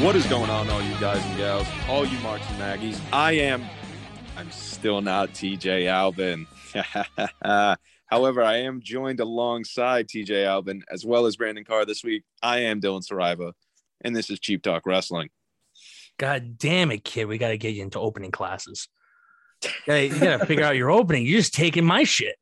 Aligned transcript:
What 0.00 0.16
is 0.16 0.26
going 0.26 0.50
on, 0.50 0.70
all 0.70 0.82
you 0.82 0.98
guys 1.00 1.24
and 1.24 1.36
gals, 1.36 1.66
all 1.88 2.06
you 2.06 2.18
Marks 2.20 2.48
and 2.48 2.58
Maggies? 2.58 3.00
I 3.12 3.32
am, 3.32 3.64
I'm 4.36 4.50
still 4.50 5.00
not 5.00 5.30
TJ 5.30 5.88
Albin. 5.88 6.46
However, 8.06 8.42
I 8.42 8.56
am 8.58 8.80
joined 8.82 9.20
alongside 9.20 10.08
TJ 10.08 10.44
Albin 10.46 10.82
as 10.90 11.04
well 11.04 11.26
as 11.26 11.36
Brandon 11.36 11.64
Carr 11.64 11.84
this 11.84 12.02
week. 12.02 12.24
I 12.42 12.60
am 12.60 12.80
Dylan 12.80 13.06
Saraiva, 13.06 13.52
and 14.02 14.14
this 14.14 14.30
is 14.30 14.40
Cheap 14.40 14.62
Talk 14.62 14.84
Wrestling. 14.86 15.28
God 16.18 16.58
damn 16.58 16.90
it, 16.90 17.04
kid. 17.04 17.26
We 17.26 17.38
got 17.38 17.48
to 17.48 17.58
get 17.58 17.74
you 17.74 17.82
into 17.82 17.98
opening 17.98 18.30
classes. 18.30 18.88
You 19.86 20.08
got 20.08 20.40
to 20.40 20.46
figure 20.46 20.64
out 20.64 20.76
your 20.76 20.90
opening. 20.90 21.24
You're 21.24 21.38
just 21.40 21.54
taking 21.54 21.84
my 21.84 22.04
shit. 22.04 22.36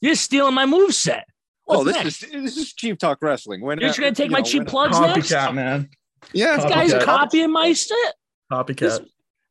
You're 0.00 0.14
stealing 0.14 0.54
my 0.54 0.66
move 0.66 0.94
set. 0.94 1.26
Oh, 1.68 1.84
this 1.84 2.04
is 2.04 2.30
this 2.32 2.56
is 2.56 2.72
Cheap 2.72 2.98
Talk 2.98 3.18
Wrestling. 3.22 3.60
When 3.60 3.78
You're 3.78 3.90
just 3.90 3.98
gonna 4.00 4.10
uh, 4.10 4.14
take 4.14 4.30
my 4.30 4.38
know, 4.38 4.44
cheap 4.44 4.60
when- 4.60 4.66
plugs 4.66 4.98
next. 4.98 5.30
Copycat, 5.30 5.54
man. 5.54 5.88
Yeah, 6.32 6.56
This 6.56 6.64
guy's 6.64 7.04
copying 7.04 7.52
my 7.52 7.72
shit. 7.72 8.14
Copycat. 8.50 8.76
This, 8.78 9.00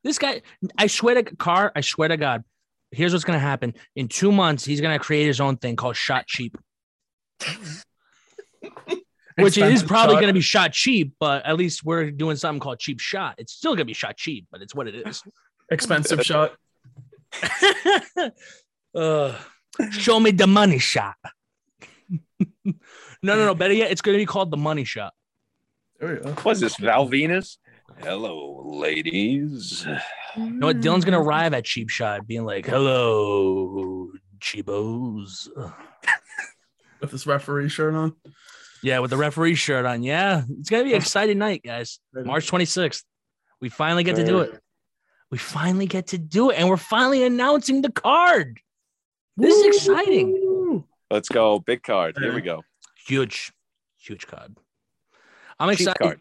this 0.03 0.19
guy, 0.19 0.41
I 0.77 0.87
swear 0.87 1.15
to 1.15 1.23
car, 1.35 1.71
I 1.75 1.81
swear 1.81 2.09
to 2.09 2.17
God. 2.17 2.43
Here's 2.91 3.13
what's 3.13 3.25
gonna 3.25 3.39
happen. 3.39 3.73
In 3.95 4.07
two 4.07 4.31
months, 4.31 4.65
he's 4.65 4.81
gonna 4.81 4.99
create 4.99 5.25
his 5.27 5.39
own 5.39 5.57
thing 5.57 5.75
called 5.75 5.95
Shot 5.95 6.27
Cheap, 6.27 6.57
which 9.37 9.57
is 9.57 9.83
probably 9.83 10.15
gonna 10.15 10.33
be 10.33 10.41
shot 10.41 10.73
cheap, 10.73 11.13
but 11.19 11.45
at 11.45 11.55
least 11.57 11.85
we're 11.85 12.11
doing 12.11 12.35
something 12.35 12.59
called 12.59 12.79
cheap 12.79 12.99
shot. 12.99 13.35
It's 13.37 13.53
still 13.53 13.73
gonna 13.73 13.85
be 13.85 13.93
shot 13.93 14.17
cheap, 14.17 14.47
but 14.51 14.61
it's 14.61 14.73
what 14.73 14.87
it 14.87 15.07
is. 15.07 15.23
expensive 15.71 16.23
shot. 16.23 16.53
uh, 18.95 19.35
show 19.91 20.19
me 20.19 20.31
the 20.31 20.47
money 20.47 20.79
shot. 20.79 21.15
no, 22.65 22.73
no, 23.21 23.45
no. 23.45 23.55
Better 23.55 23.73
yet, 23.73 23.91
it's 23.91 24.01
going 24.01 24.15
to 24.17 24.21
be 24.21 24.25
called 24.25 24.51
the 24.51 24.57
money 24.57 24.83
shot. 24.83 25.13
There 25.99 26.21
we. 26.23 26.31
What's 26.31 26.59
this, 26.59 26.77
Val 26.77 27.07
Venis? 27.07 27.57
Hello, 28.01 28.63
ladies. 28.65 29.85
You 30.35 30.49
know 30.51 30.67
what? 30.67 30.77
Dylan's 30.77 31.05
going 31.05 31.13
to 31.13 31.19
mm. 31.19 31.25
arrive 31.25 31.53
at 31.53 31.65
cheap 31.65 31.89
shot, 31.89 32.27
being 32.27 32.45
like, 32.45 32.65
"Hello, 32.65 34.09
cheapos." 34.39 35.49
With 37.01 37.11
this 37.11 37.25
referee 37.25 37.69
shirt 37.69 37.93
on. 37.93 38.15
Yeah, 38.83 38.99
with 38.99 39.09
the 39.09 39.17
referee 39.17 39.55
shirt 39.55 39.85
on. 39.85 40.03
Yeah, 40.03 40.43
it's 40.59 40.69
going 40.69 40.83
to 40.83 40.89
be 40.89 40.93
an 40.93 41.01
exciting 41.01 41.37
night, 41.37 41.61
guys. 41.63 41.99
March 42.13 42.49
26th. 42.49 43.03
We 43.61 43.69
finally 43.69 44.03
get 44.03 44.15
to 44.17 44.25
do 44.25 44.39
it. 44.39 44.59
We 45.31 45.37
finally 45.37 45.85
get 45.85 46.07
to 46.07 46.17
do 46.17 46.49
it, 46.49 46.55
and 46.57 46.69
we're 46.69 46.77
finally 46.77 47.23
announcing 47.23 47.81
the 47.81 47.91
card. 47.91 48.59
This 49.37 49.55
is 49.55 49.77
exciting. 49.77 50.83
Let's 51.11 51.29
go. 51.29 51.59
Big 51.59 51.83
card. 51.83 52.17
Here 52.19 52.33
we 52.33 52.41
go. 52.41 52.63
Huge, 53.07 53.51
huge 53.97 54.27
card. 54.27 54.57
I'm 55.59 55.69
Cheap 55.69 55.79
excited. 55.79 55.99
card. 55.99 56.19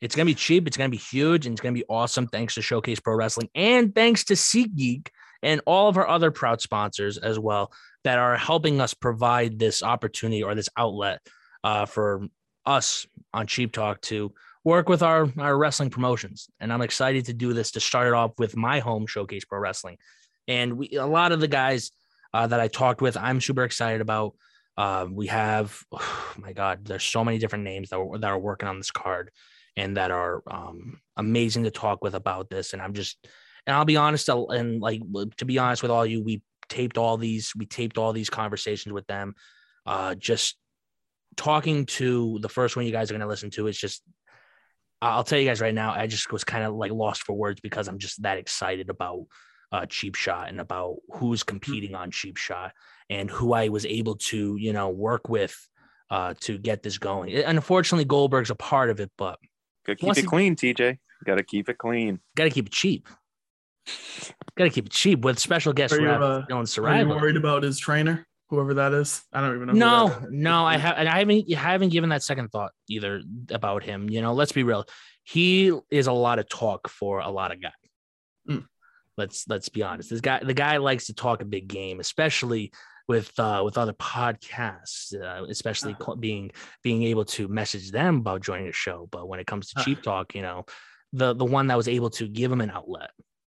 It's 0.00 0.14
gonna 0.14 0.26
be 0.26 0.34
cheap. 0.34 0.66
It's 0.66 0.76
gonna 0.76 0.88
be 0.88 0.96
huge, 0.96 1.46
and 1.46 1.54
it's 1.54 1.60
gonna 1.60 1.72
be 1.72 1.84
awesome. 1.88 2.26
Thanks 2.26 2.54
to 2.54 2.62
Showcase 2.62 3.00
Pro 3.00 3.14
Wrestling 3.14 3.48
and 3.54 3.94
thanks 3.94 4.24
to 4.24 4.34
SeatGeek 4.34 5.08
and 5.42 5.60
all 5.66 5.88
of 5.88 5.96
our 5.96 6.08
other 6.08 6.30
proud 6.30 6.60
sponsors 6.60 7.18
as 7.18 7.38
well 7.38 7.72
that 8.04 8.18
are 8.18 8.36
helping 8.36 8.80
us 8.80 8.94
provide 8.94 9.58
this 9.58 9.82
opportunity 9.82 10.42
or 10.42 10.54
this 10.54 10.68
outlet 10.76 11.20
uh, 11.64 11.86
for 11.86 12.26
us 12.64 13.06
on 13.32 13.46
Cheap 13.46 13.72
Talk 13.72 14.00
to 14.02 14.32
work 14.64 14.88
with 14.88 15.02
our 15.02 15.28
our 15.38 15.56
wrestling 15.56 15.90
promotions. 15.90 16.48
And 16.60 16.72
I'm 16.72 16.82
excited 16.82 17.26
to 17.26 17.32
do 17.32 17.52
this 17.52 17.72
to 17.72 17.80
start 17.80 18.08
it 18.08 18.14
off 18.14 18.32
with 18.38 18.56
my 18.56 18.80
home 18.80 19.06
Showcase 19.06 19.44
Pro 19.44 19.58
Wrestling. 19.58 19.96
And 20.46 20.76
we 20.76 20.90
a 20.92 21.06
lot 21.06 21.32
of 21.32 21.40
the 21.40 21.48
guys 21.48 21.90
uh, 22.34 22.46
that 22.46 22.60
I 22.60 22.68
talked 22.68 23.00
with, 23.00 23.16
I'm 23.16 23.40
super 23.40 23.64
excited 23.64 24.00
about. 24.00 24.34
Uh, 24.76 25.06
we 25.10 25.28
have, 25.28 25.82
oh 25.90 26.34
my 26.38 26.52
God, 26.52 26.84
there's 26.84 27.04
so 27.04 27.24
many 27.24 27.38
different 27.38 27.64
names 27.64 27.88
that, 27.88 28.18
that 28.20 28.30
are 28.30 28.38
working 28.38 28.68
on 28.68 28.76
this 28.76 28.90
card 28.90 29.30
and 29.76 29.96
that 29.96 30.10
are 30.10 30.42
um, 30.50 31.00
amazing 31.16 31.64
to 31.64 31.70
talk 31.70 32.02
with 32.02 32.14
about 32.14 32.48
this. 32.48 32.72
And 32.72 32.80
I'm 32.80 32.94
just, 32.94 33.18
and 33.66 33.76
I'll 33.76 33.84
be 33.84 33.96
honest, 33.96 34.30
I'll- 34.30 34.50
and 34.50 34.80
like 34.80 35.02
to 35.36 35.44
be 35.44 35.58
honest 35.58 35.82
with 35.82 35.90
all 35.90 36.06
you, 36.06 36.22
we 36.22 36.42
taped 36.68 36.98
all 36.98 37.16
these, 37.16 37.52
we 37.56 37.66
taped 37.66 37.98
all 37.98 38.12
these 38.12 38.30
conversations 38.30 38.92
with 38.92 39.06
them. 39.06 39.34
Uh, 39.84 40.14
just 40.14 40.56
talking 41.36 41.86
to 41.86 42.38
the 42.40 42.48
first 42.48 42.76
one 42.76 42.86
you 42.86 42.92
guys 42.92 43.10
are 43.10 43.14
going 43.14 43.20
to 43.20 43.26
listen 43.26 43.50
to 43.50 43.66
is 43.66 43.78
just, 43.78 44.02
I'll 45.02 45.24
tell 45.24 45.38
you 45.38 45.46
guys 45.46 45.60
right 45.60 45.74
now, 45.74 45.92
I 45.92 46.06
just 46.06 46.32
was 46.32 46.44
kind 46.44 46.64
of 46.64 46.74
like 46.74 46.90
lost 46.90 47.22
for 47.22 47.34
words 47.34 47.60
because 47.60 47.86
I'm 47.86 47.98
just 47.98 48.22
that 48.22 48.38
excited 48.38 48.88
about 48.88 49.26
uh, 49.70 49.84
Cheap 49.86 50.14
Shot 50.14 50.48
and 50.48 50.60
about 50.60 50.96
who's 51.10 51.42
competing 51.42 51.94
on 51.94 52.10
Cheap 52.10 52.36
Shot 52.38 52.72
and 53.10 53.30
who 53.30 53.52
I 53.52 53.68
was 53.68 53.84
able 53.84 54.16
to, 54.16 54.56
you 54.56 54.72
know, 54.72 54.88
work 54.88 55.28
with 55.28 55.54
uh, 56.10 56.34
to 56.40 56.56
get 56.56 56.82
this 56.82 56.98
going. 56.98 57.34
And 57.34 57.58
unfortunately, 57.58 58.06
Goldberg's 58.06 58.50
a 58.50 58.54
part 58.54 58.90
of 58.90 59.00
it, 59.00 59.10
but 59.18 59.38
Gotta 59.86 59.96
keep 59.96 60.06
Once 60.06 60.18
it 60.18 60.22
he- 60.22 60.26
clean, 60.26 60.56
TJ. 60.56 60.98
Gotta 61.24 61.42
keep 61.42 61.68
it 61.68 61.78
clean. 61.78 62.20
got 62.36 62.44
to 62.44 62.50
keep 62.50 62.66
it 62.66 62.72
cheap. 62.72 63.08
Got 64.56 64.64
to 64.64 64.70
keep 64.70 64.86
it 64.86 64.92
cheap 64.92 65.20
with 65.24 65.38
special 65.38 65.72
guest 65.72 65.94
Are 65.94 66.00
you, 66.00 66.06
rep 66.06 66.20
uh, 66.20 66.42
Dylan 66.50 66.50
Are 66.50 66.58
you 66.58 67.04
Saraiva. 67.06 67.08
worried 67.20 67.36
about 67.36 67.62
his 67.62 67.78
trainer, 67.78 68.26
whoever 68.50 68.74
that 68.74 68.92
is? 68.92 69.22
I 69.32 69.40
don't 69.40 69.54
even 69.54 69.66
know. 69.68 69.72
who 69.72 69.78
No, 69.78 70.08
that 70.08 70.22
is. 70.24 70.28
no, 70.32 70.64
I 70.66 70.76
have, 70.76 70.96
and 70.98 71.08
I 71.08 71.18
haven't, 71.20 71.46
I 71.52 71.58
haven't 71.58 71.90
given 71.90 72.10
that 72.10 72.22
second 72.22 72.48
thought 72.50 72.72
either 72.88 73.22
about 73.50 73.82
him. 73.84 74.10
You 74.10 74.22
know, 74.22 74.32
let's 74.34 74.52
be 74.52 74.62
real. 74.62 74.84
He 75.24 75.72
is 75.90 76.06
a 76.06 76.12
lot 76.12 76.38
of 76.38 76.48
talk 76.48 76.88
for 76.88 77.20
a 77.20 77.30
lot 77.30 77.52
of 77.52 77.62
guys. 77.62 77.72
Mm. 78.50 78.66
Let's 79.16 79.46
let's 79.48 79.68
be 79.68 79.82
honest. 79.82 80.10
This 80.10 80.20
guy, 80.20 80.40
the 80.42 80.54
guy 80.54 80.76
likes 80.78 81.06
to 81.06 81.14
talk 81.14 81.40
a 81.40 81.46
big 81.46 81.68
game, 81.68 82.00
especially 82.00 82.72
with 83.08 83.38
uh, 83.38 83.62
with 83.64 83.78
other 83.78 83.92
podcasts, 83.92 85.14
uh, 85.14 85.44
especially 85.44 85.94
cl- 86.00 86.16
being 86.16 86.50
being 86.82 87.02
able 87.04 87.24
to 87.24 87.48
message 87.48 87.90
them 87.90 88.16
about 88.18 88.42
joining 88.42 88.66
the 88.66 88.72
show. 88.72 89.08
But 89.10 89.28
when 89.28 89.40
it 89.40 89.46
comes 89.46 89.70
to 89.70 89.80
Uh. 89.80 89.84
cheap 89.84 90.02
talk, 90.02 90.34
you 90.34 90.42
know, 90.42 90.66
the 91.12 91.34
the 91.34 91.44
one 91.44 91.68
that 91.68 91.76
was 91.76 91.88
able 91.88 92.10
to 92.10 92.28
give 92.28 92.50
him 92.50 92.60
an 92.60 92.70
outlet. 92.70 93.10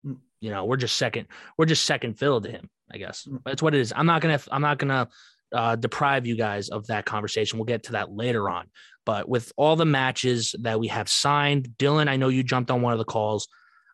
Mm. 0.07 0.19
You 0.41 0.51
know, 0.51 0.65
we're 0.65 0.77
just 0.77 0.97
second, 0.97 1.27
we're 1.57 1.67
just 1.67 1.85
second 1.85 2.19
fiddle 2.19 2.41
to 2.41 2.51
him, 2.51 2.69
I 2.93 2.99
guess. 2.99 3.27
Mm. 3.29 3.41
That's 3.45 3.63
what 3.63 3.75
it 3.75 3.81
is. 3.81 3.93
I'm 3.97 4.07
not 4.07 4.21
gonna, 4.23 4.41
I'm 4.53 4.63
not 4.63 4.79
gonna 4.79 5.09
uh, 5.53 5.77
deprive 5.77 6.27
you 6.27 6.37
guys 6.37 6.69
of 6.69 6.87
that 6.89 7.07
conversation. 7.07 7.59
We'll 7.59 7.65
get 7.67 7.85
to 7.85 7.93
that 7.93 8.13
later 8.13 8.49
on. 8.49 8.67
But 9.07 9.29
with 9.29 9.53
all 9.57 9.75
the 9.77 9.87
matches 9.87 10.55
that 10.61 10.79
we 10.79 10.89
have 10.89 11.09
signed, 11.09 11.71
Dylan, 11.79 12.09
I 12.09 12.17
know 12.17 12.29
you 12.29 12.43
jumped 12.43 12.71
on 12.71 12.83
one 12.83 12.93
of 12.93 12.99
the 12.99 13.07
calls. 13.07 13.49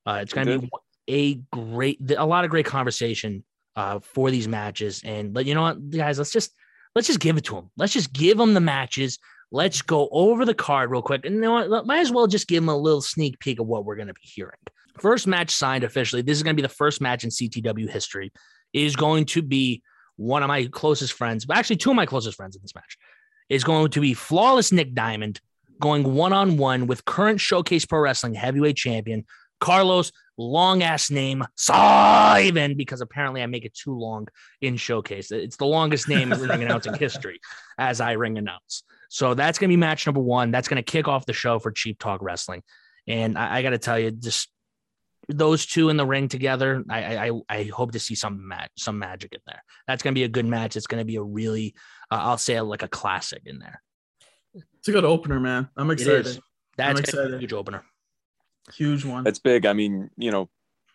Uh, 0.04 0.18
it's 0.20 0.32
going 0.32 0.48
to 0.48 0.58
be 0.58 0.70
a 1.08 1.34
great, 1.56 2.00
a 2.10 2.26
lot 2.26 2.44
of 2.44 2.50
great 2.50 2.66
conversation 2.66 3.44
uh, 3.76 4.00
for 4.00 4.30
these 4.30 4.48
matches. 4.48 5.02
And 5.04 5.32
but 5.32 5.46
you 5.46 5.54
know 5.54 5.62
what, 5.62 5.90
guys, 5.90 6.18
let's 6.18 6.32
just 6.32 6.52
let's 6.94 7.06
just 7.06 7.20
give 7.20 7.36
it 7.36 7.44
to 7.44 7.54
them. 7.54 7.70
Let's 7.76 7.92
just 7.92 8.12
give 8.12 8.38
them 8.38 8.54
the 8.54 8.60
matches. 8.60 9.18
Let's 9.50 9.82
go 9.82 10.08
over 10.10 10.44
the 10.44 10.54
card 10.54 10.90
real 10.90 11.02
quick. 11.02 11.24
And 11.24 11.36
you 11.36 11.40
know 11.40 11.66
what? 11.66 11.86
Might 11.86 12.00
as 12.00 12.10
well 12.10 12.26
just 12.26 12.48
give 12.48 12.62
them 12.62 12.68
a 12.68 12.76
little 12.76 13.02
sneak 13.02 13.38
peek 13.38 13.60
of 13.60 13.66
what 13.66 13.84
we're 13.84 13.96
going 13.96 14.08
to 14.08 14.14
be 14.14 14.20
hearing. 14.22 14.58
First 14.98 15.26
match 15.26 15.50
signed 15.50 15.84
officially. 15.84 16.22
This 16.22 16.36
is 16.36 16.42
going 16.42 16.56
to 16.56 16.60
be 16.60 16.66
the 16.66 16.72
first 16.72 17.00
match 17.00 17.24
in 17.24 17.30
CTW 17.30 17.88
history. 17.88 18.32
Is 18.72 18.96
going 18.96 19.26
to 19.26 19.42
be 19.42 19.82
one 20.16 20.42
of 20.42 20.48
my 20.48 20.66
closest 20.66 21.12
friends, 21.12 21.44
but 21.44 21.56
actually 21.56 21.76
two 21.76 21.90
of 21.90 21.96
my 21.96 22.06
closest 22.06 22.36
friends 22.36 22.56
in 22.56 22.62
this 22.62 22.74
match, 22.74 22.96
is 23.48 23.64
going 23.64 23.90
to 23.90 24.00
be 24.00 24.14
flawless 24.14 24.72
Nick 24.72 24.94
Diamond 24.94 25.40
going 25.80 26.14
one 26.14 26.32
on 26.32 26.56
one 26.56 26.86
with 26.86 27.04
current 27.04 27.40
Showcase 27.40 27.84
Pro 27.84 28.00
Wrestling 28.00 28.34
heavyweight 28.34 28.76
champion 28.76 29.24
Carlos, 29.60 30.12
long 30.36 30.82
ass 30.82 31.10
name, 31.10 31.44
Simon, 31.56 32.76
because 32.76 33.00
apparently 33.00 33.42
I 33.42 33.46
make 33.46 33.64
it 33.64 33.74
too 33.74 33.96
long 33.96 34.28
in 34.60 34.76
Showcase. 34.76 35.30
It's 35.30 35.56
the 35.56 35.66
longest 35.66 36.08
name 36.08 36.32
in 36.32 36.40
ring 36.40 36.62
announcing 36.62 36.94
history 36.94 37.40
as 37.78 38.00
I 38.00 38.12
ring 38.12 38.38
announce. 38.38 38.82
So 39.08 39.34
that's 39.34 39.58
going 39.58 39.68
to 39.68 39.72
be 39.72 39.78
match 39.78 40.06
number 40.06 40.20
one. 40.20 40.50
That's 40.50 40.68
going 40.68 40.82
to 40.82 40.90
kick 40.90 41.08
off 41.08 41.26
the 41.26 41.32
show 41.32 41.58
for 41.58 41.70
Cheap 41.70 41.98
Talk 41.98 42.20
Wrestling. 42.22 42.62
And 43.06 43.38
I, 43.38 43.58
I 43.58 43.62
got 43.62 43.70
to 43.70 43.78
tell 43.78 43.98
you, 43.98 44.10
just 44.10 44.48
those 45.28 45.66
two 45.66 45.88
in 45.88 45.96
the 45.96 46.06
ring 46.06 46.28
together, 46.28 46.84
I, 46.90 47.28
I 47.28 47.40
I 47.48 47.62
hope 47.64 47.92
to 47.92 48.00
see 48.00 48.14
some 48.14 48.48
mag- 48.48 48.70
some 48.76 48.98
magic 48.98 49.32
in 49.32 49.40
there. 49.46 49.62
That's 49.86 50.02
going 50.02 50.14
to 50.14 50.18
be 50.18 50.24
a 50.24 50.28
good 50.28 50.46
match. 50.46 50.76
It's 50.76 50.86
going 50.86 51.00
to 51.00 51.04
be 51.04 51.16
a 51.16 51.22
really, 51.22 51.74
uh, 52.10 52.18
I'll 52.20 52.38
say, 52.38 52.60
like 52.60 52.82
a 52.82 52.88
classic 52.88 53.42
in 53.46 53.58
there. 53.58 53.80
It's 54.54 54.88
a 54.88 54.92
good 54.92 55.04
opener, 55.04 55.40
man. 55.40 55.68
I'm 55.76 55.90
excited. 55.90 56.40
That's 56.76 56.88
gonna 56.88 56.94
be 56.94 56.98
a 56.98 57.02
excited. 57.02 57.40
huge 57.40 57.52
opener. 57.52 57.84
Huge 58.72 59.04
one. 59.04 59.24
That's 59.24 59.38
big. 59.38 59.66
I 59.66 59.72
mean, 59.72 60.10
you 60.16 60.30
know, 60.30 60.48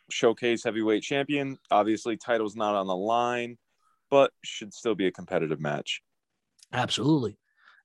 showcase 0.10 0.64
heavyweight 0.64 1.04
champion. 1.04 1.58
Obviously, 1.70 2.18
title's 2.18 2.56
not 2.56 2.76
on 2.76 2.88
the 2.88 2.96
line, 2.96 3.58
but 4.10 4.32
should 4.44 4.74
still 4.74 4.96
be 4.96 5.08
a 5.08 5.12
competitive 5.12 5.60
match. 5.60 6.02
Absolutely. 6.74 7.38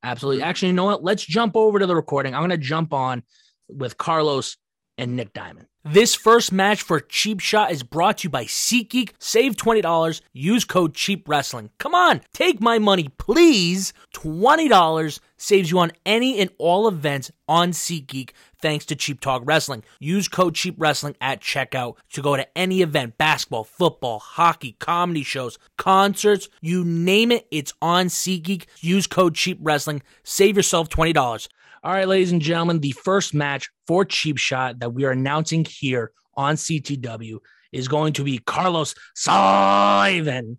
Absolutely. 0.02 0.42
Actually, 0.42 0.68
you 0.68 0.74
know 0.74 0.84
what? 0.84 1.02
Let's 1.02 1.24
jump 1.24 1.56
over 1.56 1.78
to 1.78 1.86
the 1.86 1.96
recording. 1.96 2.34
I'm 2.34 2.40
going 2.40 2.50
to 2.50 2.58
jump 2.58 2.92
on 2.92 3.22
with 3.68 3.96
Carlos 3.96 4.56
and 4.96 5.16
Nick 5.16 5.32
Diamond. 5.32 5.66
This 5.84 6.14
first 6.14 6.50
match 6.50 6.80
for 6.80 6.98
Cheap 6.98 7.40
Shot 7.40 7.70
is 7.70 7.82
brought 7.82 8.18
to 8.18 8.24
you 8.24 8.30
by 8.30 8.44
SeatGeek. 8.44 9.10
Save 9.18 9.56
$20. 9.56 10.22
Use 10.32 10.64
code 10.64 10.94
Cheap 10.94 11.28
Wrestling. 11.28 11.70
Come 11.78 11.94
on, 11.94 12.22
take 12.32 12.60
my 12.60 12.78
money, 12.78 13.10
please. 13.18 13.92
$20 14.14 15.20
saves 15.36 15.70
you 15.70 15.78
on 15.78 15.92
any 16.06 16.38
and 16.38 16.48
all 16.58 16.88
events 16.88 17.30
on 17.46 17.72
SeatGeek 17.72 18.30
thanks 18.64 18.86
to 18.86 18.96
Cheap 18.96 19.20
Talk 19.20 19.42
Wrestling. 19.44 19.84
Use 20.00 20.26
code 20.26 20.54
Cheap 20.54 20.76
Wrestling 20.78 21.16
at 21.20 21.42
checkout 21.42 21.96
to 22.14 22.22
go 22.22 22.34
to 22.34 22.46
any 22.56 22.80
event 22.80 23.18
basketball, 23.18 23.64
football, 23.64 24.18
hockey, 24.20 24.76
comedy 24.78 25.22
shows, 25.22 25.58
concerts, 25.76 26.48
you 26.62 26.82
name 26.82 27.30
it, 27.30 27.46
it's 27.50 27.74
on 27.82 28.06
SeatGeek. 28.06 28.64
Use 28.80 29.06
code 29.06 29.34
Cheap 29.34 29.58
Wrestling. 29.60 30.00
Save 30.22 30.56
yourself 30.56 30.88
$20. 30.88 31.46
All 31.84 31.92
right, 31.92 32.08
ladies 32.08 32.32
and 32.32 32.40
gentlemen, 32.40 32.80
the 32.80 32.92
first 32.92 33.34
match 33.34 33.68
for 33.86 34.06
Cheap 34.06 34.38
Shot 34.38 34.78
that 34.78 34.94
we 34.94 35.04
are 35.04 35.10
announcing 35.10 35.66
here 35.66 36.12
on 36.34 36.54
CTW 36.54 37.40
is 37.72 37.88
going 37.88 38.14
to 38.14 38.24
be 38.24 38.38
Carlos 38.38 38.94
Simon 39.14 40.56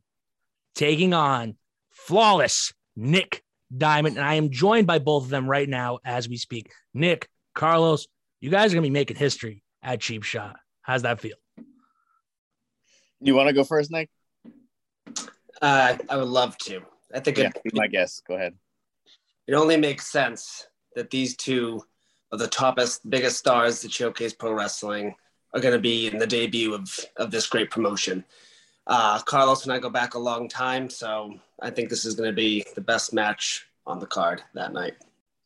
taking 0.75 1.16
on 1.16 1.56
flawless 1.89 2.74
Nick 2.95 3.42
Diamond. 3.75 4.18
And 4.18 4.25
I 4.25 4.36
am 4.36 4.51
joined 4.51 4.86
by 4.86 5.00
both 5.00 5.24
of 5.24 5.30
them 5.31 5.50
right 5.50 5.68
now 5.68 5.98
as 6.06 6.30
we 6.30 6.38
speak. 6.38 6.72
Nick, 6.94 7.27
Carlos, 7.56 8.06
you 8.39 8.51
guys 8.51 8.72
are 8.72 8.75
going 8.75 8.83
to 8.83 8.89
be 8.89 8.94
making 8.94 9.18
history 9.18 9.63
at 9.81 10.01
Cheap 10.01 10.22
Shot. 10.22 10.57
How's 10.83 11.01
that 11.01 11.19
feel? 11.19 11.38
You 13.19 13.33
want 13.33 13.48
to 13.48 13.54
go 13.54 13.63
first, 13.63 13.89
Nick? 13.89 14.12
Uh, 15.60 15.98
I 16.07 16.18
would 16.18 16.27
love 16.27 16.56
to. 16.60 16.81
I 17.12 17.19
think 17.19 17.39
Yeah, 17.39 17.48
it, 17.48 17.63
be 17.63 17.72
my 17.74 17.88
guess. 17.88 18.22
Go 18.27 18.36
ahead. 18.36 18.54
it 19.48 19.56
only 19.56 19.77
makes 19.77 20.06
sense 20.06 20.68
that 20.95 21.09
these 21.09 21.36
two 21.36 21.81
of 22.31 22.39
the 22.39 22.47
toppest, 22.47 23.01
biggest 23.07 23.38
stars 23.38 23.81
that 23.81 23.92
showcase 23.92 24.33
pro 24.33 24.51
wrestling 24.51 25.15
are 25.53 25.62
going 25.62 25.74
to 25.74 25.80
be 25.80 26.07
in 26.07 26.18
the 26.18 26.27
debut 26.27 26.74
of, 26.74 26.89
of 27.18 27.31
this 27.31 27.47
great 27.47 27.69
promotion. 27.69 28.25
Uh, 28.88 29.19
Carlos 29.19 29.63
and 29.63 29.74
I 29.74 29.80
go 29.80 29.89
back 29.89 30.13
a 30.13 30.19
long 30.19 30.47
time, 30.47 30.89
so 30.89 31.33
I 31.62 31.69
think 31.69 31.89
this 31.89 32.06
is 32.06 32.15
going 32.15 32.30
to 32.30 32.36
be 32.36 32.63
the 32.75 32.81
best 32.81 33.13
match 33.13 33.65
on 33.88 34.00
the 34.00 34.06
card 34.06 34.44
that 34.53 34.74
night. 34.74 34.94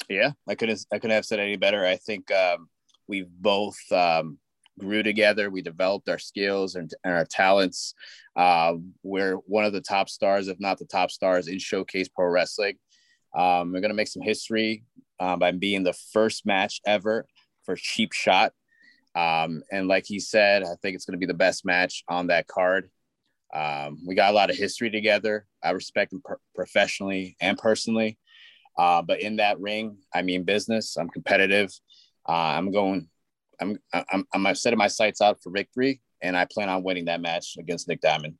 Yeah, 0.10 0.32
I 0.48 0.56
couldn't. 0.56 0.86
I 0.92 0.98
couldn't 0.98 1.16
have 1.16 1.26
said 1.26 1.40
any 1.40 1.56
better. 1.56 1.86
I 1.86 1.96
think 1.96 2.32
um, 2.32 2.68
we've 3.08 3.30
both 3.30 3.80
um, 3.92 4.40
grew 4.80 5.04
together. 5.04 5.50
We 5.50 5.62
developed 5.62 6.10
our 6.10 6.18
skills 6.18 6.76
and, 6.76 6.92
and 7.04 7.14
our 7.14 7.26
talents. 7.26 7.94
Uh, 8.36 8.76
we're 9.04 9.36
one 9.36 9.66
of 9.66 9.74
the 9.74 9.82
top 9.82 10.10
stars, 10.10 10.48
if 10.48 10.60
not 10.60 10.80
the 10.80 10.86
top 10.86 11.12
stars, 11.12 11.48
in 11.48 11.60
Showcase 11.60 12.08
Pro 12.08 12.26
Wrestling. 12.26 12.78
Um, 13.38 13.72
we're 13.72 13.82
gonna 13.82 13.94
make 13.94 14.08
some 14.08 14.24
history 14.24 14.84
uh, 15.20 15.36
by 15.36 15.52
being 15.52 15.84
the 15.84 15.94
first 15.94 16.46
match 16.46 16.82
ever 16.86 17.26
for 17.64 17.76
Cheap 17.76 18.14
Shot. 18.14 18.54
Um, 19.16 19.64
and 19.72 19.88
like 19.88 20.06
he 20.06 20.20
said, 20.20 20.64
I 20.64 20.76
think 20.82 20.96
it's 20.96 21.06
gonna 21.06 21.18
be 21.18 21.26
the 21.26 21.34
best 21.34 21.66
match 21.66 22.04
on 22.08 22.28
that 22.28 22.48
card. 22.48 22.90
Um, 23.54 24.00
we 24.06 24.16
got 24.16 24.32
a 24.32 24.36
lot 24.36 24.50
of 24.50 24.56
history 24.56 24.90
together. 24.90 25.48
I 25.64 25.72
respect 25.72 26.14
him 26.14 26.22
per- 26.24 26.40
professionally 26.56 27.36
and 27.42 27.58
personally. 27.58 28.18
Uh, 28.78 29.02
but 29.02 29.22
in 29.22 29.38
that 29.38 29.60
ring, 29.60 29.98
I 30.14 30.22
mean 30.22 30.44
business. 30.44 30.96
I'm 30.98 31.10
competitive. 31.10 31.72
Uh, 32.28 32.32
I'm 32.32 32.72
going. 32.72 33.10
I'm 33.60 33.78
I'm 33.94 34.26
I'm 34.34 34.56
setting 34.56 34.78
my 34.80 34.88
sights 34.88 35.20
out 35.20 35.42
for 35.44 35.50
victory, 35.50 36.02
and 36.22 36.38
I 36.38 36.46
plan 36.46 36.70
on 36.70 36.84
winning 36.84 37.06
that 37.06 37.20
match 37.20 37.58
against 37.60 37.90
Nick 37.90 38.00
Diamond. 38.00 38.36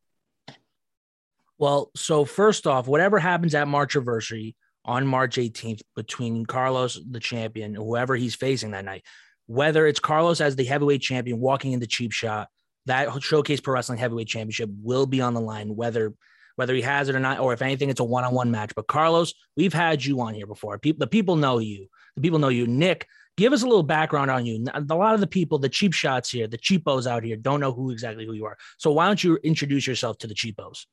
Well, 1.58 1.92
so 1.94 2.24
first 2.24 2.68
off, 2.68 2.88
whatever 2.88 3.20
happens 3.20 3.54
at 3.54 3.68
March 3.68 3.98
anniversary 3.98 4.56
on 4.90 5.06
March 5.06 5.36
18th 5.38 5.82
between 5.96 6.48
Carlos, 6.48 7.00
the 7.10 7.20
champion, 7.20 7.76
whoever 7.76 8.16
he's 8.16 8.34
facing 8.34 8.72
that 8.72 8.84
night, 8.84 9.06
whether 9.46 9.86
it's 9.86 10.00
Carlos 10.00 10.42
as 10.42 10.56
the 10.56 10.66
heavyweight 10.66 11.02
champion 11.02 11.40
walking 11.40 11.74
into 11.74 11.86
cheap 11.86 12.12
shot, 12.12 12.50
that 12.88 13.22
showcase 13.22 13.60
pro 13.60 13.76
wrestling 13.76 14.00
heavyweight 14.00 14.28
championship 14.28 14.70
will 14.82 15.06
be 15.06 15.22
on 15.22 15.36
the 15.36 15.42
line, 15.42 15.76
whether 15.76 16.14
whether 16.56 16.74
he 16.74 16.82
has 16.82 17.08
it 17.08 17.16
or 17.16 17.22
not, 17.22 17.40
or 17.40 17.54
if 17.54 17.62
anything, 17.62 17.90
it's 17.90 18.02
a 18.02 18.04
one-on-one 18.04 18.52
match. 18.52 18.74
But 18.76 18.88
Carlos, 18.88 19.34
we've 19.56 19.72
had 19.72 20.04
you 20.04 20.20
on 20.20 20.34
here 20.34 20.46
before. 20.46 20.78
People, 20.78 21.00
the 21.00 21.08
people 21.08 21.38
know 21.38 21.60
you. 21.60 21.88
The 22.18 22.22
people 22.22 22.38
know 22.38 22.50
you. 22.50 22.68
Nick, 22.68 23.08
give 23.38 23.54
us 23.54 23.62
a 23.64 23.66
little 23.66 23.82
background 23.82 24.30
on 24.30 24.46
you. 24.46 24.66
A 24.74 24.82
lot 24.82 25.14
of 25.14 25.22
the 25.22 25.28
people, 25.28 25.58
the 25.58 25.70
cheap 25.70 25.94
shots 25.94 26.32
here, 26.32 26.48
the 26.48 26.58
cheapos 26.58 27.08
out 27.08 27.24
here, 27.24 27.38
don't 27.38 27.62
know 27.62 27.72
who 27.72 27.92
exactly 27.92 28.26
who 28.26 28.34
you 28.34 28.44
are. 28.44 28.58
So 28.78 28.92
why 28.92 29.06
don't 29.06 29.24
you 29.24 29.38
introduce 29.42 29.88
yourself 29.88 30.18
to 30.18 30.28
the 30.28 30.34
cheapos? 30.34 30.86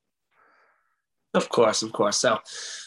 Of 1.36 1.50
course, 1.50 1.82
of 1.82 1.92
course. 1.92 2.16
So, 2.16 2.40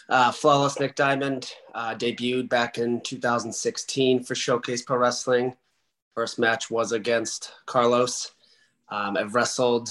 uh, 0.10 0.31
Flawless 0.31 0.80
Nick 0.80 0.96
Diamond 0.96 1.54
uh, 1.75 1.94
debuted 1.94 2.50
back 2.50 2.80
in 2.80 3.00
2016 3.01 4.24
for 4.24 4.34
Showcase 4.34 4.81
Pro 4.81 4.98
Wrestling. 4.98 5.56
First 6.16 6.40
match 6.40 6.72
was 6.72 6.92
against 6.92 7.54
Carlos. 7.68 8.31
Um, 8.90 9.18
I've 9.18 9.36
wrestled 9.36 9.90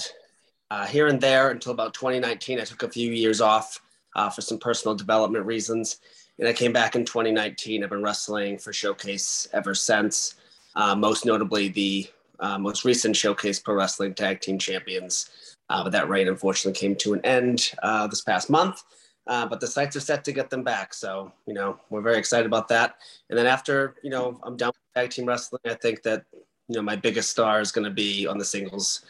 uh, 0.69 0.85
here 0.85 1.07
and 1.07 1.21
there 1.21 1.51
until 1.51 1.71
about 1.71 1.93
2019. 1.93 2.59
I 2.59 2.65
took 2.65 2.83
a 2.83 2.89
few 2.89 3.11
years 3.11 3.39
off 3.39 3.81
uh, 4.15 4.29
for 4.29 4.41
some 4.41 4.59
personal 4.59 4.93
development 4.93 5.45
reasons. 5.45 6.01
And 6.37 6.47
I 6.47 6.53
came 6.53 6.73
back 6.73 6.95
in 6.95 7.05
2019. 7.05 7.83
I've 7.83 7.89
been 7.89 8.03
wrestling 8.03 8.57
for 8.57 8.73
Showcase 8.73 9.47
ever 9.53 9.73
since, 9.73 10.35
uh, 10.75 10.95
most 10.95 11.25
notably 11.25 11.69
the 11.69 12.09
uh, 12.39 12.57
most 12.57 12.83
recent 12.85 13.15
Showcase 13.15 13.59
Pro 13.59 13.75
Wrestling 13.75 14.13
Tag 14.13 14.41
Team 14.41 14.59
Champions. 14.59 15.48
Uh, 15.69 15.83
but 15.83 15.91
that 15.91 16.09
reign 16.09 16.27
unfortunately 16.27 16.79
came 16.79 16.95
to 16.95 17.13
an 17.13 17.23
end 17.23 17.71
uh, 17.83 18.07
this 18.07 18.21
past 18.21 18.49
month. 18.49 18.83
Uh, 19.27 19.45
but 19.45 19.59
the 19.59 19.67
sites 19.67 19.95
are 19.95 19.99
set 19.99 20.23
to 20.23 20.31
get 20.31 20.49
them 20.49 20.63
back. 20.63 20.91
So, 20.91 21.31
you 21.45 21.53
know, 21.53 21.79
we're 21.91 22.01
very 22.01 22.17
excited 22.17 22.47
about 22.47 22.67
that. 22.69 22.95
And 23.29 23.37
then 23.37 23.45
after, 23.45 23.95
you 24.01 24.09
know, 24.09 24.39
I'm 24.41 24.57
done 24.57 24.69
with 24.69 25.03
tag 25.03 25.11
team 25.11 25.25
wrestling, 25.25 25.61
I 25.65 25.75
think 25.75 26.01
that, 26.01 26.23
you 26.33 26.75
know, 26.75 26.81
my 26.81 26.95
biggest 26.95 27.29
star 27.29 27.61
is 27.61 27.71
going 27.71 27.85
to 27.85 27.91
be 27.91 28.25
on 28.25 28.39
the 28.39 28.45
singles, 28.45 29.05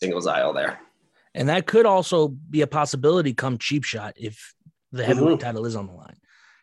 singles 0.00 0.26
aisle 0.26 0.52
there. 0.52 0.80
And 1.34 1.48
that 1.48 1.66
could 1.66 1.86
also 1.86 2.28
be 2.28 2.62
a 2.62 2.66
possibility 2.66 3.32
come 3.32 3.58
cheap 3.58 3.84
shot 3.84 4.14
if 4.16 4.54
the 4.90 5.04
heavyweight 5.04 5.38
title 5.38 5.64
is 5.66 5.76
on 5.76 5.86
the 5.86 5.92
line. 5.92 6.16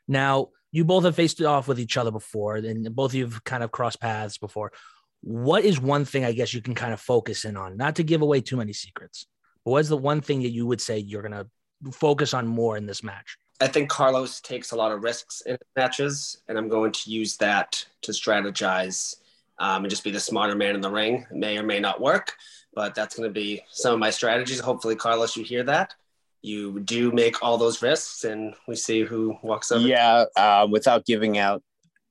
Now, 0.09 0.49
you 0.71 0.83
both 0.83 1.05
have 1.05 1.15
faced 1.15 1.41
off 1.41 1.69
with 1.69 1.79
each 1.79 1.95
other 1.95 2.11
before, 2.11 2.57
and 2.57 2.93
both 2.93 3.11
of 3.11 3.15
you 3.15 3.23
have 3.25 3.43
kind 3.45 3.63
of 3.63 3.71
crossed 3.71 4.01
paths 4.01 4.37
before. 4.37 4.73
What 5.21 5.63
is 5.63 5.79
one 5.79 6.03
thing 6.03 6.25
I 6.25 6.33
guess 6.33 6.53
you 6.53 6.61
can 6.61 6.75
kind 6.75 6.93
of 6.93 6.99
focus 6.99 7.45
in 7.45 7.55
on? 7.55 7.77
Not 7.77 7.95
to 7.95 8.03
give 8.03 8.21
away 8.21 8.41
too 8.41 8.57
many 8.57 8.73
secrets, 8.73 9.27
what's 9.71 9.89
the 9.89 9.97
one 9.97 10.21
thing 10.21 10.41
that 10.43 10.49
you 10.49 10.65
would 10.65 10.81
say 10.81 10.97
you're 10.99 11.21
going 11.21 11.31
to 11.31 11.47
focus 11.91 12.33
on 12.33 12.47
more 12.47 12.77
in 12.77 12.85
this 12.85 13.03
match? 13.03 13.37
I 13.59 13.67
think 13.67 13.89
Carlos 13.89 14.39
takes 14.41 14.71
a 14.71 14.75
lot 14.75 14.91
of 14.91 15.03
risks 15.03 15.41
in 15.41 15.57
matches, 15.75 16.37
and 16.47 16.57
I'm 16.57 16.69
going 16.69 16.91
to 16.91 17.09
use 17.09 17.37
that 17.37 17.83
to 18.03 18.11
strategize 18.11 19.15
um, 19.59 19.83
and 19.83 19.89
just 19.89 20.03
be 20.03 20.11
the 20.11 20.19
smarter 20.19 20.55
man 20.55 20.75
in 20.75 20.81
the 20.81 20.91
ring. 20.91 21.25
It 21.31 21.37
may 21.37 21.57
or 21.57 21.63
may 21.63 21.79
not 21.79 21.99
work, 21.99 22.35
but 22.75 22.93
that's 22.93 23.15
going 23.15 23.27
to 23.27 23.33
be 23.33 23.61
some 23.71 23.93
of 23.93 23.99
my 23.99 24.11
strategies. 24.11 24.59
Hopefully, 24.59 24.95
Carlos, 24.95 25.35
you 25.35 25.43
hear 25.43 25.63
that. 25.63 25.95
You 26.43 26.79
do 26.81 27.11
make 27.11 27.41
all 27.41 27.57
those 27.57 27.81
risks, 27.81 28.23
and 28.25 28.53
we 28.67 28.75
see 28.75 29.01
who 29.01 29.37
walks 29.41 29.71
over. 29.71 29.87
Yeah, 29.87 30.25
uh, 30.35 30.67
without 30.69 31.05
giving 31.05 31.39
out 31.39 31.63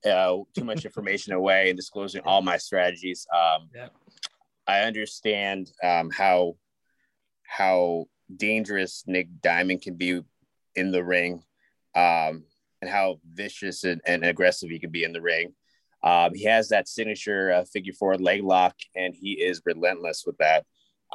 uh, 0.05 0.37
too 0.53 0.65
much 0.65 0.83
information 0.83 1.31
away 1.33 1.69
and 1.69 1.77
disclosing 1.77 2.21
all 2.25 2.41
my 2.41 2.57
strategies. 2.57 3.25
Um, 3.33 3.69
Yeah. 3.73 3.87
I 4.67 4.81
understand 4.81 5.71
um, 5.81 6.09
how 6.09 6.57
how 7.47 8.05
dangerous 8.35 9.03
Nick 9.07 9.27
Diamond 9.41 9.81
can 9.81 9.95
be 9.95 10.21
in 10.75 10.91
the 10.91 11.03
ring, 11.03 11.43
um, 11.95 12.43
and 12.81 12.89
how 12.89 13.19
vicious 13.33 13.83
and, 13.83 14.01
and 14.05 14.23
aggressive 14.23 14.69
he 14.69 14.79
can 14.79 14.91
be 14.91 15.03
in 15.03 15.13
the 15.13 15.21
ring. 15.21 15.53
Um, 16.03 16.35
he 16.35 16.43
has 16.43 16.69
that 16.69 16.87
signature 16.87 17.51
uh, 17.51 17.63
figure 17.65 17.93
four 17.93 18.15
leg 18.17 18.43
lock, 18.43 18.75
and 18.95 19.15
he 19.15 19.33
is 19.33 19.61
relentless 19.65 20.23
with 20.25 20.37
that. 20.37 20.65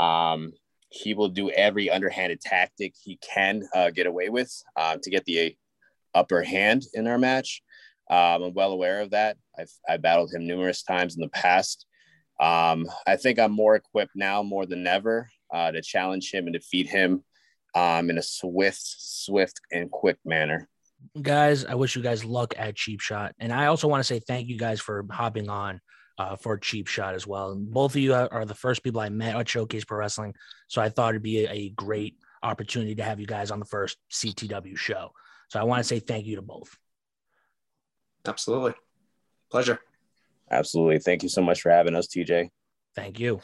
Um, 0.02 0.52
he 0.88 1.14
will 1.14 1.28
do 1.28 1.50
every 1.50 1.88
underhanded 1.88 2.40
tactic 2.40 2.94
he 3.00 3.18
can 3.18 3.62
uh, 3.74 3.90
get 3.90 4.06
away 4.06 4.28
with 4.28 4.52
uh, 4.76 4.96
to 5.02 5.10
get 5.10 5.24
the 5.24 5.56
upper 6.14 6.42
hand 6.42 6.82
in 6.94 7.06
our 7.06 7.18
match. 7.18 7.62
Um, 8.10 8.42
I'm 8.42 8.54
well 8.54 8.72
aware 8.72 9.00
of 9.00 9.10
that. 9.10 9.36
I've 9.58 9.70
I 9.88 9.96
battled 9.96 10.32
him 10.32 10.46
numerous 10.46 10.82
times 10.82 11.14
in 11.14 11.22
the 11.22 11.28
past. 11.28 11.86
Um, 12.40 12.86
I 13.06 13.16
think 13.16 13.38
I'm 13.38 13.52
more 13.52 13.76
equipped 13.76 14.16
now 14.16 14.42
more 14.42 14.66
than 14.66 14.86
ever 14.86 15.30
uh, 15.52 15.70
to 15.70 15.82
challenge 15.82 16.32
him 16.32 16.46
and 16.46 16.54
defeat 16.54 16.88
him 16.88 17.22
um, 17.74 18.10
in 18.10 18.18
a 18.18 18.22
swift, 18.22 18.82
swift, 18.82 19.60
and 19.70 19.90
quick 19.90 20.18
manner. 20.24 20.68
Guys, 21.20 21.64
I 21.64 21.74
wish 21.74 21.96
you 21.96 22.02
guys 22.02 22.24
luck 22.24 22.54
at 22.56 22.76
Cheap 22.76 23.00
Shot. 23.00 23.34
And 23.38 23.52
I 23.52 23.66
also 23.66 23.88
want 23.88 24.00
to 24.00 24.04
say 24.04 24.20
thank 24.20 24.48
you 24.48 24.58
guys 24.58 24.80
for 24.80 25.04
hopping 25.10 25.48
on 25.48 25.80
uh, 26.18 26.36
for 26.36 26.58
Cheap 26.58 26.86
Shot 26.86 27.14
as 27.14 27.26
well. 27.26 27.52
And 27.52 27.70
both 27.70 27.92
of 27.92 27.96
you 27.96 28.14
are, 28.14 28.28
are 28.32 28.44
the 28.44 28.54
first 28.54 28.82
people 28.82 29.00
I 29.00 29.08
met 29.08 29.36
at 29.36 29.48
Showcase 29.48 29.84
Pro 29.84 29.98
Wrestling. 29.98 30.34
So 30.68 30.80
I 30.80 30.88
thought 30.88 31.10
it'd 31.10 31.22
be 31.22 31.44
a, 31.44 31.50
a 31.50 31.70
great 31.70 32.16
opportunity 32.42 32.94
to 32.96 33.02
have 33.02 33.20
you 33.20 33.26
guys 33.26 33.50
on 33.50 33.58
the 33.58 33.66
first 33.66 33.98
CTW 34.12 34.76
show. 34.76 35.12
So 35.48 35.60
I 35.60 35.64
want 35.64 35.80
to 35.80 35.84
say 35.84 35.98
thank 35.98 36.26
you 36.26 36.36
to 36.36 36.42
both. 36.42 36.76
Absolutely. 38.26 38.74
Pleasure. 39.50 39.80
Absolutely. 40.50 40.98
Thank 40.98 41.22
you 41.22 41.28
so 41.28 41.42
much 41.42 41.60
for 41.60 41.70
having 41.70 41.94
us, 41.94 42.06
TJ. 42.06 42.50
Thank 42.94 43.18
you. 43.18 43.40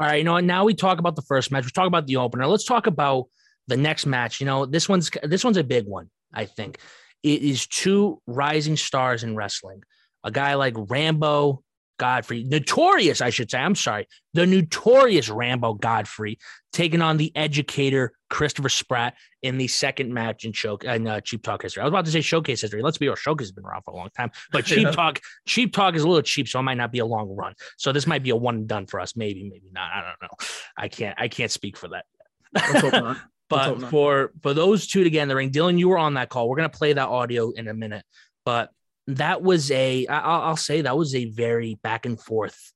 All 0.00 0.06
right, 0.08 0.16
you 0.16 0.24
know, 0.24 0.38
now 0.40 0.64
we 0.64 0.74
talk 0.74 0.98
about 0.98 1.14
the 1.14 1.22
first 1.22 1.52
match. 1.52 1.64
We 1.64 1.70
talk 1.70 1.86
about 1.86 2.06
the 2.06 2.16
opener. 2.16 2.46
Let's 2.46 2.64
talk 2.64 2.86
about 2.86 3.26
the 3.68 3.76
next 3.76 4.06
match. 4.06 4.40
You 4.40 4.46
know, 4.46 4.66
this 4.66 4.88
one's 4.88 5.10
this 5.22 5.44
one's 5.44 5.56
a 5.56 5.64
big 5.64 5.86
one. 5.86 6.10
I 6.32 6.46
think 6.46 6.78
it 7.22 7.42
is 7.42 7.66
two 7.66 8.20
rising 8.26 8.76
stars 8.76 9.22
in 9.22 9.36
wrestling. 9.36 9.82
A 10.24 10.30
guy 10.30 10.54
like 10.54 10.74
Rambo 10.76 11.62
Godfrey, 11.98 12.44
notorious, 12.44 13.20
I 13.20 13.30
should 13.30 13.50
say. 13.50 13.58
I'm 13.58 13.74
sorry, 13.74 14.06
the 14.32 14.46
notorious 14.46 15.28
Rambo 15.28 15.74
Godfrey 15.74 16.38
taking 16.72 17.02
on 17.02 17.16
the 17.16 17.32
educator 17.36 18.12
Christopher 18.30 18.68
Spratt 18.68 19.14
in 19.42 19.58
the 19.58 19.68
second 19.68 20.12
match 20.12 20.44
in 20.44 20.52
show 20.52 20.76
and 20.84 21.06
uh, 21.06 21.20
Cheap 21.20 21.42
Talk 21.42 21.62
history. 21.62 21.82
I 21.82 21.84
was 21.84 21.92
about 21.92 22.04
to 22.06 22.10
say 22.10 22.20
showcase 22.20 22.62
history. 22.62 22.82
Let's 22.82 22.98
be 22.98 23.06
real, 23.06 23.14
showcase 23.14 23.46
has 23.46 23.52
been 23.52 23.64
around 23.64 23.82
for 23.82 23.92
a 23.92 23.96
long 23.96 24.08
time, 24.16 24.30
but 24.50 24.64
Cheap 24.66 24.84
Yeah. 24.84 24.90
Talk, 24.90 25.20
Cheap 25.46 25.72
Talk 25.72 25.94
is 25.94 26.02
a 26.02 26.08
little 26.08 26.22
cheap, 26.22 26.48
so 26.48 26.58
it 26.58 26.62
might 26.62 26.74
not 26.74 26.90
be 26.90 26.98
a 26.98 27.06
long 27.06 27.34
run. 27.34 27.54
So 27.76 27.92
this 27.92 28.06
might 28.06 28.22
be 28.22 28.30
a 28.30 28.36
one 28.36 28.56
and 28.56 28.68
done 28.68 28.86
for 28.86 29.00
us. 29.00 29.16
Maybe, 29.16 29.44
maybe 29.44 29.70
not. 29.72 29.90
I 29.92 30.00
don't 30.00 30.22
know. 30.22 30.46
I 30.76 30.88
can't. 30.88 31.16
I 31.18 31.28
can't 31.28 31.50
speak 31.50 31.76
for 31.76 31.88
that. 31.88 32.04
Let's 32.52 32.80
hope 32.80 32.92
not. 32.92 33.16
But 33.50 33.90
for 33.90 34.32
for 34.42 34.54
those 34.54 34.86
two 34.86 35.04
to 35.04 35.10
get 35.10 35.22
in 35.22 35.28
the 35.28 35.36
ring, 35.36 35.50
Dylan, 35.50 35.78
you 35.78 35.90
were 35.90 35.98
on 35.98 36.14
that 36.14 36.30
call. 36.30 36.48
We're 36.48 36.56
gonna 36.56 36.70
play 36.70 36.94
that 36.94 37.08
audio 37.08 37.50
in 37.50 37.68
a 37.68 37.74
minute, 37.74 38.04
but 38.44 38.70
that 39.06 39.42
was 39.42 39.70
a 39.70 40.06
I'll, 40.06 40.42
I'll 40.42 40.56
say 40.56 40.82
that 40.82 40.96
was 40.96 41.14
a 41.14 41.26
very 41.30 41.78
back 41.82 42.06
and 42.06 42.20
forth 42.20 42.72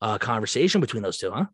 uh, 0.00 0.18
conversation 0.18 0.80
between 0.80 1.02
those 1.02 1.18
two, 1.18 1.30
huh? 1.30 1.46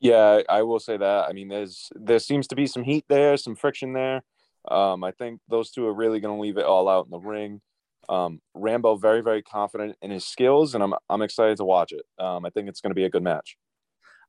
Yeah, 0.00 0.42
I 0.48 0.62
will 0.62 0.80
say 0.80 0.96
that. 0.96 1.28
I 1.28 1.32
mean, 1.32 1.48
there's 1.48 1.88
there 1.94 2.18
seems 2.18 2.46
to 2.48 2.56
be 2.56 2.66
some 2.66 2.84
heat 2.84 3.04
there, 3.08 3.36
some 3.36 3.56
friction 3.56 3.92
there. 3.92 4.22
Um, 4.68 5.04
I 5.04 5.12
think 5.12 5.40
those 5.48 5.70
two 5.70 5.86
are 5.86 5.94
really 5.94 6.20
going 6.20 6.36
to 6.36 6.40
leave 6.40 6.58
it 6.58 6.64
all 6.64 6.88
out 6.88 7.06
in 7.06 7.10
the 7.10 7.18
ring. 7.18 7.60
Um, 8.08 8.40
Rambo 8.54 8.96
very 8.96 9.22
very 9.22 9.42
confident 9.42 9.96
in 10.02 10.10
his 10.10 10.26
skills, 10.26 10.74
and 10.74 10.84
I'm 10.84 10.94
I'm 11.08 11.22
excited 11.22 11.56
to 11.58 11.64
watch 11.64 11.92
it. 11.92 12.04
Um, 12.18 12.44
I 12.44 12.50
think 12.50 12.68
it's 12.68 12.80
going 12.80 12.90
to 12.90 12.94
be 12.94 13.04
a 13.04 13.10
good 13.10 13.22
match. 13.22 13.56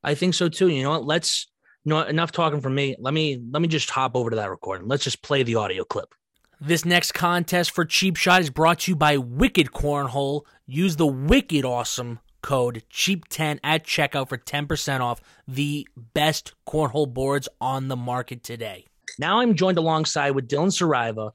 I 0.02 0.14
think 0.14 0.34
so 0.34 0.48
too. 0.48 0.68
You 0.68 0.82
know 0.82 0.90
what? 0.90 1.04
Let's 1.04 1.50
you 1.84 1.90
know 1.90 2.02
enough 2.02 2.32
talking 2.32 2.60
from 2.60 2.74
me. 2.74 2.96
Let 2.98 3.12
me 3.12 3.42
let 3.50 3.60
me 3.60 3.68
just 3.68 3.90
hop 3.90 4.16
over 4.16 4.30
to 4.30 4.36
that 4.36 4.50
recording. 4.50 4.88
Let's 4.88 5.04
just 5.04 5.22
play 5.22 5.42
the 5.42 5.56
audio 5.56 5.84
clip. 5.84 6.14
This 6.58 6.86
next 6.86 7.12
contest 7.12 7.70
for 7.70 7.84
Cheap 7.84 8.16
Shot 8.16 8.40
is 8.40 8.48
brought 8.48 8.80
to 8.80 8.92
you 8.92 8.96
by 8.96 9.18
Wicked 9.18 9.72
Cornhole. 9.72 10.46
Use 10.66 10.96
the 10.96 11.06
Wicked 11.06 11.66
Awesome 11.66 12.18
code 12.40 12.82
CHEAP10 12.90 13.58
at 13.62 13.84
checkout 13.84 14.30
for 14.30 14.38
10% 14.38 15.00
off 15.00 15.20
the 15.46 15.86
best 16.14 16.54
cornhole 16.66 17.12
boards 17.12 17.46
on 17.60 17.88
the 17.88 17.96
market 17.96 18.42
today. 18.42 18.86
Now 19.18 19.40
I'm 19.40 19.54
joined 19.54 19.76
alongside 19.76 20.30
with 20.30 20.48
Dylan 20.48 20.68
Saraiva 20.68 21.32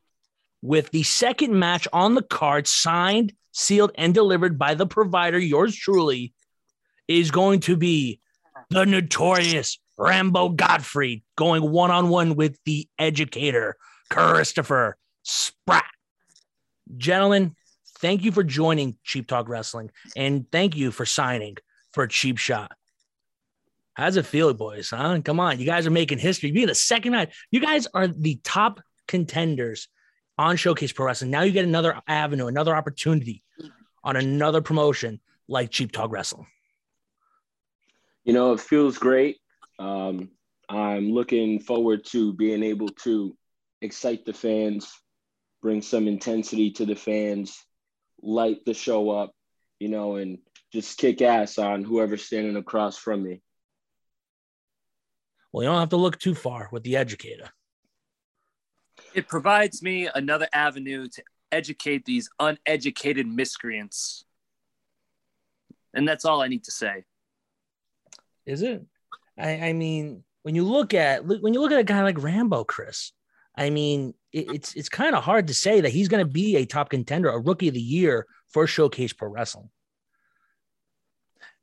with 0.63 0.90
the 0.90 1.04
second 1.04 1.54
match 1.54 1.88
on 1.94 2.16
the 2.16 2.24
card, 2.24 2.66
signed, 2.66 3.34
sealed, 3.51 3.92
and 3.94 4.16
delivered 4.16 4.58
by 4.58 4.74
the 4.74 4.88
provider, 4.88 5.38
yours 5.38 5.75
truly, 5.75 6.34
is 7.08 7.30
going 7.30 7.60
to 7.60 7.78
be 7.78 8.20
the 8.72 8.88
notorious 8.88 9.78
Rambo 10.00 10.50
Godfrey 10.50 11.24
going 11.36 11.70
one 11.70 11.92
on 11.92 12.10
one 12.10 12.36
with 12.36 12.58
the 12.66 12.90
educator, 12.98 13.78
Christopher 14.10 14.98
Spratt. 15.24 15.86
Gentlemen, 16.98 17.56
thank 18.00 18.24
you 18.24 18.32
for 18.32 18.44
joining 18.44 18.98
Cheap 19.04 19.28
Talk 19.28 19.48
Wrestling 19.48 19.92
and 20.16 20.50
thank 20.51 20.75
you 20.75 20.92
for 20.92 21.06
signing 21.06 21.58
for 21.94 22.08
Cheap 22.08 22.38
Shot. 22.38 22.72
How's 23.94 24.18
it 24.18 24.25
feel, 24.25 24.54
boys? 24.54 24.90
Huh? 24.90 25.20
Come 25.24 25.40
on. 25.40 25.60
You 25.60 25.66
guys 25.66 25.86
are 25.86 25.92
making 25.92 26.18
history. 26.18 26.51
Being 26.51 26.68
the 26.68 26.75
second 26.75 27.12
match, 27.12 27.36
you 27.51 27.60
guys 27.60 27.88
are 27.94 28.08
the 28.08 28.40
top 28.44 28.80
contenders 29.08 29.90
on 30.38 30.56
Showcase 30.56 30.92
Pro 30.92 31.06
Wrestling. 31.06 31.32
Now 31.32 31.42
you 31.42 31.51
get 31.51 31.66
another 31.66 32.01
avenue, 32.08 32.48
another 32.48 32.75
opportunity 32.75 33.44
on 34.04 34.16
another 34.16 34.62
promotion 34.62 35.20
like 35.48 35.70
Cheap 35.70 35.92
Talk 35.92 36.12
Wrestling. 36.12 36.48
You 38.24 38.34
know, 38.34 38.54
it 38.54 38.60
feels 38.60 38.98
great. 38.98 39.38
Um, 39.78 40.30
I'm 40.70 41.12
looking 41.12 41.60
forward 41.60 42.06
to 42.08 42.34
being 42.34 42.63
able 42.63 42.90
to 43.04 43.36
excite 43.82 44.25
the 44.25 44.34
fans, 44.34 44.92
bring 45.62 45.82
some 45.82 46.08
intensity 46.08 46.72
to 46.72 46.86
the 46.86 46.96
fans, 46.96 47.63
light 48.22 48.65
the 48.65 48.74
show 48.74 49.10
up, 49.12 49.32
you 49.80 49.89
know, 49.89 50.15
and 50.15 50.39
just 50.74 50.98
kick 50.98 51.22
ass 51.22 51.58
on 51.58 51.84
whoever's 51.84 52.24
standing 52.24 52.56
across 52.56 52.98
from 52.98 53.24
me. 53.24 53.41
Well, 55.51 55.63
you 55.63 55.70
don't 55.70 55.80
have 55.80 55.89
to 55.89 55.98
look 55.98 56.18
too 56.18 56.36
far 56.36 56.70
with 56.72 56.84
the 56.84 56.96
educator. 56.96 57.50
It 59.13 59.27
provides 59.27 59.82
me 59.84 60.08
another 60.13 60.48
avenue 60.53 61.08
to 61.10 61.24
educate 61.51 62.06
these 62.06 62.30
uneducated 62.39 63.27
miscreants. 63.27 64.24
And 65.94 66.08
that's 66.08 66.24
all 66.24 66.41
I 66.41 66.48
need 66.48 66.63
to 66.65 66.72
say. 66.72 67.03
Is 68.46 68.62
it? 68.62 68.86
I, 69.38 69.70
I 69.70 69.74
mean, 69.74 70.24
when 70.44 70.56
you 70.56 70.63
look 70.63 70.94
at 70.94 71.25
when 71.25 71.53
you 71.53 71.62
look 71.62 71.72
at 71.72 71.80
a 71.80 71.84
guy 71.84 72.01
like 72.01 72.22
Rambo, 72.22 72.63
Chris, 72.63 73.12
I 73.55 73.70
mean, 73.70 74.13
it, 74.31 74.51
it's 74.51 74.74
it's 74.75 74.89
kind 74.89 75.15
of 75.15 75.24
hard 75.24 75.48
to 75.48 75.53
say 75.53 75.81
that 75.81 75.89
he's 75.89 76.08
going 76.08 76.25
to 76.25 76.31
be 76.31 76.58
a 76.58 76.65
top 76.65 76.89
contender, 76.89 77.29
a 77.29 77.39
rookie 77.39 77.67
of 77.67 77.74
the 77.74 77.81
year 77.81 78.25
for 78.50 78.67
Showcase 78.67 79.13
Pro 79.13 79.29
Wrestling. 79.29 79.70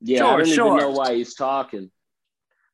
Yeah, 0.00 0.26
I 0.26 0.36
don't 0.36 0.46
sure. 0.46 0.76
even 0.76 0.78
know 0.78 0.90
why 0.90 1.14
he's 1.14 1.34
talking. 1.34 1.90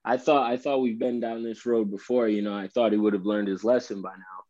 I 0.04 0.18
thought 0.18 0.50
I 0.50 0.56
thought 0.56 0.83
we've 0.83 0.99
been 0.99 1.21
down 1.21 1.42
this 1.42 1.64
road 1.64 1.90
before, 1.90 2.28
you 2.28 2.42
know. 2.42 2.54
I 2.54 2.68
thought 2.68 2.92
he 2.92 2.99
would 2.99 3.14
have 3.14 3.25
learned 3.25 3.49
his 3.49 3.64
lesson 3.64 4.02
by 4.02 4.11
now. 4.11 4.44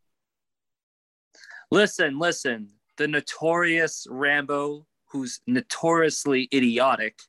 Listen, 1.71 2.19
listen. 2.19 2.69
The 2.97 3.07
notorious 3.07 4.07
Rambo, 4.09 4.85
who's 5.11 5.41
notoriously 5.47 6.47
idiotic, 6.53 7.19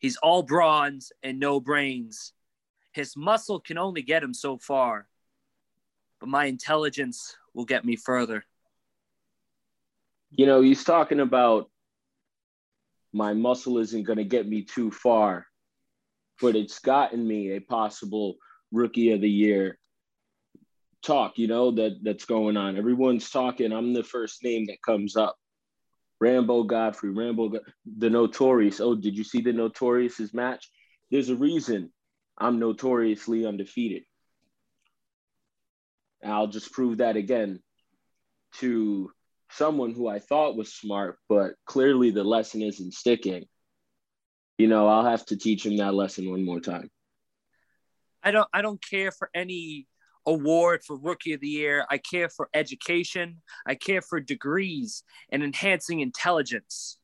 he's 0.00 0.16
all 0.16 0.42
bronze 0.42 1.12
and 1.22 1.38
no 1.38 1.60
brains. 1.60 2.32
His 2.92 3.16
muscle 3.16 3.60
can 3.60 3.78
only 3.78 4.02
get 4.02 4.22
him 4.22 4.34
so 4.34 4.58
far, 4.58 5.08
but 6.22 6.28
my 6.28 6.44
intelligence 6.44 7.36
will 7.52 7.64
get 7.64 7.84
me 7.84 7.96
further. 7.96 8.44
you 10.30 10.46
know, 10.46 10.60
he's 10.62 10.84
talking 10.84 11.18
about 11.18 11.68
my 13.12 13.34
muscle 13.34 13.78
isn't 13.78 14.04
going 14.04 14.18
to 14.18 14.24
get 14.24 14.46
me 14.46 14.62
too 14.62 14.92
far, 14.92 15.48
but 16.40 16.54
it's 16.54 16.78
gotten 16.78 17.26
me 17.26 17.56
a 17.56 17.60
possible 17.60 18.36
rookie 18.70 19.10
of 19.10 19.20
the 19.20 19.28
year 19.28 19.80
talk, 21.02 21.38
you 21.38 21.48
know, 21.48 21.72
that 21.72 21.98
that's 22.04 22.24
going 22.24 22.56
on. 22.56 22.76
Everyone's 22.76 23.28
talking. 23.28 23.72
I'm 23.72 23.92
the 23.92 24.04
first 24.04 24.44
name 24.44 24.66
that 24.66 24.80
comes 24.86 25.16
up. 25.16 25.36
Rambo 26.20 26.62
Godfrey, 26.62 27.10
Rambo, 27.10 27.50
the 27.98 28.10
Notorious. 28.10 28.80
Oh, 28.80 28.94
did 28.94 29.18
you 29.18 29.24
see 29.24 29.40
the 29.40 29.52
Notorious's 29.52 30.32
match? 30.32 30.70
There's 31.10 31.30
a 31.30 31.34
reason 31.34 31.92
I'm 32.38 32.60
notoriously 32.60 33.44
undefeated. 33.44 34.04
And 36.22 36.32
I'll 36.32 36.46
just 36.46 36.72
prove 36.72 36.98
that 36.98 37.16
again 37.16 37.60
to 38.58 39.10
someone 39.50 39.92
who 39.92 40.08
I 40.08 40.18
thought 40.18 40.56
was 40.56 40.72
smart, 40.72 41.18
but 41.28 41.54
clearly 41.66 42.10
the 42.10 42.24
lesson 42.24 42.62
isn't 42.62 42.94
sticking. 42.94 43.44
You 44.58 44.68
know, 44.68 44.86
I'll 44.86 45.04
have 45.04 45.26
to 45.26 45.36
teach 45.36 45.66
him 45.66 45.76
that 45.78 45.94
lesson 45.94 46.30
one 46.30 46.44
more 46.44 46.60
time. 46.60 46.90
I 48.22 48.30
don't 48.30 48.48
I 48.52 48.62
don't 48.62 48.82
care 48.88 49.10
for 49.10 49.28
any 49.34 49.88
award 50.26 50.84
for 50.84 50.96
rookie 50.96 51.32
of 51.32 51.40
the 51.40 51.48
year. 51.48 51.84
I 51.90 51.98
care 51.98 52.28
for 52.28 52.48
education. 52.54 53.42
I 53.66 53.74
care 53.74 54.00
for 54.00 54.20
degrees 54.20 55.02
and 55.30 55.42
enhancing 55.42 56.00
intelligence. 56.00 56.98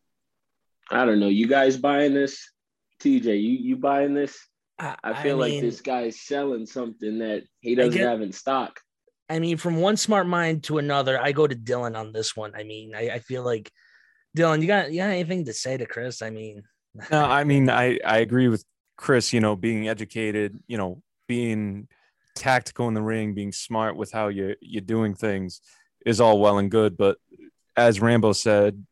I 0.90 1.04
don't 1.04 1.18
know. 1.18 1.28
You 1.28 1.48
guys 1.48 1.76
buying 1.76 2.14
this? 2.14 2.52
TJ, 3.00 3.42
you 3.42 3.50
you 3.50 3.76
buying 3.76 4.14
this? 4.14 4.38
I 4.78 5.22
feel 5.22 5.36
like 5.36 5.54
mean- 5.54 5.64
this 5.64 5.80
guy's 5.80 6.20
selling 6.20 6.64
something 6.64 7.18
that 7.18 7.42
he 7.60 7.74
doesn't 7.74 7.92
get- 7.94 8.08
have 8.08 8.20
in 8.22 8.32
stock. 8.32 8.80
I 9.28 9.38
mean, 9.38 9.56
from 9.56 9.76
one 9.76 9.96
smart 9.96 10.26
mind 10.26 10.64
to 10.64 10.78
another, 10.78 11.20
I 11.20 11.32
go 11.32 11.46
to 11.46 11.54
Dylan 11.54 11.96
on 11.96 12.12
this 12.12 12.34
one. 12.34 12.52
I 12.54 12.64
mean, 12.64 12.94
I, 12.94 13.10
I 13.10 13.18
feel 13.18 13.44
like 13.44 13.70
Dylan, 14.36 14.60
you 14.60 14.66
got 14.66 14.90
you 14.90 14.98
got 14.98 15.10
anything 15.10 15.44
to 15.46 15.52
say 15.52 15.76
to 15.76 15.86
Chris? 15.86 16.22
I 16.22 16.30
mean, 16.30 16.62
No, 17.10 17.24
I 17.24 17.44
mean, 17.44 17.68
I, 17.70 17.98
I 18.04 18.18
agree 18.18 18.48
with 18.48 18.64
Chris, 18.96 19.32
you 19.32 19.40
know, 19.40 19.56
being 19.56 19.88
educated, 19.88 20.58
you 20.66 20.76
know, 20.76 21.02
being 21.26 21.88
tactical 22.34 22.88
in 22.88 22.94
the 22.94 23.02
ring, 23.02 23.34
being 23.34 23.52
smart 23.52 23.96
with 23.96 24.12
how 24.12 24.28
you, 24.28 24.54
you're 24.60 24.80
doing 24.80 25.14
things 25.14 25.60
is 26.06 26.20
all 26.20 26.40
well 26.40 26.58
and 26.58 26.70
good. 26.70 26.96
But 26.96 27.18
as 27.76 28.00
Rambo 28.00 28.32
said, 28.32 28.84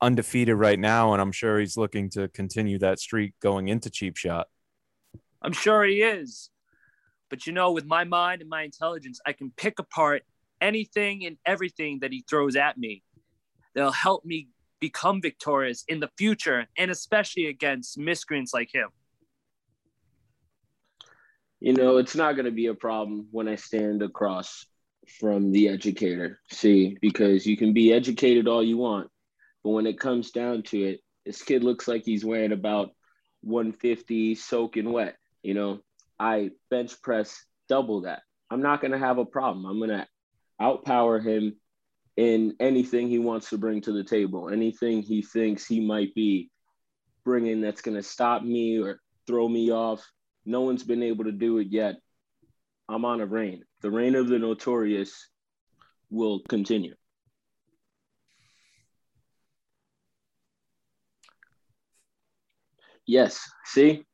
undefeated 0.00 0.56
right 0.56 0.78
now, 0.78 1.12
and 1.12 1.20
I'm 1.20 1.32
sure 1.32 1.58
he's 1.58 1.76
looking 1.76 2.10
to 2.10 2.28
continue 2.28 2.78
that 2.78 2.98
streak 2.98 3.34
going 3.40 3.68
into 3.68 3.90
Cheap 3.90 4.16
Shot. 4.16 4.46
I'm 5.42 5.52
sure 5.52 5.84
he 5.84 6.02
is. 6.02 6.50
But 7.30 7.46
you 7.46 7.52
know, 7.52 7.70
with 7.70 7.86
my 7.86 8.04
mind 8.04 8.40
and 8.42 8.50
my 8.50 8.62
intelligence, 8.62 9.20
I 9.24 9.32
can 9.32 9.52
pick 9.56 9.78
apart 9.78 10.22
anything 10.60 11.24
and 11.24 11.38
everything 11.46 12.00
that 12.00 12.12
he 12.12 12.24
throws 12.28 12.56
at 12.56 12.76
me. 12.76 13.02
They'll 13.74 13.92
help 13.92 14.24
me 14.24 14.48
become 14.80 15.22
victorious 15.22 15.84
in 15.88 16.00
the 16.00 16.10
future 16.18 16.66
and 16.76 16.90
especially 16.90 17.46
against 17.46 17.98
miscreants 17.98 18.52
like 18.52 18.74
him. 18.74 18.88
You 21.60 21.74
know, 21.74 21.98
it's 21.98 22.16
not 22.16 22.32
going 22.32 22.46
to 22.46 22.50
be 22.50 22.66
a 22.66 22.74
problem 22.74 23.28
when 23.30 23.46
I 23.46 23.56
stand 23.56 24.02
across 24.02 24.64
from 25.18 25.52
the 25.52 25.68
educator. 25.68 26.40
See, 26.50 26.96
because 27.00 27.46
you 27.46 27.56
can 27.56 27.72
be 27.74 27.92
educated 27.92 28.48
all 28.48 28.62
you 28.62 28.78
want, 28.78 29.08
but 29.62 29.70
when 29.70 29.86
it 29.86 30.00
comes 30.00 30.30
down 30.30 30.62
to 30.64 30.82
it, 30.82 31.00
this 31.26 31.42
kid 31.42 31.62
looks 31.62 31.86
like 31.86 32.02
he's 32.04 32.24
wearing 32.24 32.52
about 32.52 32.90
150 33.42 34.34
soaking 34.36 34.90
wet. 34.90 35.16
You 35.42 35.54
know, 35.54 35.80
I 36.20 36.50
bench 36.70 37.00
press 37.02 37.44
double 37.68 38.02
that. 38.02 38.22
I'm 38.50 38.60
not 38.60 38.82
going 38.82 38.92
to 38.92 38.98
have 38.98 39.16
a 39.16 39.24
problem. 39.24 39.64
I'm 39.64 39.78
going 39.78 39.90
to 39.90 40.06
outpower 40.60 41.24
him 41.24 41.56
in 42.16 42.54
anything 42.60 43.08
he 43.08 43.18
wants 43.18 43.48
to 43.50 43.58
bring 43.58 43.80
to 43.80 43.92
the 43.92 44.04
table, 44.04 44.50
anything 44.50 45.02
he 45.02 45.22
thinks 45.22 45.66
he 45.66 45.80
might 45.80 46.14
be 46.14 46.50
bringing 47.24 47.62
that's 47.62 47.80
going 47.80 47.96
to 47.96 48.02
stop 48.02 48.42
me 48.42 48.78
or 48.78 49.00
throw 49.26 49.48
me 49.48 49.72
off. 49.72 50.06
No 50.44 50.60
one's 50.60 50.82
been 50.82 51.02
able 51.02 51.24
to 51.24 51.32
do 51.32 51.58
it 51.58 51.68
yet. 51.70 51.96
I'm 52.88 53.06
on 53.06 53.22
a 53.22 53.26
reign. 53.26 53.64
The 53.80 53.90
reign 53.90 54.14
of 54.14 54.28
the 54.28 54.38
notorious 54.38 55.28
will 56.10 56.40
continue. 56.48 56.94
Yes, 63.06 63.40
see? 63.64 64.04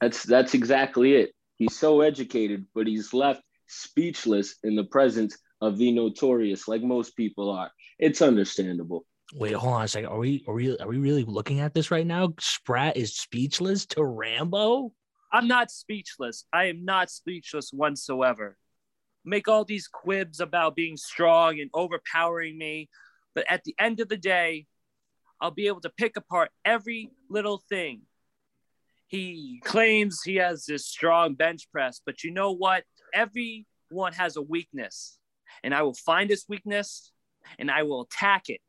That's 0.00 0.22
that's 0.22 0.54
exactly 0.54 1.14
it. 1.14 1.32
He's 1.56 1.76
so 1.76 2.00
educated, 2.02 2.66
but 2.74 2.86
he's 2.86 3.12
left 3.12 3.42
speechless 3.66 4.56
in 4.62 4.76
the 4.76 4.84
presence 4.84 5.36
of 5.60 5.76
the 5.76 5.92
notorious, 5.92 6.68
like 6.68 6.82
most 6.82 7.16
people 7.16 7.50
are. 7.50 7.70
It's 7.98 8.22
understandable. 8.22 9.04
Wait, 9.34 9.52
hold 9.52 9.74
on 9.74 9.84
a 9.84 9.88
second. 9.88 10.08
Are 10.08 10.18
we 10.18 10.44
are 10.46 10.54
we 10.54 10.78
are 10.78 10.88
we 10.88 10.98
really 10.98 11.24
looking 11.24 11.60
at 11.60 11.74
this 11.74 11.90
right 11.90 12.06
now? 12.06 12.32
Spratt 12.40 12.96
is 12.96 13.16
speechless 13.16 13.86
to 13.86 14.04
Rambo. 14.04 14.92
I'm 15.32 15.48
not 15.48 15.70
speechless. 15.70 16.44
I 16.52 16.66
am 16.66 16.84
not 16.84 17.10
speechless 17.10 17.70
whatsoever. 17.72 18.56
Make 19.24 19.48
all 19.48 19.64
these 19.64 19.88
quibs 19.88 20.40
about 20.40 20.76
being 20.76 20.96
strong 20.96 21.60
and 21.60 21.70
overpowering 21.74 22.56
me, 22.56 22.88
but 23.34 23.44
at 23.50 23.64
the 23.64 23.74
end 23.78 24.00
of 24.00 24.08
the 24.08 24.16
day, 24.16 24.66
I'll 25.40 25.50
be 25.50 25.66
able 25.66 25.82
to 25.82 25.90
pick 25.90 26.16
apart 26.16 26.50
every 26.64 27.10
little 27.28 27.62
thing. 27.68 28.02
He 29.08 29.60
claims 29.64 30.22
he 30.22 30.36
has 30.36 30.66
this 30.66 30.86
strong 30.86 31.34
bench 31.34 31.70
press, 31.72 32.00
but 32.04 32.22
you 32.22 32.30
know 32.30 32.52
what? 32.52 32.84
Everyone 33.12 34.12
has 34.12 34.36
a 34.36 34.42
weakness, 34.42 35.18
and 35.64 35.74
I 35.74 35.82
will 35.82 35.94
find 35.94 36.28
this 36.28 36.44
weakness 36.48 37.10
and 37.58 37.70
I 37.70 37.82
will 37.82 38.02
attack 38.02 38.48
it. 38.48 38.60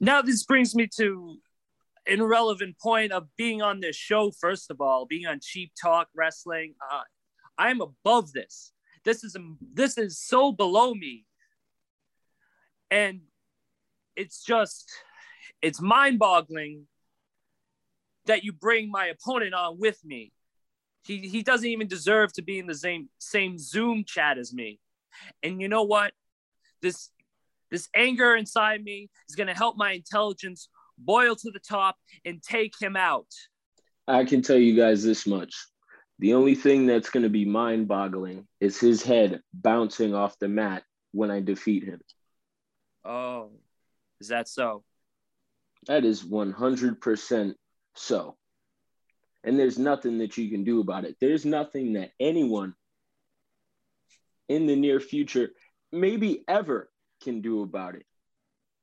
Now, 0.00 0.22
this 0.22 0.44
brings 0.44 0.74
me 0.74 0.88
to 0.98 1.38
an 2.06 2.20
irrelevant 2.20 2.78
point 2.78 3.10
of 3.10 3.26
being 3.36 3.62
on 3.62 3.80
this 3.80 3.96
show, 3.96 4.30
first 4.30 4.70
of 4.70 4.80
all, 4.80 5.06
being 5.06 5.26
on 5.26 5.40
Cheap 5.42 5.72
Talk 5.80 6.08
Wrestling. 6.14 6.74
Uh, 6.92 7.00
I'm 7.58 7.80
above 7.80 8.32
this. 8.32 8.72
This 9.04 9.24
is 9.24 9.36
this 9.74 9.98
is 9.98 10.20
so 10.20 10.52
below 10.52 10.94
me, 10.94 11.24
and 12.90 13.20
it's 14.14 14.44
just 14.44 14.90
it's 15.62 15.80
mind-boggling 15.80 16.86
that 18.26 18.44
you 18.44 18.52
bring 18.52 18.90
my 18.90 19.06
opponent 19.06 19.54
on 19.54 19.78
with 19.78 19.98
me. 20.04 20.32
He 21.04 21.28
he 21.28 21.42
doesn't 21.42 21.68
even 21.68 21.86
deserve 21.86 22.32
to 22.34 22.42
be 22.42 22.58
in 22.58 22.66
the 22.66 22.74
same 22.74 23.08
same 23.18 23.58
Zoom 23.58 24.04
chat 24.04 24.38
as 24.38 24.52
me. 24.52 24.80
And 25.42 25.60
you 25.60 25.68
know 25.68 25.84
what? 25.84 26.12
This 26.82 27.10
this 27.70 27.88
anger 27.94 28.36
inside 28.36 28.82
me 28.82 29.10
is 29.28 29.36
going 29.36 29.48
to 29.48 29.54
help 29.54 29.76
my 29.76 29.92
intelligence 29.92 30.68
boil 30.98 31.34
to 31.36 31.50
the 31.50 31.60
top 31.60 31.96
and 32.24 32.42
take 32.42 32.74
him 32.80 32.96
out. 32.96 33.26
I 34.08 34.24
can 34.24 34.42
tell 34.42 34.56
you 34.56 34.76
guys 34.76 35.02
this 35.02 35.26
much. 35.26 35.54
The 36.18 36.34
only 36.34 36.54
thing 36.54 36.86
that's 36.86 37.10
going 37.10 37.24
to 37.24 37.28
be 37.28 37.44
mind 37.44 37.88
boggling 37.88 38.46
is 38.60 38.80
his 38.80 39.02
head 39.02 39.40
bouncing 39.52 40.14
off 40.14 40.38
the 40.38 40.48
mat 40.48 40.82
when 41.12 41.30
I 41.30 41.40
defeat 41.40 41.84
him. 41.84 42.00
Oh, 43.04 43.50
is 44.20 44.28
that 44.28 44.48
so? 44.48 44.82
That 45.86 46.04
is 46.04 46.24
100% 46.24 47.54
so. 47.98 48.36
And 49.44 49.58
there's 49.58 49.78
nothing 49.78 50.18
that 50.18 50.36
you 50.36 50.50
can 50.50 50.64
do 50.64 50.80
about 50.80 51.04
it. 51.04 51.16
There's 51.20 51.44
nothing 51.44 51.94
that 51.94 52.10
anyone 52.18 52.74
in 54.48 54.66
the 54.66 54.76
near 54.76 55.00
future, 55.00 55.50
maybe 55.92 56.44
ever, 56.48 56.90
can 57.22 57.40
do 57.40 57.62
about 57.62 57.94
it. 57.94 58.04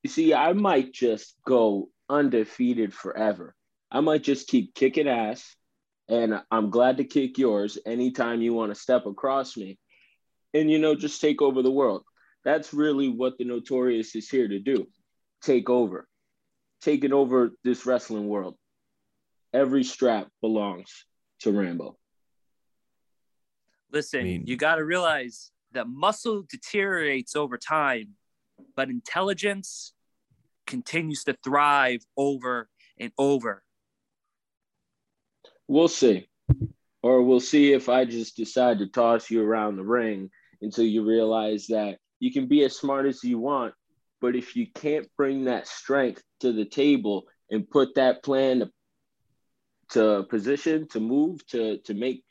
You 0.02 0.10
see, 0.10 0.34
I 0.34 0.52
might 0.52 0.92
just 0.92 1.34
go 1.46 1.88
undefeated 2.08 2.92
forever. 2.92 3.54
I 3.90 4.00
might 4.00 4.22
just 4.22 4.48
keep 4.48 4.74
kicking 4.74 5.08
ass, 5.08 5.54
and 6.08 6.42
I'm 6.50 6.70
glad 6.70 6.98
to 6.98 7.04
kick 7.04 7.38
yours 7.38 7.78
anytime 7.86 8.42
you 8.42 8.52
want 8.52 8.74
to 8.74 8.80
step 8.80 9.06
across 9.06 9.56
me. 9.56 9.78
And, 10.52 10.70
you 10.70 10.78
know, 10.78 10.94
just 10.94 11.20
take 11.20 11.40
over 11.40 11.62
the 11.62 11.70
world. 11.70 12.04
That's 12.44 12.74
really 12.74 13.08
what 13.08 13.38
the 13.38 13.44
Notorious 13.44 14.14
is 14.14 14.28
here 14.28 14.48
to 14.48 14.58
do 14.58 14.86
take 15.42 15.68
over, 15.68 16.08
taking 16.80 17.12
over 17.12 17.50
this 17.64 17.84
wrestling 17.84 18.28
world. 18.28 18.56
Every 19.54 19.84
strap 19.84 20.28
belongs 20.42 21.06
to 21.40 21.52
Rambo. 21.52 21.96
Listen, 23.92 24.20
I 24.20 24.24
mean, 24.24 24.44
you 24.46 24.56
got 24.56 24.76
to 24.76 24.84
realize 24.84 25.52
that 25.72 25.88
muscle 25.88 26.42
deteriorates 26.48 27.36
over 27.36 27.56
time 27.56 28.16
but 28.76 28.88
intelligence 28.88 29.92
continues 30.66 31.24
to 31.24 31.36
thrive 31.44 32.00
over 32.16 32.68
and 32.98 33.12
over. 33.18 33.62
We'll 35.68 35.88
see. 35.88 36.28
Or 37.02 37.22
we'll 37.22 37.40
see 37.40 37.72
if 37.72 37.88
I 37.88 38.04
just 38.04 38.36
decide 38.36 38.78
to 38.78 38.86
toss 38.86 39.30
you 39.30 39.42
around 39.42 39.76
the 39.76 39.84
ring 39.84 40.30
until 40.62 40.84
you 40.84 41.04
realize 41.04 41.66
that 41.66 41.98
you 42.18 42.32
can 42.32 42.46
be 42.46 42.64
as 42.64 42.76
smart 42.76 43.06
as 43.06 43.22
you 43.22 43.38
want, 43.38 43.74
but 44.20 44.34
if 44.34 44.56
you 44.56 44.66
can't 44.74 45.06
bring 45.16 45.44
that 45.44 45.68
strength 45.68 46.22
to 46.40 46.52
the 46.52 46.64
table 46.64 47.24
and 47.50 47.68
put 47.68 47.94
that 47.96 48.22
plan 48.22 48.70
to, 49.90 50.24
position, 50.28 50.88
to 50.88 51.00
move, 51.00 51.46
to 51.48 51.78
to 51.78 51.94
make 51.94 52.24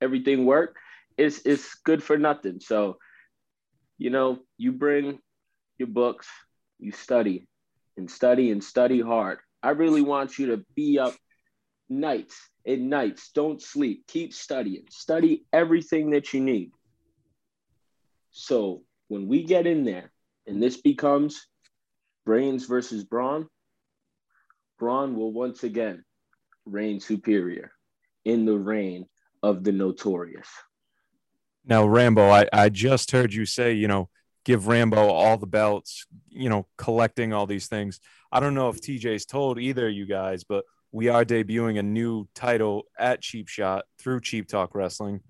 everything 0.00 0.46
work, 0.46 0.76
it's 1.16 1.40
it's 1.44 1.74
good 1.84 2.02
for 2.02 2.16
nothing. 2.18 2.60
So, 2.60 2.98
you 3.98 4.10
know, 4.10 4.38
you 4.56 4.72
bring 4.72 5.18
your 5.78 5.88
books, 5.88 6.26
you 6.78 6.92
study 6.92 7.46
and 7.96 8.10
study 8.10 8.50
and 8.50 8.62
study 8.62 9.00
hard. 9.00 9.38
I 9.62 9.70
really 9.70 10.02
want 10.02 10.38
you 10.38 10.46
to 10.48 10.64
be 10.74 10.98
up 10.98 11.14
nights 11.88 12.36
and 12.64 12.90
nights. 12.90 13.30
Don't 13.34 13.60
sleep. 13.60 14.04
Keep 14.06 14.32
studying. 14.32 14.84
Study 14.90 15.44
everything 15.52 16.10
that 16.10 16.32
you 16.32 16.40
need. 16.40 16.70
So 18.30 18.82
when 19.08 19.26
we 19.26 19.42
get 19.42 19.66
in 19.66 19.84
there 19.84 20.12
and 20.46 20.62
this 20.62 20.80
becomes 20.80 21.46
brains 22.24 22.66
versus 22.66 23.04
brawn, 23.04 23.48
brawn 24.78 25.16
will 25.16 25.32
once 25.32 25.64
again 25.64 26.04
reign 26.70 27.00
superior 27.00 27.72
in 28.24 28.44
the 28.44 28.58
reign 28.58 29.06
of 29.42 29.64
the 29.64 29.72
notorious. 29.72 30.48
Now, 31.64 31.86
Rambo, 31.86 32.28
I, 32.28 32.46
I 32.52 32.68
just 32.68 33.10
heard 33.10 33.32
you 33.32 33.44
say, 33.44 33.72
you 33.72 33.88
know, 33.88 34.08
give 34.44 34.68
Rambo 34.68 35.08
all 35.08 35.36
the 35.36 35.46
belts, 35.46 36.06
you 36.30 36.48
know, 36.48 36.66
collecting 36.76 37.32
all 37.32 37.46
these 37.46 37.66
things. 37.66 38.00
I 38.32 38.40
don't 38.40 38.54
know 38.54 38.68
if 38.68 38.80
TJ's 38.80 39.26
told 39.26 39.58
either 39.58 39.88
you 39.88 40.06
guys, 40.06 40.44
but 40.44 40.64
we 40.92 41.08
are 41.08 41.24
debuting 41.24 41.78
a 41.78 41.82
new 41.82 42.26
title 42.34 42.84
at 42.98 43.20
Cheap 43.20 43.48
Shot 43.48 43.84
through 43.98 44.20
Cheap 44.20 44.48
Talk 44.48 44.74
Wrestling. 44.74 45.20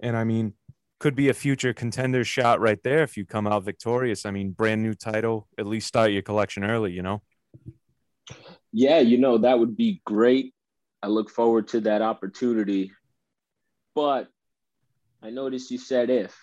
And 0.00 0.16
I 0.16 0.24
mean, 0.24 0.54
could 0.98 1.14
be 1.14 1.28
a 1.28 1.34
future 1.34 1.72
contender 1.72 2.24
shot 2.24 2.60
right 2.60 2.82
there 2.82 3.02
if 3.02 3.16
you 3.16 3.24
come 3.24 3.46
out 3.46 3.62
victorious. 3.64 4.24
I 4.24 4.30
mean, 4.30 4.50
brand 4.50 4.82
new 4.82 4.94
title, 4.94 5.48
at 5.58 5.66
least 5.66 5.86
start 5.86 6.12
your 6.12 6.22
collection 6.22 6.64
early, 6.64 6.92
you 6.92 7.02
know? 7.02 7.22
Yeah, 8.72 9.00
you 9.00 9.18
know, 9.18 9.38
that 9.38 9.58
would 9.58 9.76
be 9.76 10.00
great. 10.04 10.53
I 11.04 11.08
look 11.08 11.28
forward 11.28 11.68
to 11.68 11.82
that 11.82 12.00
opportunity. 12.00 12.90
But 13.94 14.28
I 15.22 15.28
noticed 15.28 15.70
you 15.70 15.76
said 15.76 16.08
if. 16.08 16.34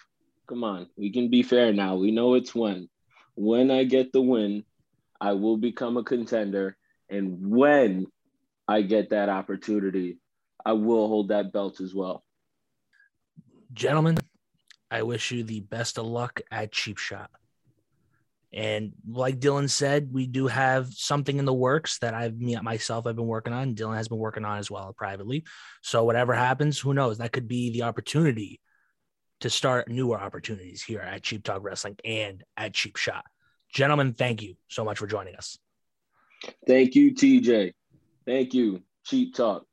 Come 0.47 0.63
on, 0.63 0.87
we 0.95 1.11
can 1.11 1.31
be 1.31 1.41
fair 1.41 1.73
now. 1.73 1.95
We 1.95 2.11
know 2.11 2.35
it's 2.35 2.53
when. 2.53 2.87
When 3.33 3.71
I 3.71 3.85
get 3.85 4.13
the 4.13 4.21
win, 4.21 4.63
I 5.19 5.31
will 5.31 5.57
become 5.57 5.97
a 5.97 6.03
contender. 6.03 6.77
And 7.09 7.49
when 7.49 8.05
I 8.67 8.83
get 8.83 9.09
that 9.09 9.29
opportunity, 9.29 10.19
I 10.63 10.73
will 10.73 11.07
hold 11.07 11.29
that 11.29 11.51
belt 11.51 11.81
as 11.81 11.95
well. 11.95 12.23
Gentlemen, 13.73 14.19
I 14.91 15.01
wish 15.01 15.31
you 15.31 15.43
the 15.43 15.61
best 15.61 15.97
of 15.97 16.05
luck 16.05 16.39
at 16.51 16.71
Cheap 16.71 16.99
Shot. 16.99 17.31
And 18.53 18.91
like 19.07 19.39
Dylan 19.39 19.69
said, 19.69 20.11
we 20.11 20.27
do 20.27 20.47
have 20.47 20.93
something 20.93 21.37
in 21.39 21.45
the 21.45 21.53
works 21.53 21.99
that 21.99 22.13
I've 22.13 22.37
me 22.37 22.57
myself 22.57 23.07
I've 23.07 23.15
been 23.15 23.27
working 23.27 23.53
on. 23.53 23.75
Dylan 23.75 23.95
has 23.95 24.09
been 24.09 24.17
working 24.17 24.43
on 24.43 24.57
as 24.57 24.69
well 24.69 24.93
privately. 24.93 25.45
So 25.81 26.03
whatever 26.03 26.33
happens, 26.33 26.77
who 26.77 26.93
knows? 26.93 27.19
That 27.19 27.31
could 27.31 27.47
be 27.47 27.71
the 27.71 27.83
opportunity 27.83 28.59
to 29.39 29.49
start 29.49 29.89
newer 29.89 30.19
opportunities 30.19 30.83
here 30.83 30.99
at 30.99 31.23
Cheap 31.23 31.43
Talk 31.43 31.63
Wrestling 31.63 31.97
and 32.03 32.43
at 32.57 32.73
Cheap 32.73 32.97
Shot. 32.97 33.23
Gentlemen, 33.73 34.13
thank 34.13 34.41
you 34.41 34.55
so 34.67 34.83
much 34.83 34.99
for 34.99 35.07
joining 35.07 35.35
us. 35.35 35.57
Thank 36.67 36.95
you, 36.95 37.13
TJ. 37.13 37.73
Thank 38.25 38.53
you, 38.53 38.81
Cheap 39.05 39.33
Talk. 39.33 39.65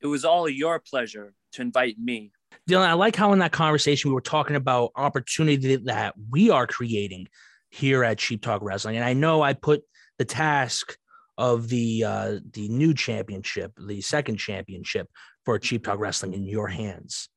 It 0.00 0.06
was 0.06 0.24
all 0.24 0.48
your 0.48 0.78
pleasure 0.78 1.34
to 1.52 1.62
invite 1.62 1.98
me. 1.98 2.32
Dylan, 2.68 2.86
I 2.86 2.92
like 2.92 3.16
how 3.16 3.32
in 3.32 3.40
that 3.40 3.52
conversation 3.52 4.10
we 4.10 4.14
were 4.14 4.20
talking 4.20 4.56
about 4.56 4.92
opportunity 4.94 5.76
that 5.76 6.14
we 6.30 6.50
are 6.50 6.66
creating 6.66 7.26
here 7.72 8.04
at 8.04 8.18
Cheap 8.18 8.42
Talk 8.42 8.60
Wrestling. 8.62 8.96
And 8.96 9.04
I 9.04 9.14
know 9.14 9.42
I 9.42 9.54
put 9.54 9.82
the 10.18 10.24
task 10.24 10.96
of 11.38 11.68
the 11.68 12.04
uh, 12.04 12.38
the 12.52 12.68
new 12.68 12.94
championship, 12.94 13.72
the 13.88 14.00
second 14.02 14.36
championship 14.36 15.08
for 15.44 15.58
Cheap 15.58 15.84
Talk 15.84 15.98
Wrestling 15.98 16.34
in 16.34 16.44
your 16.44 16.68
hands. 16.68 17.30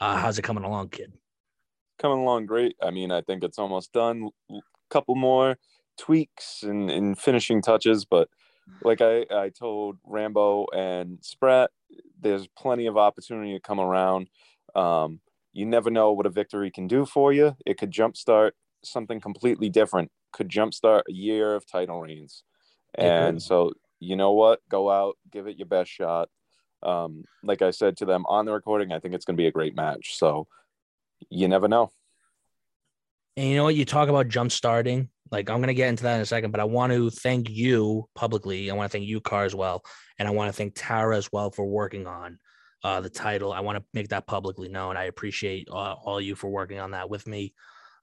Uh, 0.00 0.16
how's 0.16 0.38
it 0.38 0.42
coming 0.42 0.64
along, 0.64 0.88
kid? 0.88 1.12
Coming 1.98 2.18
along 2.18 2.46
great. 2.46 2.74
I 2.82 2.90
mean, 2.90 3.12
I 3.12 3.20
think 3.20 3.44
it's 3.44 3.58
almost 3.58 3.92
done. 3.92 4.30
A 4.50 4.58
couple 4.90 5.14
more 5.14 5.56
tweaks 5.98 6.62
and, 6.62 6.90
and 6.90 7.16
finishing 7.16 7.62
touches, 7.62 8.04
but 8.04 8.28
like 8.82 9.02
I, 9.02 9.26
I 9.30 9.50
told 9.50 9.98
Rambo 10.04 10.66
and 10.74 11.18
Spratt, 11.20 11.70
there's 12.20 12.48
plenty 12.58 12.86
of 12.86 12.96
opportunity 12.96 13.52
to 13.52 13.60
come 13.60 13.78
around. 13.78 14.28
Um, 14.74 15.20
you 15.52 15.66
never 15.66 15.90
know 15.90 16.12
what 16.12 16.26
a 16.26 16.30
victory 16.30 16.70
can 16.70 16.88
do 16.88 17.04
for 17.04 17.32
you. 17.32 17.54
It 17.64 17.78
could 17.78 17.92
jumpstart 17.92 18.52
something 18.86 19.20
completely 19.20 19.68
different, 19.68 20.10
could 20.32 20.48
jumpstart 20.48 21.02
a 21.08 21.12
year 21.12 21.54
of 21.54 21.66
title 21.66 22.00
reigns. 22.00 22.44
And 22.96 23.42
so, 23.42 23.72
you 23.98 24.16
know 24.16 24.32
what? 24.32 24.60
Go 24.68 24.90
out, 24.90 25.16
give 25.30 25.46
it 25.46 25.56
your 25.56 25.66
best 25.66 25.90
shot. 25.90 26.28
Um, 26.82 27.24
like 27.42 27.62
I 27.62 27.70
said 27.70 27.96
to 27.98 28.04
them 28.04 28.24
on 28.26 28.44
the 28.44 28.52
recording, 28.52 28.92
I 28.92 28.98
think 29.00 29.14
it's 29.14 29.24
going 29.24 29.36
to 29.36 29.40
be 29.40 29.46
a 29.46 29.52
great 29.52 29.74
match. 29.74 30.16
So 30.16 30.46
you 31.30 31.48
never 31.48 31.68
know. 31.68 31.92
And 33.36 33.48
you 33.48 33.56
know 33.56 33.64
what? 33.64 33.74
You 33.74 33.84
talk 33.84 34.08
about 34.08 34.28
jump 34.28 34.52
starting. 34.52 35.08
Like 35.30 35.50
I'm 35.50 35.60
gonna 35.60 35.74
get 35.74 35.88
into 35.88 36.04
that 36.04 36.16
in 36.16 36.20
a 36.20 36.26
second, 36.26 36.52
but 36.52 36.60
I 36.60 36.64
want 36.64 36.92
to 36.92 37.10
thank 37.10 37.50
you 37.50 38.08
publicly. 38.14 38.70
I 38.70 38.74
want 38.74 38.90
to 38.90 38.96
thank 38.96 39.08
you, 39.08 39.20
Carr, 39.20 39.44
as 39.44 39.54
well, 39.54 39.82
and 40.18 40.28
I 40.28 40.30
want 40.30 40.48
to 40.48 40.52
thank 40.52 40.74
Tara 40.76 41.16
as 41.16 41.32
well 41.32 41.50
for 41.50 41.64
working 41.64 42.06
on 42.06 42.38
uh, 42.84 43.00
the 43.00 43.10
title. 43.10 43.52
I 43.52 43.60
want 43.60 43.78
to 43.78 43.84
make 43.94 44.08
that 44.08 44.26
publicly 44.26 44.68
known. 44.68 44.96
I 44.96 45.04
appreciate 45.04 45.66
uh, 45.70 45.94
all 45.94 46.20
you 46.20 46.36
for 46.36 46.50
working 46.50 46.78
on 46.78 46.92
that 46.92 47.10
with 47.10 47.26
me 47.26 47.54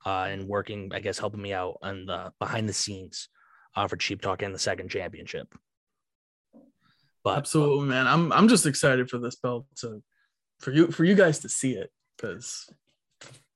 uh, 0.06 0.28
and 0.30 0.48
working, 0.48 0.92
I 0.94 1.00
guess, 1.00 1.20
helping 1.20 1.42
me 1.42 1.54
out 1.54 1.78
on 1.82 2.06
the 2.06 2.32
behind 2.40 2.68
the 2.68 2.74
scenes 2.74 3.30
uh, 3.76 3.88
for 3.88 3.98
Cheap 3.98 4.22
Talk 4.22 4.42
and 4.42 4.54
the 4.54 4.60
second 4.60 4.90
championship. 4.90 5.54
But 7.24 7.38
Absolutely, 7.38 7.88
man. 7.88 8.08
I'm 8.08 8.32
I'm 8.32 8.48
just 8.48 8.66
excited 8.66 9.10
for 9.10 9.20
this 9.20 9.36
belt 9.36 9.66
to 9.78 10.02
for 10.60 10.72
you 10.72 10.88
for 10.88 11.04
you 11.04 11.16
guys 11.16 11.40
to 11.40 11.50
see 11.50 11.74
it 11.74 11.92
because, 12.18 12.68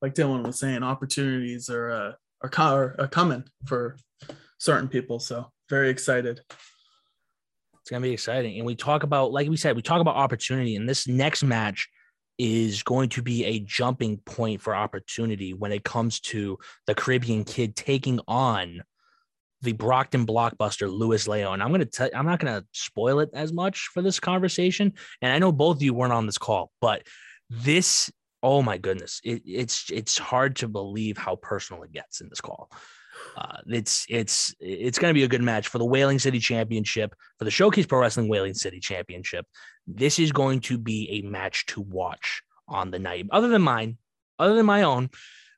like 0.00 0.14
Dylan 0.14 0.46
was 0.46 0.58
saying, 0.58 0.82
opportunities 0.82 1.68
are 1.68 1.90
uh, 1.90 2.12
are, 2.42 2.50
are, 2.58 2.96
are 3.00 3.08
coming 3.08 3.44
for 3.66 3.96
certain 4.58 4.88
people. 4.88 5.18
So 5.18 5.50
very 5.68 5.90
excited. 5.90 6.40
It's 7.80 7.90
gonna 7.90 8.02
be 8.02 8.12
exciting. 8.12 8.58
And 8.58 8.66
we 8.66 8.76
talk 8.76 9.02
about, 9.02 9.32
like 9.32 9.48
we 9.48 9.56
said, 9.56 9.76
we 9.76 9.82
talk 9.82 10.00
about 10.00 10.16
opportunity. 10.16 10.76
And 10.76 10.88
this 10.88 11.08
next 11.08 11.42
match 11.42 11.88
is 12.38 12.82
going 12.82 13.08
to 13.10 13.22
be 13.22 13.44
a 13.44 13.60
jumping 13.60 14.18
point 14.18 14.60
for 14.60 14.74
opportunity 14.74 15.54
when 15.54 15.72
it 15.72 15.84
comes 15.84 16.20
to 16.20 16.58
the 16.86 16.94
Caribbean 16.94 17.44
kid 17.44 17.76
taking 17.76 18.20
on 18.28 18.82
the 19.62 19.72
Brockton 19.72 20.26
blockbuster 20.26 20.90
Louis 20.90 21.26
Leon. 21.26 21.62
I'm 21.62 21.70
gonna 21.70 21.86
tell 21.86 22.10
I'm 22.14 22.26
not 22.26 22.40
gonna 22.40 22.64
spoil 22.72 23.20
it 23.20 23.30
as 23.32 23.52
much 23.52 23.88
for 23.92 24.02
this 24.02 24.20
conversation. 24.20 24.92
And 25.22 25.32
I 25.32 25.38
know 25.38 25.52
both 25.52 25.76
of 25.76 25.82
you 25.82 25.94
weren't 25.94 26.12
on 26.12 26.26
this 26.26 26.38
call, 26.38 26.70
but 26.80 27.02
this 27.48 28.10
oh 28.42 28.62
my 28.62 28.78
goodness, 28.78 29.20
it, 29.24 29.42
it's 29.44 29.90
it's 29.90 30.18
hard 30.18 30.56
to 30.56 30.68
believe 30.68 31.16
how 31.16 31.36
personal 31.36 31.82
it 31.82 31.92
gets 31.92 32.20
in 32.20 32.28
this 32.28 32.40
call. 32.40 32.70
Uh, 33.36 33.58
it's 33.66 34.06
it's 34.08 34.54
it's 34.60 34.98
going 34.98 35.10
to 35.10 35.18
be 35.18 35.24
a 35.24 35.28
good 35.28 35.42
match 35.42 35.68
for 35.68 35.78
the 35.78 35.84
Whaling 35.84 36.18
City 36.18 36.38
Championship 36.38 37.14
for 37.38 37.44
the 37.44 37.50
Showcase 37.50 37.86
Pro 37.86 38.00
Wrestling 38.00 38.28
Whaling 38.28 38.54
City 38.54 38.80
Championship. 38.80 39.46
This 39.86 40.18
is 40.18 40.32
going 40.32 40.60
to 40.60 40.78
be 40.78 41.08
a 41.10 41.28
match 41.28 41.66
to 41.66 41.82
watch 41.82 42.42
on 42.66 42.90
the 42.90 42.98
night, 42.98 43.26
other 43.30 43.48
than 43.48 43.62
mine, 43.62 43.98
other 44.38 44.54
than 44.54 44.66
my 44.66 44.82
own 44.82 45.10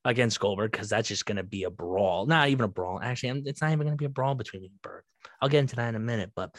against 0.05 0.41
Goldberg, 0.41 0.73
because 0.73 0.89
that's 0.89 1.09
just 1.09 1.25
going 1.25 1.37
to 1.37 1.45
be 1.45 1.65
a 1.65 1.71
brawl. 1.71 2.27
Not 2.27 2.49
even 2.49 2.65
a 2.65 2.69
brawl. 2.69 3.01
Actually, 3.01 3.43
it's 3.47 3.63
not 3.63 3.73
even 3.73 3.87
going 3.87 3.97
to 3.97 3.97
be 3.97 4.07
a 4.07 4.11
brawl 4.11 4.35
between 4.35 4.63
me 4.63 4.69
and 4.69 4.83
Berg. 4.83 5.05
I'll 5.41 5.49
get 5.49 5.61
into 5.61 5.77
that 5.77 5.89
in 5.89 5.95
a 5.95 6.01
minute, 6.01 6.33
but 6.35 6.57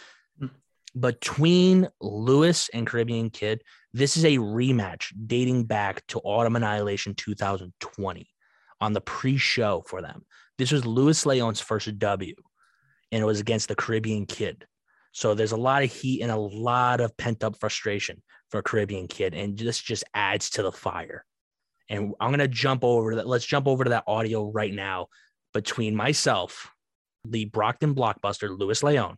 between 0.98 1.88
Lewis 2.02 2.70
and 2.74 2.88
Caribbean 2.88 3.30
Kid, 3.30 3.62
this 3.94 4.18
is 4.18 4.26
a 4.26 4.38
rematch 4.38 5.14
dating 5.28 5.66
back 5.66 6.06
to 6.08 6.20
Autumn 6.20 6.56
Annihilation 6.56 7.14
2020 7.16 8.30
on 8.82 8.94
the 8.94 9.02
pre-show 9.02 9.84
for 9.88 10.02
them. 10.02 10.26
This 10.60 10.74
was 10.74 10.86
Louis 10.86 11.26
Leon's 11.26 11.62
first 11.62 11.98
W, 11.98 12.36
and 13.14 13.22
it 13.22 13.26
was 13.26 13.40
against 13.40 13.70
the 13.70 13.76
Caribbean 13.76 14.26
Kid. 14.26 14.68
So 15.14 15.34
there's 15.34 15.54
a 15.54 15.58
lot 15.58 15.84
of 15.84 15.92
heat 15.92 16.22
and 16.22 16.30
a 16.30 16.36
lot 16.36 17.00
of 17.00 17.16
pent-up 17.16 17.58
frustration 17.58 18.22
for 18.52 18.62
Caribbean 18.62 19.08
Kid, 19.08 19.34
and 19.34 19.58
this 19.58 19.80
just 19.80 20.04
adds 20.14 20.50
to 20.52 20.62
the 20.62 20.72
fire. 20.74 21.24
And 21.88 22.14
I'm 22.20 22.32
gonna 22.32 22.50
jump 22.50 22.84
over 22.84 23.16
that. 23.16 23.26
Let's 23.26 23.46
jump 23.46 23.70
over 23.70 23.86
to 23.86 23.92
that 23.92 24.04
audio 24.06 24.52
right 24.52 24.74
now 24.74 25.08
between 25.54 25.96
myself, 25.96 26.70
the 27.24 27.46
Brockton 27.46 27.96
blockbuster 27.96 28.50
Louis 28.50 28.84
Leon, 28.84 29.18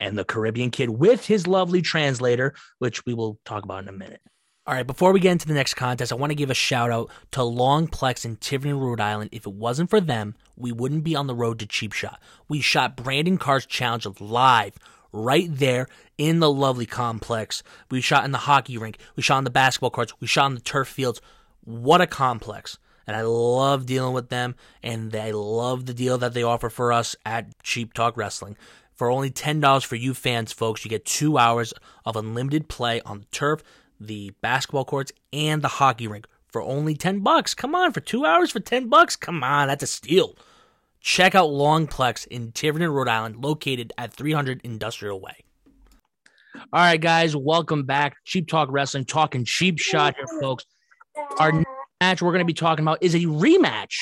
and 0.00 0.18
the 0.18 0.24
Caribbean 0.24 0.72
Kid 0.72 0.90
with 0.90 1.24
his 1.24 1.46
lovely 1.46 1.82
translator, 1.82 2.52
which 2.80 3.06
we 3.06 3.14
will 3.14 3.38
talk 3.44 3.62
about 3.62 3.84
in 3.84 3.88
a 3.88 3.92
minute. 3.92 4.20
All 4.66 4.72
right, 4.72 4.86
before 4.86 5.12
we 5.12 5.20
get 5.20 5.32
into 5.32 5.46
the 5.46 5.52
next 5.52 5.74
contest, 5.74 6.10
I 6.10 6.14
want 6.14 6.30
to 6.30 6.34
give 6.34 6.48
a 6.48 6.54
shout 6.54 6.90
out 6.90 7.10
to 7.32 7.40
Longplex 7.40 8.24
in 8.24 8.36
Tiverton, 8.36 8.80
Rhode 8.80 8.98
Island. 8.98 9.28
If 9.30 9.46
it 9.46 9.52
wasn't 9.52 9.90
for 9.90 10.00
them, 10.00 10.36
we 10.56 10.72
wouldn't 10.72 11.04
be 11.04 11.14
on 11.14 11.26
the 11.26 11.34
road 11.34 11.58
to 11.58 11.66
Cheap 11.66 11.92
Shot. 11.92 12.18
We 12.48 12.62
shot 12.62 12.96
Brandon 12.96 13.36
Carr's 13.36 13.66
challenge 13.66 14.06
live 14.20 14.78
right 15.12 15.48
there 15.50 15.86
in 16.16 16.40
the 16.40 16.50
lovely 16.50 16.86
complex. 16.86 17.62
We 17.90 18.00
shot 18.00 18.24
in 18.24 18.30
the 18.30 18.38
hockey 18.38 18.78
rink. 18.78 18.96
We 19.16 19.22
shot 19.22 19.36
on 19.36 19.44
the 19.44 19.50
basketball 19.50 19.90
courts. 19.90 20.18
We 20.18 20.26
shot 20.26 20.46
on 20.46 20.54
the 20.54 20.62
turf 20.62 20.88
fields. 20.88 21.20
What 21.64 22.00
a 22.00 22.06
complex. 22.06 22.78
And 23.06 23.14
I 23.14 23.20
love 23.20 23.84
dealing 23.84 24.14
with 24.14 24.30
them, 24.30 24.54
and 24.82 25.14
I 25.14 25.32
love 25.32 25.84
the 25.84 25.92
deal 25.92 26.16
that 26.16 26.32
they 26.32 26.42
offer 26.42 26.70
for 26.70 26.90
us 26.90 27.14
at 27.26 27.62
Cheap 27.62 27.92
Talk 27.92 28.16
Wrestling. 28.16 28.56
For 28.94 29.10
only 29.10 29.30
$10 29.30 29.84
for 29.84 29.96
you 29.96 30.14
fans, 30.14 30.52
folks, 30.52 30.86
you 30.86 30.88
get 30.88 31.04
two 31.04 31.36
hours 31.36 31.74
of 32.06 32.16
unlimited 32.16 32.68
play 32.68 33.02
on 33.02 33.18
the 33.18 33.26
turf, 33.26 33.62
the 34.06 34.32
basketball 34.40 34.84
courts, 34.84 35.12
and 35.32 35.62
the 35.62 35.68
hockey 35.68 36.06
rink 36.06 36.26
for 36.46 36.62
only 36.62 36.94
10 36.94 37.20
bucks. 37.20 37.54
Come 37.54 37.74
on, 37.74 37.92
for 37.92 38.00
two 38.00 38.24
hours 38.24 38.50
for 38.50 38.60
10 38.60 38.88
bucks? 38.88 39.16
Come 39.16 39.42
on, 39.42 39.68
that's 39.68 39.82
a 39.82 39.88
steal. 39.88 40.36
Check 41.00 41.34
out 41.34 41.50
Longplex 41.50 42.26
in 42.28 42.52
Tiverton, 42.52 42.90
Rhode 42.90 43.08
Island, 43.08 43.44
located 43.44 43.92
at 43.98 44.12
300 44.12 44.60
Industrial 44.64 45.20
Way. 45.20 45.44
All 46.72 46.80
right, 46.80 47.00
guys, 47.00 47.34
welcome 47.34 47.82
back. 47.82 48.16
Cheap 48.24 48.48
Talk 48.48 48.68
Wrestling, 48.70 49.04
talking 49.04 49.44
cheap 49.44 49.78
shot 49.78 50.14
here, 50.16 50.40
folks. 50.40 50.64
Our 51.38 51.64
match 52.00 52.22
we're 52.22 52.30
going 52.30 52.38
to 52.38 52.44
be 52.44 52.54
talking 52.54 52.84
about 52.84 53.02
is 53.02 53.14
a 53.14 53.20
rematch 53.20 53.96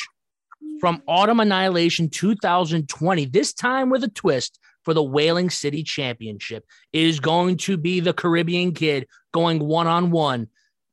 from 0.80 1.02
Autumn 1.06 1.40
Annihilation 1.40 2.10
2020, 2.10 3.24
this 3.26 3.52
time 3.52 3.88
with 3.88 4.04
a 4.04 4.08
twist 4.08 4.58
for 4.84 4.94
the 4.94 5.02
Whaling 5.02 5.50
City 5.50 5.82
Championship. 5.82 6.64
is 6.92 7.20
going 7.20 7.56
to 7.58 7.76
be 7.76 8.00
the 8.00 8.12
Caribbean 8.12 8.72
Kid 8.72 9.06
going 9.32 9.58
one 9.58 9.86
on 9.86 10.10
one 10.10 10.48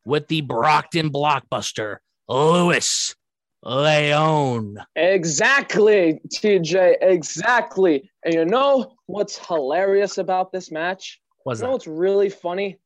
with 0.06 0.28
the 0.28 0.42
Brockton 0.42 1.12
blockbuster, 1.12 1.98
Louis 2.28 3.16
Leon. 3.64 4.78
Exactly, 4.96 6.20
TJ. 6.34 6.96
Exactly. 7.02 8.10
And 8.24 8.34
you 8.34 8.46
know 8.46 8.94
what's 9.06 9.38
hilarious 9.46 10.18
about 10.18 10.52
this 10.52 10.72
match? 10.72 11.20
What's 11.44 11.60
you 11.60 11.64
know 11.64 11.70
that? 11.70 11.74
what's 11.74 11.88
really 11.88 12.30
funny? 12.30 12.80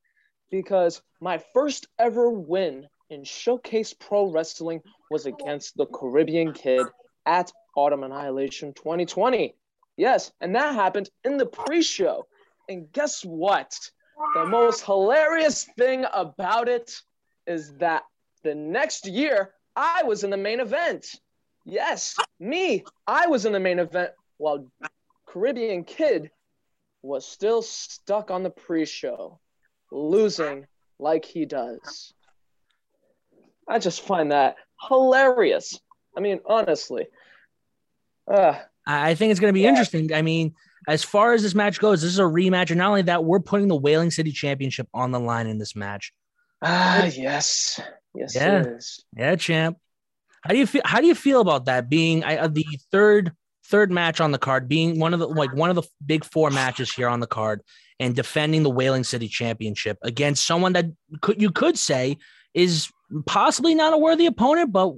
Because 0.52 1.02
my 1.22 1.42
first 1.54 1.88
ever 2.00 2.30
win 2.30 2.88
in 3.10 3.24
Showcase 3.24 3.94
Pro 3.94 4.32
Wrestling 4.32 4.82
was 5.12 5.26
against 5.26 5.78
the 5.78 5.86
Caribbean 5.86 6.54
Kid 6.54 6.86
at 7.26 7.52
Autumn 7.76 8.04
Annihilation 8.04 8.74
2020. 8.74 9.56
Yes, 9.98 10.32
and 10.42 10.56
that 10.56 10.76
happened 10.76 11.10
in 11.24 11.38
the 11.38 11.46
pre-show. 11.46 12.26
And 12.70 12.92
guess 12.92 13.24
what? 13.24 13.78
The 14.36 14.46
most 14.46 14.86
hilarious 14.86 15.66
thing 15.78 16.06
about 16.14 16.70
it 16.70 16.96
is 17.46 17.74
that 17.78 18.04
the 18.44 18.56
next 18.56 19.08
year 19.08 19.54
I 19.76 20.04
was 20.04 20.24
in 20.24 20.30
the 20.30 20.38
main 20.38 20.60
event. 20.60 21.08
Yes, 21.66 22.16
me. 22.40 22.84
I 23.08 23.28
was 23.28 23.46
in 23.46 23.54
the 23.54 23.60
main 23.60 23.80
event 23.80 24.12
while 24.38 24.68
Caribbean 25.26 25.84
Kid 25.84 26.32
was 27.02 27.26
still 27.28 27.62
stuck 27.62 28.32
on 28.32 28.44
the 28.44 28.50
pre-show, 28.50 29.40
losing 29.92 30.66
like 31.00 31.26
he 31.26 31.46
does. 31.46 32.14
I 33.68 33.80
just 33.80 34.02
find 34.02 34.32
that 34.32 34.56
hilarious. 34.90 35.80
I 36.16 36.20
mean, 36.20 36.40
honestly. 36.46 37.08
Uh, 38.28 38.60
I 38.86 39.16
think 39.16 39.32
it's 39.32 39.40
going 39.40 39.54
to 39.54 39.58
be 39.58 39.66
interesting. 39.66 40.14
I 40.14 40.22
mean, 40.22 40.54
as 40.88 41.04
far 41.04 41.34
as 41.34 41.42
this 41.44 41.56
match 41.56 41.80
goes, 41.80 42.02
this 42.02 42.12
is 42.12 42.20
a 42.20 42.24
rematch. 42.24 42.70
And 42.70 42.78
not 42.80 42.90
only 42.90 43.04
that, 43.04 43.24
we're 43.24 43.40
putting 43.40 43.68
the 43.70 43.76
Whaling 43.76 44.12
City 44.12 44.32
Championship 44.32 44.88
on 44.94 45.12
the 45.12 45.20
line 45.20 45.48
in 45.48 45.58
this 45.58 45.76
match. 45.76 46.12
ah, 46.62 47.06
yes. 47.06 47.80
Yes, 48.16 48.36
Yeah. 48.36 48.62
it 48.62 48.68
is. 48.68 49.04
Yeah, 49.18 49.36
champ. 49.36 49.78
How 50.42 50.52
do 50.52 50.58
you 50.60 50.68
feel? 50.68 50.82
How 50.86 51.00
do 51.00 51.08
you 51.08 51.16
feel 51.16 51.42
about 51.42 51.66
that 51.66 51.90
being 51.90 52.24
uh, 52.24 52.48
the 52.52 52.66
third 52.92 53.32
third 53.66 53.92
match 53.92 54.20
on 54.20 54.32
the 54.32 54.38
card, 54.38 54.68
being 54.68 55.00
one 55.00 55.14
of 55.14 55.20
the 55.20 55.28
like 55.28 55.54
one 55.56 55.70
of 55.70 55.76
the 55.78 55.84
big 56.06 56.26
four 56.26 56.50
matches 56.52 56.92
here 56.94 57.08
on 57.08 57.22
the 57.22 57.28
card, 57.28 57.62
and 58.00 58.14
defending 58.16 58.62
the 58.64 58.70
Whaling 58.70 59.04
City 59.06 59.28
Championship 59.30 59.98
against 60.04 60.46
someone 60.46 60.74
that 60.74 60.86
could 61.22 61.42
you 61.42 61.50
could 61.50 61.78
say 61.80 62.18
is 62.54 62.90
possibly 63.26 63.74
not 63.74 63.94
a 63.94 63.98
worthy 63.98 64.26
opponent, 64.26 64.72
but 64.74 64.94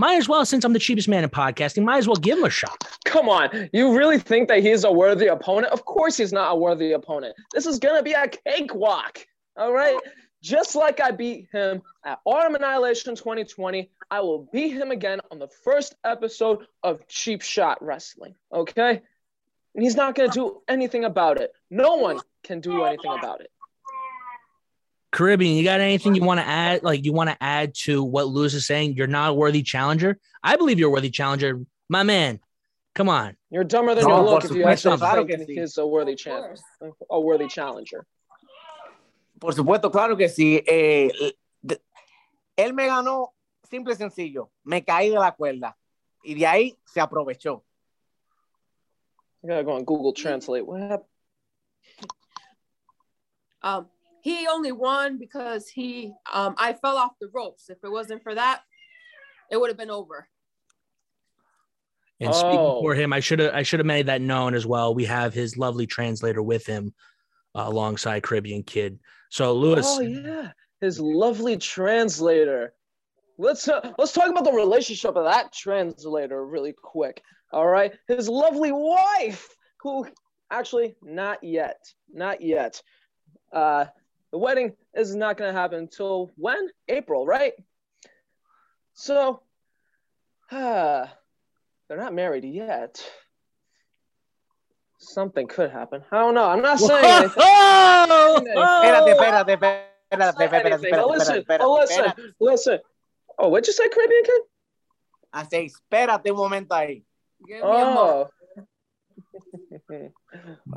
might 0.00 0.16
as 0.16 0.28
well 0.28 0.46
since 0.46 0.64
I'm 0.64 0.72
the 0.72 0.78
cheapest 0.78 1.08
man 1.08 1.24
in 1.24 1.30
podcasting, 1.30 1.84
might 1.84 1.98
as 1.98 2.08
well 2.08 2.16
give 2.16 2.38
him 2.38 2.44
a 2.44 2.50
shot. 2.50 2.82
Come 3.04 3.28
on. 3.28 3.68
You 3.74 3.96
really 3.96 4.18
think 4.18 4.48
that 4.48 4.62
he's 4.62 4.84
a 4.84 4.90
worthy 4.90 5.26
opponent? 5.26 5.74
Of 5.74 5.84
course 5.84 6.16
he's 6.16 6.32
not 6.32 6.50
a 6.50 6.56
worthy 6.56 6.92
opponent. 6.92 7.36
This 7.52 7.66
is 7.66 7.78
going 7.78 7.98
to 7.98 8.02
be 8.02 8.12
a 8.12 8.26
cakewalk. 8.26 9.26
All 9.58 9.72
right. 9.72 9.98
Just 10.42 10.74
like 10.74 11.00
I 11.02 11.10
beat 11.10 11.48
him 11.52 11.82
at 12.02 12.18
Autumn 12.24 12.54
Annihilation 12.54 13.14
2020, 13.14 13.90
I 14.10 14.20
will 14.20 14.48
beat 14.50 14.70
him 14.70 14.90
again 14.90 15.20
on 15.30 15.38
the 15.38 15.48
first 15.48 15.94
episode 16.02 16.66
of 16.82 17.06
Cheap 17.06 17.42
Shot 17.42 17.84
Wrestling. 17.84 18.34
Okay. 18.50 19.02
And 19.74 19.84
he's 19.84 19.96
not 19.96 20.14
going 20.14 20.30
to 20.30 20.34
do 20.34 20.62
anything 20.66 21.04
about 21.04 21.38
it. 21.38 21.52
No 21.68 21.96
one 21.96 22.20
can 22.42 22.60
do 22.60 22.84
anything 22.84 23.12
about 23.12 23.42
it. 23.42 23.50
Caribbean, 25.12 25.56
you 25.56 25.64
got 25.64 25.80
anything 25.80 26.14
you 26.14 26.22
want 26.22 26.40
to 26.40 26.46
add? 26.46 26.82
Like 26.82 27.04
you 27.04 27.12
want 27.12 27.30
to 27.30 27.36
add 27.40 27.74
to 27.84 28.02
what 28.02 28.28
Lewis 28.28 28.54
is 28.54 28.66
saying? 28.66 28.94
You're 28.94 29.08
not 29.08 29.30
a 29.30 29.34
worthy 29.34 29.62
challenger. 29.62 30.18
I 30.42 30.56
believe 30.56 30.78
you're 30.78 30.88
a 30.88 30.92
worthy 30.92 31.10
challenger, 31.10 31.60
my 31.88 32.02
man. 32.02 32.38
Come 32.94 33.08
on. 33.08 33.36
You're 33.50 33.64
dumber 33.64 33.94
than 33.94 34.04
No, 34.04 34.18
you 34.18 34.30
look 34.30 34.44
if 34.44 34.52
you 34.52 34.64
actually 34.64 34.98
claro 34.98 35.24
think 35.26 35.46
que 35.46 35.60
he's 35.60 35.78
a 35.78 35.86
worthy 35.86 36.14
champ, 36.14 36.56
a 37.10 37.20
worthy 37.20 37.48
challenger. 37.48 38.06
Por 39.40 39.52
supuesto, 39.52 39.90
claro 39.90 40.16
que 40.16 40.28
sí. 40.28 40.62
Eh, 40.66 41.10
él 42.56 42.74
me 42.74 42.86
ganó 42.86 43.32
simple 43.68 43.94
y 43.94 43.96
sencillo. 43.96 44.50
Me 44.64 44.84
caí 44.84 45.08
de 45.08 45.18
la 45.18 45.32
cuerda 45.32 45.76
y 46.22 46.34
de 46.34 46.46
ahí 46.46 46.78
se 46.84 47.00
aprovechó. 47.00 47.64
I 49.42 49.46
gotta 49.46 49.64
go 49.64 49.72
on 49.72 49.84
Google 49.84 50.12
Translate. 50.12 50.66
What 50.66 50.80
happened? 50.80 51.04
Um, 53.62 53.86
he 54.22 54.46
only 54.48 54.72
won 54.72 55.18
because 55.18 55.68
he 55.68 56.12
um 56.32 56.54
I 56.58 56.72
fell 56.74 56.96
off 56.96 57.12
the 57.20 57.28
ropes. 57.32 57.70
If 57.70 57.78
it 57.82 57.90
wasn't 57.90 58.22
for 58.22 58.34
that, 58.34 58.62
it 59.50 59.58
would 59.60 59.70
have 59.70 59.78
been 59.78 59.90
over. 59.90 60.28
And 62.20 62.34
speaking 62.34 62.58
Oh. 62.58 62.82
for 62.82 62.94
him, 62.94 63.12
I 63.12 63.20
should 63.20 63.38
have 63.38 63.54
I 63.54 63.62
should 63.62 63.80
have 63.80 63.86
made 63.86 64.06
that 64.06 64.20
known 64.20 64.54
as 64.54 64.66
well. 64.66 64.94
We 64.94 65.06
have 65.06 65.32
his 65.32 65.56
lovely 65.56 65.86
translator 65.86 66.42
with 66.42 66.66
him 66.66 66.92
uh, 67.54 67.64
alongside 67.66 68.22
Caribbean 68.22 68.62
Kid. 68.62 68.98
So 69.30 69.54
Lewis, 69.54 69.86
Oh 69.88 70.00
yeah, 70.00 70.52
his 70.80 71.00
lovely 71.00 71.56
translator. 71.56 72.74
Let's 73.38 73.66
uh, 73.68 73.92
let's 73.96 74.12
talk 74.12 74.28
about 74.28 74.44
the 74.44 74.52
relationship 74.52 75.16
of 75.16 75.24
that 75.24 75.52
translator 75.52 76.44
really 76.44 76.74
quick. 76.74 77.22
All 77.52 77.66
right, 77.66 77.92
his 78.06 78.28
lovely 78.28 78.70
wife, 78.70 79.48
who 79.80 80.06
actually 80.50 80.96
not 81.02 81.42
yet, 81.42 81.78
not 82.12 82.42
yet. 82.42 82.82
Uh, 83.50 83.86
the 84.32 84.38
wedding 84.38 84.74
is 84.94 85.14
not 85.14 85.36
going 85.36 85.52
to 85.52 85.58
happen 85.58 85.78
until 85.78 86.30
when? 86.36 86.68
April, 86.88 87.26
right? 87.26 87.52
So, 88.94 89.42
uh, 90.50 91.06
they're 91.88 91.98
not 91.98 92.14
married 92.14 92.44
yet. 92.44 93.04
Something 94.98 95.46
could 95.46 95.70
happen. 95.70 96.02
I 96.12 96.18
don't 96.18 96.34
know. 96.34 96.44
I'm 96.44 96.60
not 96.60 96.78
saying 96.78 97.04
anything. 97.04 97.42
Espérate, 98.52 99.16
espérate, 99.16 99.58
espérate, 100.10 101.10
listen, 101.16 101.36
espérate, 101.36 101.58
but 101.58 101.70
listen, 101.70 102.04
espérate. 102.04 102.34
listen. 102.38 102.78
Oh, 103.38 103.48
what'd 103.48 103.66
you 103.66 103.72
say, 103.72 103.88
Caribbean 103.88 104.24
kid? 104.24 104.42
Así, 105.32 105.70
espérate 105.72 106.30
un 106.30 106.36
momento 106.36 106.74
ahí. 106.74 107.02
Give 107.46 107.62
me 107.64 107.80
a 107.80 107.84
moment. 107.84 108.30
Oh. 109.96 110.12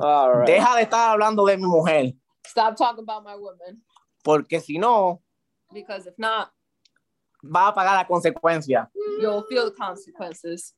All 0.00 0.34
right. 0.38 0.46
Deja 0.46 0.76
de 0.76 0.82
estar 0.82 1.10
hablando 1.10 1.46
de 1.46 1.56
mi 1.58 1.66
mujer, 1.66 2.14
Stop 2.46 2.76
talking 2.76 3.02
about 3.02 3.24
my 3.24 3.34
woman. 3.36 3.80
porque 4.24 4.60
si 4.62 4.78
no, 4.78 5.20
Because 5.72 6.06
if 6.06 6.14
not, 6.18 6.50
va 7.42 7.68
a 7.68 7.72
pagar 7.72 7.96
la 7.96 8.04
consecuencia. 8.04 8.88
you'll 9.20 9.42
feel 9.48 9.64
the 9.66 9.72
consequences. 9.76 10.72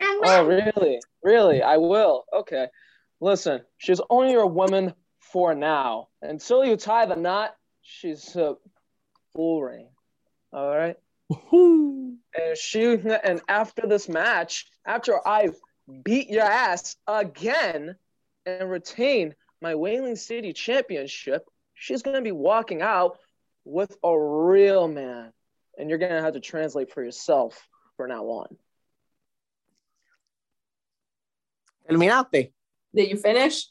Oh, 0.00 0.44
really? 0.46 1.00
Really? 1.22 1.62
I 1.62 1.76
will. 1.76 2.24
Okay. 2.32 2.68
Listen, 3.20 3.62
she's 3.78 4.00
only 4.10 4.32
your 4.32 4.46
woman 4.46 4.94
for 5.20 5.54
now. 5.54 6.08
Until 6.22 6.64
you 6.64 6.76
tie 6.76 7.06
the 7.06 7.16
knot, 7.16 7.54
she's 7.82 8.34
a 8.36 8.56
full 9.34 9.62
ring. 9.62 9.88
All 10.52 10.68
right. 10.76 10.96
And 11.52 12.56
she 12.56 12.84
and 12.84 13.40
after 13.48 13.86
this 13.86 14.08
match, 14.08 14.66
after 14.86 15.26
I 15.26 15.50
beat 16.04 16.28
your 16.30 16.44
ass 16.44 16.96
again 17.06 17.96
and 18.44 18.70
retain 18.70 19.34
my 19.60 19.74
Whaling 19.74 20.16
City 20.16 20.52
championship, 20.52 21.48
she's 21.74 22.02
gonna 22.02 22.22
be 22.22 22.32
walking 22.32 22.82
out 22.82 23.18
with 23.64 23.96
a 24.02 24.18
real 24.18 24.88
man. 24.88 25.32
And 25.78 25.90
you're 25.90 25.98
gonna 25.98 26.22
have 26.22 26.34
to 26.34 26.40
translate 26.40 26.92
for 26.92 27.02
yourself 27.04 27.66
from 27.96 28.08
now 28.08 28.24
on. 28.24 28.56
¿Terminaste? 31.88 32.52
Did 32.94 33.10
you 33.10 33.16
finish? 33.16 33.68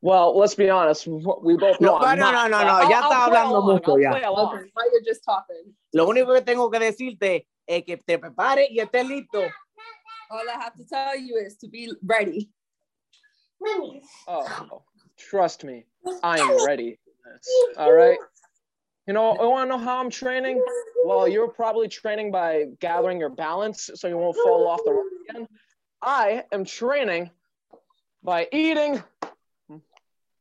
Well, 0.00 0.36
let's 0.38 0.54
be 0.54 0.68
honest. 0.68 1.06
We 1.06 1.56
both 1.56 1.80
know. 1.80 1.98
No, 1.98 1.98
I'm 1.98 2.18
no, 2.18 2.30
not- 2.30 2.50
no, 2.50 2.58
no, 2.58 2.64
no, 2.64 2.70
I'll- 2.74 2.90
ya 2.90 3.00
I'll 3.02 3.10
está 3.10 3.24
hablando 3.24 3.50
along, 3.56 3.66
mucho 3.74 3.92
I'll 3.92 4.00
ya. 4.00 4.10
play 4.10 4.22
along. 4.22 4.54
Okay, 4.58 4.70
why 4.74 4.88
you're 4.92 5.02
just 5.02 5.24
talking? 5.24 5.74
Lo 5.94 6.06
único 6.06 6.34
que 6.34 6.42
tengo 6.42 6.70
que 6.70 6.78
decirte 6.78 7.46
es 7.66 7.82
que 7.84 7.96
te 7.96 8.18
prepares 8.18 8.68
y 8.70 8.80
estés 8.80 9.06
listo. 9.08 9.40
All 10.30 10.48
I 10.48 10.52
have 10.60 10.74
to 10.76 10.84
tell 10.84 11.16
you 11.16 11.36
is 11.36 11.56
to 11.58 11.68
be 11.68 11.90
ready. 12.04 12.50
Oh, 14.28 14.82
trust 15.16 15.64
me, 15.64 15.84
I 16.22 16.38
am 16.38 16.64
ready. 16.66 16.98
All 17.76 17.92
right. 17.92 18.18
You 19.06 19.12
know, 19.12 19.32
I 19.32 19.44
want 19.44 19.68
to 19.70 19.76
know 19.76 19.84
how 19.84 19.98
I'm 19.98 20.10
training. 20.10 20.62
Well, 21.04 21.28
you're 21.28 21.48
probably 21.48 21.88
training 21.88 22.30
by 22.30 22.66
gathering 22.80 23.20
your 23.20 23.28
balance 23.28 23.90
so 23.94 24.08
you 24.08 24.16
won't 24.16 24.36
fall 24.36 24.66
off 24.66 24.80
the 24.84 24.92
rope 24.92 25.06
again. 25.28 25.46
I 26.00 26.44
am 26.52 26.64
training 26.64 27.30
by 28.22 28.48
eating 28.52 29.02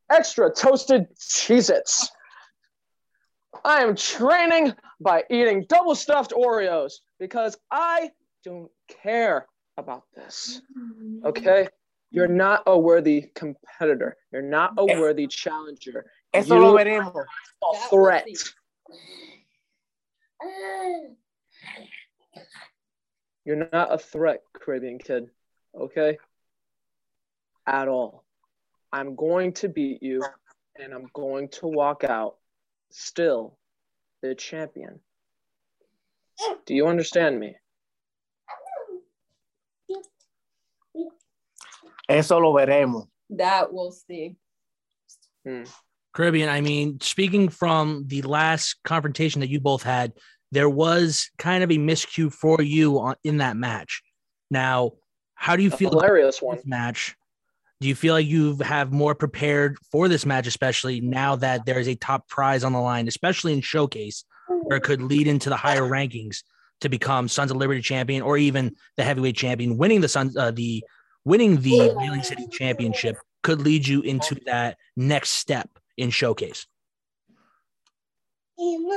extra 0.09 0.53
toasted 0.53 1.07
Cheez-Its. 1.17 2.09
I 3.65 3.81
am 3.81 3.95
training 3.95 4.73
by 5.01 5.23
eating 5.29 5.65
double 5.67 5.95
stuffed 5.95 6.31
Oreos 6.31 6.93
because 7.19 7.57
I 7.71 8.11
don't 8.43 8.71
care 8.87 9.47
about 9.77 10.03
this. 10.15 10.61
Okay? 11.25 11.67
You're 12.13 12.27
not 12.27 12.61
a 12.67 12.77
worthy 12.77 13.31
competitor. 13.33 14.17
You're 14.31 14.43
not 14.43 14.73
a 14.77 14.85
worthy 14.85 15.25
challenger. 15.25 16.05
Eso 16.31 16.55
You 16.55 16.61
lo 16.61 16.77
are 16.77 16.85
veremos. 16.85 17.25
a 17.63 17.89
threat. 17.89 18.27
You're 23.45 23.67
not 23.71 23.91
a 23.91 23.97
threat, 23.97 24.43
Caribbean 24.53 24.99
kid. 24.99 25.31
Okay? 25.75 26.19
At 27.65 27.87
all. 27.87 28.23
I'm 28.91 29.15
going 29.15 29.53
to 29.53 29.67
beat 29.67 30.03
you 30.03 30.23
and 30.79 30.93
I'm 30.93 31.07
going 31.13 31.49
to 31.49 31.65
walk 31.67 32.03
out 32.03 32.37
still 32.91 33.57
the 34.21 34.35
champion. 34.35 34.99
Do 36.67 36.75
you 36.75 36.85
understand 36.87 37.39
me? 37.39 37.55
Eso 42.09 42.37
lo 42.37 42.53
veremos. 42.53 43.07
That 43.29 43.73
we'll 43.73 43.91
see. 43.91 44.35
Caribbean, 46.13 46.49
I 46.49 46.61
mean, 46.61 46.99
speaking 47.01 47.49
from 47.49 48.05
the 48.07 48.21
last 48.21 48.75
confrontation 48.83 49.41
that 49.41 49.49
you 49.49 49.59
both 49.59 49.83
had, 49.83 50.13
there 50.51 50.69
was 50.69 51.29
kind 51.37 51.63
of 51.63 51.71
a 51.71 51.77
miscue 51.77 52.31
for 52.31 52.61
you 52.61 52.99
on, 52.99 53.15
in 53.23 53.37
that 53.37 53.57
match. 53.57 54.03
Now, 54.51 54.91
how 55.35 55.55
do 55.55 55.63
you 55.63 55.71
A 55.73 55.77
feel 55.77 55.89
about 55.89 56.03
hilarious 56.03 56.41
one. 56.41 56.59
match? 56.65 57.15
Do 57.81 57.87
you 57.89 57.95
feel 57.95 58.13
like 58.13 58.27
you 58.27 58.55
have 58.57 58.93
more 58.93 59.15
prepared 59.15 59.77
for 59.91 60.07
this 60.07 60.25
match, 60.25 60.47
especially 60.47 61.01
now 61.01 61.35
that 61.37 61.65
there 61.65 61.79
is 61.79 61.87
a 61.87 61.95
top 61.95 62.29
prize 62.29 62.63
on 62.63 62.71
the 62.71 62.79
line, 62.79 63.07
especially 63.07 63.51
in 63.51 63.61
Showcase, 63.61 64.23
where 64.47 64.77
it 64.77 64.83
could 64.83 65.01
lead 65.01 65.27
into 65.27 65.49
the 65.49 65.57
higher 65.57 65.81
rankings 65.81 66.43
to 66.81 66.87
become 66.89 67.27
Sons 67.27 67.51
of 67.51 67.57
Liberty 67.57 67.81
champion 67.81 68.21
or 68.21 68.37
even 68.37 68.75
the 68.95 69.03
heavyweight 69.03 69.35
champion, 69.35 69.77
winning 69.77 69.99
the 69.99 70.07
Sons, 70.07 70.37
uh, 70.37 70.51
the 70.51 70.83
winning 71.25 71.61
the 71.61 71.93
Whaling 71.95 72.23
City 72.23 72.47
Championship 72.47 73.17
could 73.41 73.61
lead 73.61 73.87
you 73.87 74.01
into 74.01 74.35
that 74.45 74.77
next 74.95 75.31
step 75.31 75.69
in 75.97 76.09
Showcase. 76.09 76.67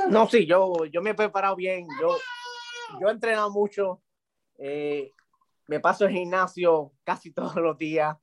No, 0.09 0.27
sí, 0.27 0.47
yo, 0.47 0.85
yo 0.85 1.01
me 1.01 1.11
he 1.11 1.13
preparado 1.13 1.55
bien. 1.55 1.87
Yo, 1.99 2.17
yo 2.99 3.07
he 3.07 3.11
entrenado 3.11 3.51
mucho. 3.51 4.01
Eh, 4.59 5.11
me 5.67 5.79
paso 5.79 6.05
el 6.05 6.11
gimnasio 6.11 6.93
casi 7.05 7.31
todos 7.31 7.55
los 7.55 7.77
días. 7.77 8.15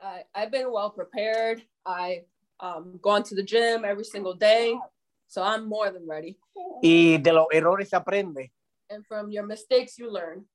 I, 0.00 0.24
I've 0.34 0.50
been 0.50 0.70
well 0.70 0.90
prepared. 0.90 1.62
I 1.86 2.24
um 2.60 2.98
gone 3.02 3.22
to 3.24 3.34
the 3.34 3.42
gym 3.42 3.84
every 3.84 4.04
single 4.04 4.34
day, 4.34 4.78
so 5.26 5.42
I'm 5.42 5.66
more 5.68 5.90
than 5.90 6.06
ready. 6.06 6.38
Y 6.82 7.18
de 7.18 7.32
los 7.32 7.46
errores 7.52 7.88
se 7.88 7.96
aprende. 7.96 8.52
And 8.90 9.04
from 9.06 9.30
your 9.30 9.46
mistakes, 9.46 9.98
you 9.98 10.10
learn. 10.10 10.46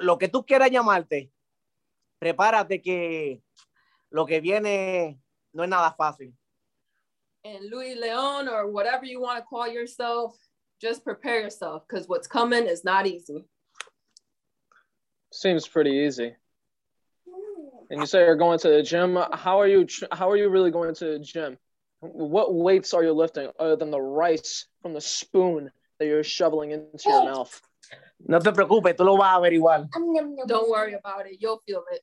Lo 0.00 0.18
que 0.18 0.28
tú 0.28 0.44
quieras 0.44 0.70
llamarte, 0.70 1.30
prepárate 2.20 2.82
que 2.82 3.42
lo 4.10 4.26
que 4.26 4.40
viene 4.40 5.18
no 5.52 5.62
es 5.62 5.68
nada 5.68 5.94
fácil. 5.98 6.32
And 7.44 7.70
Louis 7.70 7.96
Leon 7.96 8.48
or 8.48 8.70
whatever 8.70 9.06
you 9.06 9.20
want 9.20 9.38
to 9.38 9.44
call 9.44 9.66
yourself, 9.66 10.36
just 10.80 11.02
prepare 11.04 11.40
yourself 11.40 11.84
because 11.88 12.06
what's 12.06 12.26
coming 12.26 12.66
is 12.66 12.84
not 12.84 13.06
easy. 13.06 13.46
Seems 15.32 15.66
pretty 15.66 15.92
easy. 15.92 16.34
And 17.88 18.00
you 18.00 18.06
say 18.06 18.20
you're 18.20 18.36
going 18.36 18.58
to 18.60 18.68
the 18.68 18.82
gym. 18.82 19.16
How 19.32 19.58
are 19.60 19.66
you? 19.66 19.86
How 20.12 20.30
are 20.30 20.36
you 20.36 20.48
really 20.48 20.70
going 20.70 20.94
to 20.96 21.04
the 21.04 21.18
gym? 21.18 21.56
What 22.00 22.54
weights 22.54 22.94
are 22.94 23.02
you 23.02 23.12
lifting 23.12 23.48
other 23.58 23.76
than 23.76 23.90
the 23.90 24.00
rice 24.00 24.66
from 24.82 24.92
the 24.92 25.00
spoon 25.00 25.70
that 25.98 26.06
you're 26.06 26.24
shoveling 26.24 26.72
into 26.72 27.08
your 27.08 27.24
mouth? 27.24 27.60
No 28.20 28.38
te 28.38 28.52
preocupes, 28.52 28.94
tú 28.94 29.04
lo 29.04 29.16
vas 29.16 29.36
a 29.36 29.40
averiguar. 29.40 29.88
Don't 30.46 30.70
worry 30.70 30.94
about 30.94 31.26
it. 31.26 31.38
You'll 31.40 31.60
feel 31.66 31.82
it. 31.90 32.02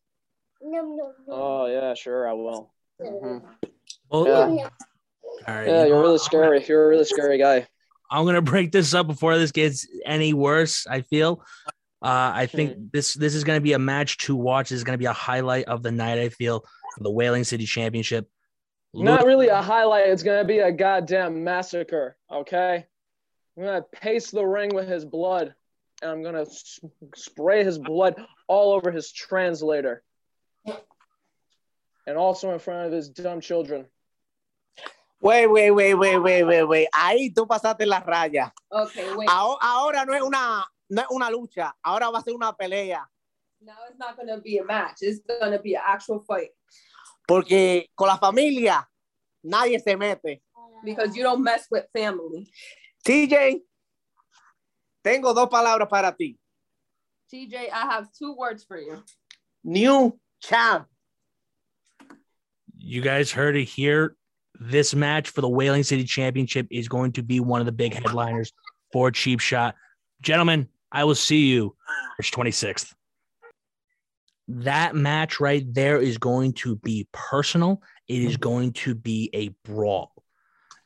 Oh 1.29 1.67
yeah, 1.67 1.93
sure 1.93 2.27
I 2.27 2.33
will. 2.33 2.73
Mhm. 3.01 3.41
Well, 4.09 4.25
Yeah. 4.25 4.69
All 5.47 5.53
right. 5.55 5.67
Yeah, 5.67 5.83
you 5.83 5.89
you're 5.89 6.01
really 6.01 6.17
scary. 6.17 6.63
You're 6.65 6.85
a 6.85 6.87
really 6.87 7.05
scary 7.05 7.37
guy. 7.37 7.67
I'm 8.09 8.25
gonna 8.25 8.41
break 8.41 8.71
this 8.71 8.93
up 8.93 9.07
before 9.07 9.37
this 9.37 9.51
gets 9.51 9.87
any 10.05 10.33
worse. 10.33 10.87
I 10.87 11.01
feel. 11.01 11.43
Uh, 12.01 12.31
I 12.33 12.45
think 12.45 12.91
this 12.91 13.13
this 13.13 13.35
is 13.35 13.43
gonna 13.43 13.61
be 13.61 13.73
a 13.73 13.79
match 13.79 14.17
to 14.19 14.35
watch. 14.35 14.69
This 14.69 14.77
is 14.77 14.83
gonna 14.83 14.97
be 14.97 15.05
a 15.05 15.13
highlight 15.13 15.65
of 15.65 15.83
the 15.83 15.91
night. 15.91 16.17
I 16.19 16.29
feel 16.29 16.61
for 16.95 17.03
the 17.03 17.11
Whaling 17.11 17.43
City 17.43 17.65
Championship. 17.65 18.27
Not 18.93 19.25
really 19.25 19.47
a 19.49 19.61
highlight. 19.61 20.07
It's 20.07 20.23
gonna 20.23 20.45
be 20.45 20.59
a 20.59 20.71
goddamn 20.71 21.43
massacre. 21.43 22.17
Okay. 22.31 22.85
I'm 23.57 23.63
gonna 23.63 23.81
paste 23.91 24.31
the 24.31 24.45
ring 24.45 24.73
with 24.73 24.87
his 24.87 25.03
blood, 25.05 25.53
and 26.01 26.09
I'm 26.11 26.23
gonna 26.23 26.41
s- 26.43 26.79
spray 27.15 27.63
his 27.63 27.77
blood 27.77 28.15
all 28.47 28.71
over 28.73 28.91
his 28.91 29.11
translator, 29.11 30.03
and 32.05 32.17
also 32.17 32.51
in 32.51 32.59
front 32.59 32.87
of 32.87 32.91
his 32.93 33.09
dumb 33.09 33.41
children. 33.41 33.85
Wait, 35.19 35.47
wait, 35.47 35.71
wait, 35.71 35.93
wait, 35.95 36.17
wait, 36.19 36.43
wait, 36.43 36.63
wait. 36.63 36.87
Ahí 36.93 37.33
tú 37.33 37.47
pasaste 37.47 37.85
la 37.85 37.99
raya. 37.99 38.51
Okay, 38.71 39.13
wait. 39.15 39.29
Ahora, 39.29 39.57
ahora 39.61 40.05
no 40.05 40.13
es 40.13 40.21
una, 40.21 40.63
no 40.89 41.01
es 41.01 41.07
una 41.09 41.29
lucha. 41.29 41.73
Ahora 41.83 42.09
va 42.11 42.19
a 42.19 42.21
ser 42.23 42.33
una 42.35 42.53
pelea. 42.53 43.03
Now 43.59 43.73
it's 43.89 43.97
not 43.97 44.15
gonna 44.15 44.37
be 44.37 44.59
a 44.59 44.63
match. 44.63 44.97
It's 45.01 45.19
gonna 45.25 45.59
be 45.59 45.73
an 45.73 45.81
actual 45.83 46.19
fight 46.19 46.51
Porque 47.27 47.89
con 47.95 48.07
la 48.07 48.17
familia 48.17 48.87
nadie 49.43 49.79
se 49.79 49.95
mete. 49.95 50.41
because 50.83 51.15
you 51.15 51.23
don't 51.23 51.43
mess 51.43 51.65
with 51.71 51.85
family. 51.91 52.47
TJ, 53.03 53.61
tengo 55.03 55.33
dos 55.33 55.49
palabras 55.49 55.89
para 55.89 56.15
ti. 56.15 56.37
TJ, 57.33 57.71
I 57.71 57.81
have 57.87 58.07
two 58.13 58.35
words 58.35 58.63
for 58.63 58.77
you. 58.79 59.03
New 59.63 60.17
champ. 60.41 60.87
You 62.77 63.01
guys 63.01 63.31
heard 63.31 63.55
it 63.55 63.65
here. 63.65 64.15
This 64.59 64.95
match 64.95 65.29
for 65.29 65.41
the 65.41 65.49
Whaling 65.49 65.83
City 65.83 66.03
Championship 66.03 66.67
is 66.71 66.87
going 66.87 67.11
to 67.13 67.23
be 67.23 67.39
one 67.39 67.59
of 67.59 67.65
the 67.65 67.71
big 67.71 67.93
headliners 67.93 68.51
for 68.91 69.11
Cheap 69.11 69.39
Shot. 69.39 69.75
Gentlemen, 70.21 70.67
I 70.91 71.03
will 71.03 71.15
see 71.15 71.47
you 71.47 71.75
March 72.17 72.31
26th. 72.31 72.93
That 74.47 74.95
match 74.95 75.39
right 75.39 75.63
there 75.73 75.97
is 75.97 76.17
going 76.17 76.53
to 76.53 76.77
be 76.77 77.07
personal. 77.11 77.81
It 78.07 78.23
is 78.23 78.37
going 78.37 78.73
to 78.73 78.95
be 78.95 79.29
a 79.33 79.49
brawl. 79.69 80.11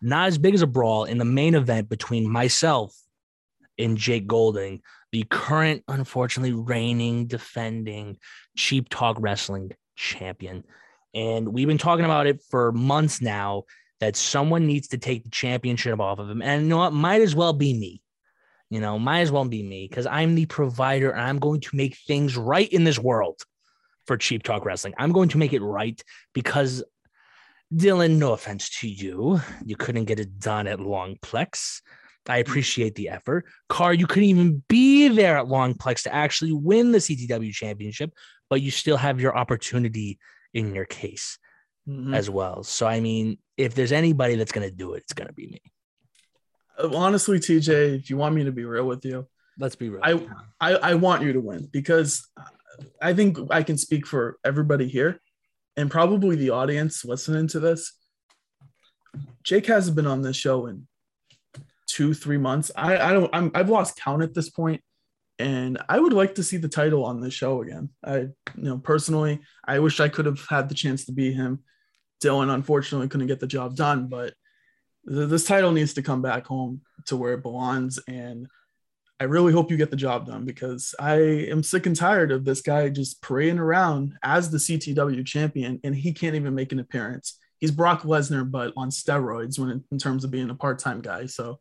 Not 0.02 0.28
as 0.28 0.38
big 0.38 0.56
as 0.56 0.64
a 0.64 0.68
brawl 0.68 1.06
in 1.06 1.20
the 1.20 1.26
main 1.26 1.54
event 1.54 1.88
between 1.88 2.28
myself 2.28 2.96
and 3.78 3.98
Jake 3.98 4.28
Golding, 4.28 4.82
the 5.12 5.24
current, 5.30 5.84
unfortunately, 5.88 6.54
reigning, 6.54 7.28
defending 7.28 8.17
Cheap 8.56 8.89
Talk 8.89 9.17
Wrestling 9.19 9.71
champion. 9.95 10.63
And 11.13 11.50
we've 11.50 11.67
been 11.67 11.78
talking 11.78 12.06
about 12.06 12.28
it 12.28 12.41
for 12.50 12.71
months 12.71 13.21
now 13.21 13.63
that 14.00 14.15
someone 14.15 14.65
needs 14.65 14.89
to 14.89 14.97
take 14.97 15.24
the 15.24 15.30
championship 15.30 16.00
off 16.00 16.19
of 16.19 16.30
him. 16.30 16.41
And 16.41 16.63
you 16.63 16.69
know 16.69 16.78
what? 16.78 16.93
Might 16.93 17.21
as 17.21 17.36
well 17.36 17.54
be 17.54 17.78
me. 17.78 18.02
You 18.69 18.80
know, 18.80 18.97
might 18.97 19.19
as 19.19 19.32
well 19.32 19.43
be 19.43 19.62
me 19.62 19.88
because 19.89 20.08
I'm 20.08 20.34
the 20.34 20.45
provider 20.45 21.12
and 21.12 21.21
I'm 21.21 21.39
going 21.39 21.60
to 21.60 21.76
make 21.76 21.97
things 21.97 22.38
right 22.38 22.69
in 22.69 22.86
this 22.86 22.97
world 22.97 23.41
for 24.08 24.15
Cheap 24.15 24.43
Talk 24.43 24.65
Wrestling. 24.65 24.93
I'm 24.97 25.12
going 25.12 25.30
to 25.30 25.38
make 25.38 25.52
it 25.52 25.62
right 25.62 26.02
because 26.34 26.82
Dylan, 27.74 28.17
no 28.17 28.32
offense 28.32 28.69
to 28.80 28.88
you, 28.88 29.41
you 29.65 29.76
couldn't 29.76 30.06
get 30.06 30.19
it 30.19 30.39
done 30.39 30.67
at 30.67 30.80
Longplex. 30.80 31.82
I 32.28 32.38
appreciate 32.38 32.96
the 32.96 33.10
effort. 33.10 33.46
Carr, 33.70 33.94
you 33.94 34.06
couldn't 34.08 34.30
even 34.30 34.64
be 34.68 35.08
there 35.08 35.38
at 35.38 35.46
Longplex 35.46 36.04
to 36.04 36.14
actually 36.14 36.54
win 36.54 36.92
the 36.92 37.00
CTW 37.00 37.52
championship, 37.54 38.14
but 38.50 38.62
you 38.62 38.70
still 38.72 38.98
have 38.98 39.20
your 39.20 39.36
opportunity 39.36 40.20
in 40.54 40.76
your 40.76 40.86
case 40.86 41.40
Mhm. 41.88 42.16
as 42.16 42.30
well. 42.30 42.64
So, 42.64 42.86
I 42.86 43.00
mean, 43.00 43.40
if 43.58 43.74
there's 43.74 43.92
anybody 43.92 44.36
that's 44.36 44.52
going 44.52 44.70
to 44.70 44.76
do 44.76 44.94
it, 44.94 45.04
it's 45.04 45.14
going 45.14 45.28
to 45.28 45.34
be 45.34 45.48
me. 45.48 45.62
Uh, 46.78 46.96
honestly, 46.96 47.40
TJ, 47.40 47.96
if 47.96 48.10
you 48.10 48.18
want 48.18 48.36
me 48.36 48.44
to 48.44 48.52
be 48.52 48.66
real 48.66 48.86
with 48.86 49.04
you, 49.04 49.28
let's 49.58 49.76
be 49.76 49.90
real. 49.90 50.02
I, 50.04 50.24
I, 50.60 50.76
I 50.76 50.94
want 50.96 51.24
you 51.24 51.34
to 51.34 51.40
win 51.42 51.68
because 51.72 52.28
I 53.02 53.14
think 53.14 53.38
I 53.50 53.64
can 53.64 53.78
speak 53.78 54.06
for 54.06 54.38
everybody 54.46 54.88
here 54.88 55.20
and 55.76 55.90
probably 55.90 56.36
the 56.36 56.52
audience 56.52 57.04
listening 57.04 57.48
to 57.50 57.60
this. 57.60 57.94
Jake 59.44 59.66
hasn't 59.66 59.96
been 59.96 60.08
on 60.08 60.22
this 60.22 60.38
show 60.38 60.68
in 60.68 60.88
two, 61.91 62.13
three 62.13 62.38
months. 62.38 62.71
I, 62.75 62.97
I 62.97 63.13
don't, 63.13 63.30
I'm, 63.34 63.51
I've 63.54 63.69
lost 63.69 63.99
count 63.99 64.23
at 64.23 64.34
this 64.34 64.49
point, 64.49 64.82
and 65.39 65.77
I 65.89 65.99
would 65.99 66.13
like 66.13 66.36
to 66.36 66.43
see 66.43 66.58
the 66.58 66.69
title 66.69 67.04
on 67.04 67.21
this 67.21 67.34
show 67.34 67.62
again. 67.62 67.89
I, 68.04 68.17
you 68.17 68.34
know, 68.56 68.77
personally, 68.77 69.41
I 69.65 69.80
wish 69.80 69.99
I 69.99 70.10
could 70.10 70.25
have 70.25 70.45
had 70.47 70.69
the 70.69 70.75
chance 70.75 71.06
to 71.06 71.12
be 71.12 71.34
him. 71.34 71.63
Dylan 72.23 72.54
unfortunately 72.54 73.08
couldn't 73.08 73.27
get 73.27 73.39
the 73.39 73.47
job 73.47 73.75
done, 73.75 74.08
but 74.08 74.34
th- 75.10 75.30
this 75.30 75.45
title 75.45 75.71
needs 75.71 75.95
to 75.95 76.04
come 76.04 76.21
back 76.21 76.45
home 76.45 76.82
to 77.08 77.17
where 77.17 77.34
it 77.34 77.41
belongs. 77.41 77.99
And 78.08 78.47
I 79.19 79.25
really 79.25 79.54
hope 79.54 79.69
you 79.69 79.77
get 79.77 79.91
the 79.91 79.95
job 79.95 80.25
done 80.25 80.45
because 80.45 80.95
I 80.99 81.15
am 81.15 81.63
sick 81.63 81.86
and 81.86 81.95
tired 81.95 82.32
of 82.32 82.45
this 82.45 82.62
guy 82.62 82.89
just 82.89 83.21
parading 83.21 83.60
around 83.60 84.13
as 84.23 84.49
the 84.49 84.58
CTW 84.58 85.25
champion 85.25 85.80
and 85.84 85.95
he 85.95 86.13
can't 86.13 86.36
even 86.36 86.56
make 86.56 86.71
an 86.71 86.80
appearance. 86.80 87.38
He's 87.60 87.69
Brock 87.71 88.01
Lesnar, 88.01 88.49
but 88.49 88.73
on 88.75 88.89
steroids 88.89 89.60
when 89.60 89.84
in 89.91 89.99
terms 89.99 90.23
of 90.23 90.32
being 90.32 90.49
a 90.49 90.56
part-time 90.56 91.01
guy. 91.01 91.27
So 91.27 91.60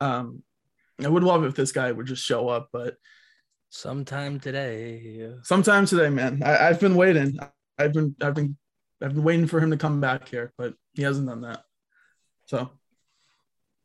um, 0.00 0.42
I 1.02 1.08
would 1.08 1.24
love 1.24 1.44
if 1.44 1.54
this 1.54 1.72
guy 1.72 1.92
would 1.92 2.06
just 2.06 2.24
show 2.24 2.48
up, 2.48 2.70
but 2.72 2.96
sometime 3.70 4.40
today, 4.40 5.30
sometime 5.42 5.86
today, 5.86 6.08
man. 6.08 6.42
I, 6.44 6.68
I've 6.68 6.80
been 6.80 6.94
waiting. 6.94 7.38
I've 7.78 7.92
been, 7.92 8.14
I've 8.20 8.34
been, 8.34 8.56
I've 9.02 9.14
been 9.14 9.24
waiting 9.24 9.46
for 9.46 9.60
him 9.60 9.70
to 9.70 9.76
come 9.76 10.00
back 10.00 10.28
here, 10.28 10.52
but 10.56 10.74
he 10.94 11.02
hasn't 11.02 11.28
done 11.28 11.42
that. 11.42 11.62
So 12.46 12.70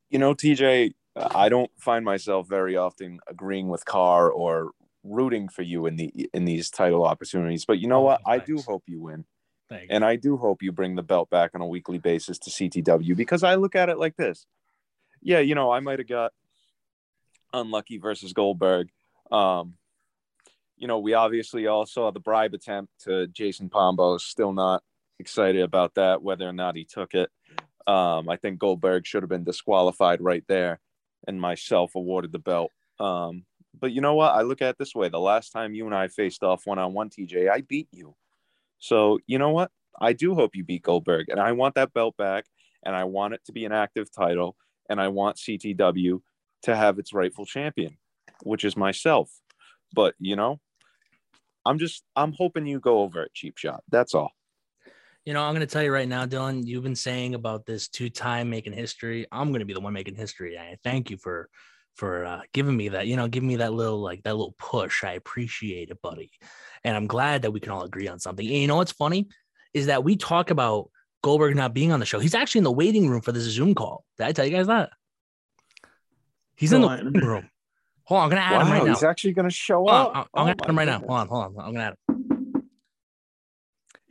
You 0.10 0.20
know, 0.20 0.34
TJ, 0.34 0.94
I 1.16 1.50
don't 1.50 1.72
find 1.78 2.06
myself 2.06 2.48
very 2.48 2.78
often 2.78 3.20
agreeing 3.28 3.68
with 3.68 3.84
Carr 3.86 4.30
or 4.30 4.72
rooting 5.04 5.50
for 5.50 5.64
you 5.64 5.88
in 5.88 5.96
the 5.98 6.30
in 6.34 6.46
these 6.46 6.70
title 6.70 7.04
opportunities. 7.04 7.66
But 7.66 7.80
you 7.80 7.88
know 7.88 8.02
what? 8.02 8.22
I 8.26 8.38
do 8.40 8.58
hope 8.58 8.84
you 8.88 9.02
win. 9.02 9.26
Thank 9.70 9.88
And 9.90 10.04
I 10.04 10.18
do 10.18 10.38
hope 10.38 10.62
you 10.62 10.72
bring 10.72 10.96
the 10.96 11.04
belt 11.04 11.30
back 11.30 11.52
on 11.54 11.62
a 11.62 11.68
weekly 11.68 11.98
basis 11.98 12.38
to 12.40 12.50
CTW 12.50 13.16
because 13.16 13.42
I 13.44 13.56
look 13.56 13.76
at 13.76 13.90
it 13.90 13.98
like 13.98 14.18
this. 14.18 14.46
Yeah, 15.22 15.40
you 15.40 15.56
know, 15.56 15.72
I 15.72 15.80
might 15.80 16.00
have 16.00 16.08
got 16.08 16.32
unlucky 17.54 17.98
versus 17.98 18.34
Goldberg. 18.34 18.90
Um, 19.32 19.76
you 20.78 20.88
know, 20.88 21.00
we 21.00 21.14
obviously 21.14 21.68
all 21.68 21.86
saw 21.86 22.12
the 22.12 22.20
bribe 22.20 22.54
attempt 22.54 22.92
to 23.04 23.28
Jason 23.28 23.70
Pombo. 23.70 24.18
Still 24.18 24.52
not 24.52 24.84
excited 25.20 25.62
about 25.62 25.94
that, 25.96 26.24
whether 26.24 26.48
or 26.48 26.54
not 26.54 26.76
he 26.76 26.86
took 26.86 27.14
it. 27.14 27.30
Um, 27.88 28.30
I 28.30 28.36
think 28.36 28.60
Goldberg 28.60 29.06
should 29.06 29.24
have 29.24 29.30
been 29.30 29.44
disqualified 29.44 30.22
right 30.22 30.44
there 30.48 30.80
and 31.28 31.40
myself 31.40 31.96
awarded 31.96 32.32
the 32.32 32.40
belt. 32.40 32.72
Um, 33.00 33.46
but 33.80 33.92
you 33.92 34.02
know 34.02 34.16
what? 34.16 34.34
I 34.34 34.42
look 34.42 34.62
at 34.62 34.70
it 34.70 34.78
this 34.78 34.96
way. 34.96 35.10
The 35.10 35.20
last 35.20 35.52
time 35.52 35.74
you 35.74 35.86
and 35.86 35.96
I 35.96 36.08
faced 36.08 36.44
off 36.44 36.66
one 36.66 36.80
on 36.80 36.94
one, 36.94 37.10
TJ, 37.10 37.50
I 37.50 37.62
beat 37.62 37.88
you. 37.92 38.16
So 38.80 39.20
you 39.28 39.38
know 39.38 39.52
what? 39.52 39.72
I 40.00 40.14
do 40.14 40.36
hope 40.36 40.56
you 40.56 40.64
beat 40.64 40.84
Goldberg, 40.84 41.30
and 41.30 41.40
I 41.40 41.52
want 41.52 41.76
that 41.76 41.94
belt 41.94 42.18
back, 42.18 42.46
and 42.84 42.96
I 42.96 43.04
want 43.04 43.34
it 43.34 43.42
to 43.46 43.52
be 43.52 43.66
an 43.66 43.72
active 43.72 44.12
title, 44.12 44.56
and 44.92 45.00
I 45.00 45.08
want 45.08 45.38
CTW 45.38 46.22
to 46.64 46.76
have 46.76 47.00
its 47.00 47.14
rightful 47.14 47.46
champion, 47.46 47.98
which 48.44 48.66
is 48.66 48.76
myself. 48.76 49.32
But 49.94 50.16
you 50.20 50.36
know, 50.36 50.60
I'm 51.66 51.80
just 51.80 52.04
I'm 52.16 52.34
hoping 52.34 52.68
you 52.68 52.80
go 52.80 53.00
over 53.00 53.22
at 53.22 53.34
Cheap 53.34 53.58
Shot. 53.58 53.84
That's 53.90 54.14
all. 54.14 54.32
You 55.26 55.34
know, 55.34 55.44
I'm 55.44 55.54
going 55.54 55.66
to 55.66 55.72
tell 55.72 55.84
you 55.84 55.94
right 55.94 56.08
now, 56.08 56.26
Dylan, 56.26 56.66
you've 56.66 56.84
been 56.84 56.96
saying 56.96 57.36
about 57.36 57.66
this 57.66 57.88
two 57.88 58.10
time 58.10 58.50
making 58.50 58.74
history. 58.74 59.28
I'm 59.32 59.50
going 59.50 59.60
to 59.60 59.66
be 59.66 59.74
the 59.74 59.80
one 59.80 59.94
making 59.94 60.16
history. 60.16 60.58
I 60.58 60.78
thank 60.84 61.10
you 61.10 61.18
for 61.18 61.50
for 61.96 62.26
uh, 62.26 62.42
giving 62.54 62.76
me 62.76 62.90
that, 62.90 63.08
you 63.08 63.16
know, 63.16 63.28
giving 63.28 63.48
me 63.48 63.58
that 63.58 63.74
little 63.74 64.02
like 64.02 64.24
that 64.24 64.36
little 64.36 64.56
push. 64.58 65.04
I 65.04 65.14
appreciate 65.14 65.90
it, 65.90 66.02
buddy. 66.02 66.32
And 66.84 66.98
I'm 66.98 67.08
glad 67.08 67.44
that 67.44 67.52
we 67.52 67.60
can 67.60 67.72
all 67.72 67.84
agree 67.84 68.08
on 68.08 68.20
something. 68.20 68.46
And 68.46 68.58
you 68.58 68.68
know 68.68 68.78
what's 68.78 68.92
funny 68.92 69.30
is 69.74 69.86
that 69.86 70.04
we 70.04 70.16
talk 70.18 70.50
about 70.50 70.90
Goldberg 71.22 71.56
not 71.56 71.74
being 71.74 71.92
on 71.92 72.00
the 72.00 72.06
show. 72.06 72.20
He's 72.20 72.34
actually 72.36 72.60
in 72.60 72.64
the 72.66 72.72
waiting 72.72 73.08
room 73.10 73.22
for 73.22 73.32
this 73.32 73.44
Zoom 73.44 73.76
call. 73.76 74.04
Did 74.18 74.28
I 74.28 74.32
tell 74.32 74.46
you 74.46 74.52
guys 74.52 74.68
that? 74.68 74.90
He's 76.56 76.74
in 76.74 76.82
the 76.82 76.88
on. 76.88 77.06
waiting 77.14 77.28
room. 77.28 77.50
Hold 78.06 78.20
on, 78.20 78.24
I'm 78.26 78.30
gonna 78.30 78.42
add 78.42 78.62
him 78.62 78.68
Wow, 78.68 78.74
right 78.74 78.84
now. 78.86 78.94
he's 78.94 79.04
actually 79.04 79.34
going 79.34 79.48
to 79.48 79.54
show 79.56 79.78
Hold 79.88 79.90
up. 79.92 80.12
I'm, 80.16 80.18
I'm 80.18 80.26
Oh 80.34 80.38
gonna 80.46 80.50
add 80.52 80.70
him 80.70 80.76
my 80.76 80.82
right 80.82 80.88
now. 80.88 80.98
Hold 81.00 81.12
on, 81.12 81.28
hold 81.28 81.44
on. 81.58 81.66
I'm 81.66 81.74
gonna 81.74 81.84
add 81.86 81.96
him. 82.10 82.64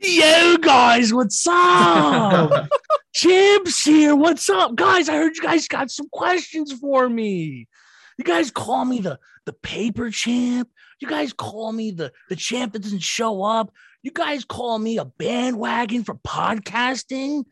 Yo, 0.03 0.57
guys, 0.57 1.13
what's 1.13 1.47
up? 1.47 2.69
Chips 3.13 3.85
here. 3.85 4.15
What's 4.17 4.49
up, 4.49 4.75
guys? 4.77 5.09
I 5.09 5.17
heard 5.17 5.37
you 5.37 5.43
guys 5.43 5.69
got 5.69 5.91
some 5.91 6.09
questions 6.11 6.73
for 6.73 7.09
me. 7.09 7.69
You 8.17 8.25
guys 8.25 8.51
call 8.51 8.85
me 8.85 9.01
the 9.01 9.19
the 9.47 9.53
paper 9.53 10.11
champ. 10.11 10.69
You 11.01 11.09
guys 11.09 11.33
call 11.33 11.73
me 11.73 11.91
the 11.91 12.13
the 12.31 12.37
champ 12.37 12.73
that 12.73 12.83
doesn't 12.83 13.03
show 13.03 13.43
up. 13.43 13.73
You 14.03 14.11
guys 14.13 14.45
call 14.45 14.79
me 14.79 14.99
a 14.99 15.05
bandwagon 15.05 16.05
for 16.05 16.15
podcasting. 16.15 17.45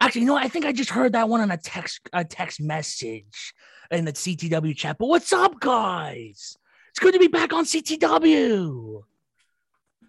Actually, 0.00 0.22
you 0.22 0.26
know, 0.26 0.34
what? 0.34 0.44
I 0.44 0.48
think 0.48 0.66
I 0.66 0.72
just 0.72 0.90
heard 0.90 1.12
that 1.12 1.28
one 1.28 1.40
on 1.40 1.50
a 1.50 1.56
text 1.56 2.00
a 2.12 2.24
text 2.24 2.60
message 2.60 3.54
in 3.90 4.04
the 4.04 4.12
CTW 4.12 4.76
chat. 4.76 4.96
But 4.98 5.06
what's 5.06 5.32
up, 5.32 5.60
guys? 5.60 6.56
It's 6.90 6.98
good 6.98 7.14
to 7.14 7.18
be 7.18 7.28
back 7.28 7.52
on 7.54 7.64
CTW. 7.64 9.02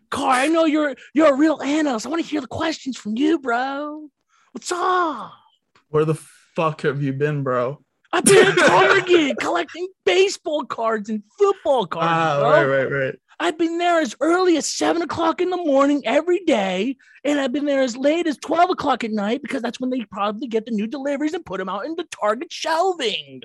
Carr, 0.09 0.31
I 0.31 0.47
know 0.47 0.65
you're 0.65 0.95
you're 1.13 1.33
a 1.33 1.37
real 1.37 1.61
analyst. 1.61 2.05
I 2.05 2.09
want 2.09 2.21
to 2.21 2.29
hear 2.29 2.41
the 2.41 2.47
questions 2.47 2.97
from 2.97 3.15
you, 3.15 3.39
bro. 3.39 4.09
What's 4.51 4.71
up? 4.71 5.31
Where 5.89 6.05
the 6.05 6.15
fuck 6.55 6.81
have 6.81 7.01
you 7.01 7.13
been, 7.13 7.43
bro? 7.43 7.81
I've 8.11 8.25
been 8.25 8.47
at 8.47 8.57
Target 8.57 9.37
collecting 9.39 9.87
baseball 10.05 10.65
cards 10.65 11.09
and 11.09 11.23
football 11.37 11.85
cards. 11.87 12.07
Ah, 12.09 12.39
bro. 12.39 12.49
right, 12.49 12.65
right, 12.65 12.91
right. 12.91 13.15
I've 13.39 13.57
been 13.57 13.77
there 13.77 13.99
as 13.99 14.15
early 14.21 14.57
as 14.57 14.65
seven 14.65 15.01
o'clock 15.01 15.41
in 15.41 15.49
the 15.49 15.57
morning 15.57 16.01
every 16.05 16.39
day, 16.45 16.97
and 17.23 17.39
I've 17.39 17.51
been 17.51 17.65
there 17.65 17.81
as 17.81 17.97
late 17.97 18.27
as 18.27 18.37
twelve 18.37 18.69
o'clock 18.69 19.03
at 19.03 19.11
night 19.11 19.41
because 19.41 19.61
that's 19.61 19.79
when 19.79 19.89
they 19.89 20.05
probably 20.05 20.47
get 20.47 20.65
the 20.65 20.71
new 20.71 20.87
deliveries 20.87 21.33
and 21.33 21.45
put 21.45 21.57
them 21.57 21.69
out 21.69 21.85
into 21.85 22.05
Target 22.05 22.51
shelving. 22.51 23.41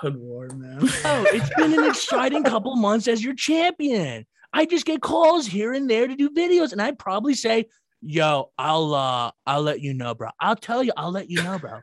Good 0.00 0.16
lord, 0.16 0.56
man. 0.56 0.78
Oh, 0.80 1.26
it's 1.32 1.52
been 1.56 1.76
an 1.76 1.84
exciting 1.88 2.44
couple 2.44 2.76
months 2.76 3.08
as 3.08 3.22
your 3.24 3.34
champion. 3.34 4.26
I 4.52 4.64
just 4.64 4.86
get 4.86 5.02
calls 5.02 5.46
here 5.46 5.72
and 5.72 5.90
there 5.90 6.06
to 6.06 6.14
do 6.14 6.30
videos, 6.30 6.72
and 6.72 6.80
I'd 6.80 6.98
probably 6.98 7.34
say, 7.34 7.66
"Yo, 8.00 8.50
I'll 8.56 8.94
uh, 8.94 9.32
I'll 9.44 9.62
let 9.62 9.80
you 9.80 9.92
know, 9.92 10.14
bro. 10.14 10.30
I'll 10.38 10.56
tell 10.56 10.84
you, 10.84 10.92
I'll 10.96 11.10
let 11.10 11.28
you 11.28 11.42
know, 11.42 11.58
bro. 11.58 11.80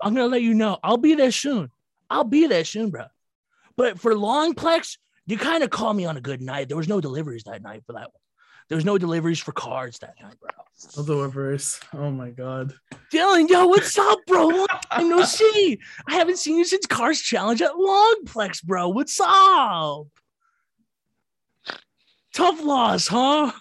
I'm 0.00 0.14
gonna 0.14 0.26
let 0.26 0.42
you 0.42 0.52
know. 0.52 0.78
I'll 0.82 0.98
be 0.98 1.14
there 1.14 1.32
soon. 1.32 1.70
I'll 2.10 2.24
be 2.24 2.46
there 2.46 2.64
soon, 2.64 2.90
bro. 2.90 3.06
But 3.76 3.98
for 3.98 4.14
Longplex, 4.14 4.98
you 5.26 5.38
kind 5.38 5.62
of 5.62 5.70
call 5.70 5.92
me 5.92 6.04
on 6.04 6.16
a 6.16 6.20
good 6.20 6.40
night. 6.40 6.68
There 6.68 6.76
was 6.76 6.88
no 6.88 7.00
deliveries 7.00 7.44
that 7.44 7.62
night 7.62 7.82
for 7.86 7.92
that 7.94 8.08
one. 8.12 8.20
There 8.68 8.76
was 8.76 8.84
no 8.84 8.96
deliveries 8.98 9.38
for 9.38 9.52
cards 9.52 9.98
that 9.98 10.14
night, 10.20 10.34
bro. 10.40 10.50
No 10.96 11.04
deliveries. 11.04 11.78
Oh 11.92 12.10
my 12.10 12.30
god. 12.30 12.74
Dylan, 13.12 13.48
yo, 13.48 13.66
what's 13.66 13.98
up, 13.98 14.18
bro? 14.26 14.46
Long 14.46 14.66
time 14.90 15.08
no 15.08 15.22
see. 15.24 15.78
I 16.08 16.14
haven't 16.14 16.38
seen 16.38 16.56
you 16.56 16.64
since 16.64 16.86
Carr's 16.86 17.20
Challenge 17.20 17.60
at 17.62 17.72
Longplex, 17.72 18.64
bro. 18.64 18.88
What's 18.88 19.20
up? 19.22 20.06
Tough 22.34 22.62
loss, 22.62 23.08
huh? 23.08 23.52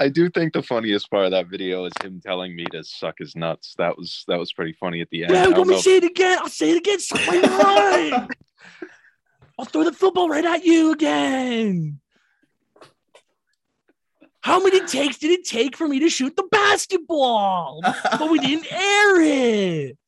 I 0.00 0.08
do 0.08 0.30
think 0.30 0.54
the 0.54 0.62
funniest 0.62 1.10
part 1.10 1.26
of 1.26 1.30
that 1.32 1.48
video 1.48 1.84
is 1.84 1.92
him 2.02 2.22
telling 2.24 2.56
me 2.56 2.64
to 2.72 2.82
suck 2.82 3.18
his 3.18 3.36
nuts. 3.36 3.74
That 3.76 3.98
was 3.98 4.24
that 4.28 4.38
was 4.38 4.50
pretty 4.50 4.72
funny 4.72 5.02
at 5.02 5.10
the 5.10 5.24
end. 5.24 5.32
Yeah, 5.34 5.46
let 5.46 5.66
me 5.66 5.74
know. 5.74 5.80
say 5.80 5.98
it 5.98 6.04
again. 6.04 6.38
I'll 6.40 6.48
say 6.48 6.70
it 6.70 6.78
again. 6.78 6.98
Suck 6.98 7.20
my 7.26 7.36
nut. 8.10 8.30
I'll 9.58 9.66
throw 9.66 9.84
the 9.84 9.92
football 9.92 10.30
right 10.30 10.44
at 10.44 10.64
you 10.64 10.92
again. 10.92 12.00
How 14.40 14.58
many 14.62 14.80
takes 14.86 15.18
did 15.18 15.32
it 15.32 15.44
take 15.44 15.76
for 15.76 15.86
me 15.86 15.98
to 15.98 16.08
shoot 16.08 16.34
the 16.34 16.48
basketball? 16.50 17.82
but 17.82 18.30
we 18.30 18.38
didn't 18.38 18.72
air 18.72 19.20
it. 19.20 19.98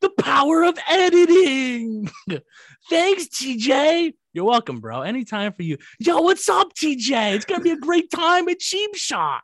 The 0.00 0.08
power 0.08 0.62
of 0.64 0.78
editing. 0.88 2.10
Thanks, 2.88 3.26
TJ. 3.26 4.14
You're 4.32 4.46
welcome, 4.46 4.80
bro. 4.80 5.02
Anytime 5.02 5.52
for 5.52 5.62
you. 5.62 5.76
Yo, 5.98 6.20
what's 6.22 6.48
up, 6.48 6.72
TJ? 6.74 7.34
It's 7.34 7.44
gonna 7.44 7.62
be 7.62 7.72
a 7.72 7.76
great 7.76 8.10
time 8.10 8.48
at 8.48 8.58
Cheap 8.58 8.96
Shot. 8.96 9.42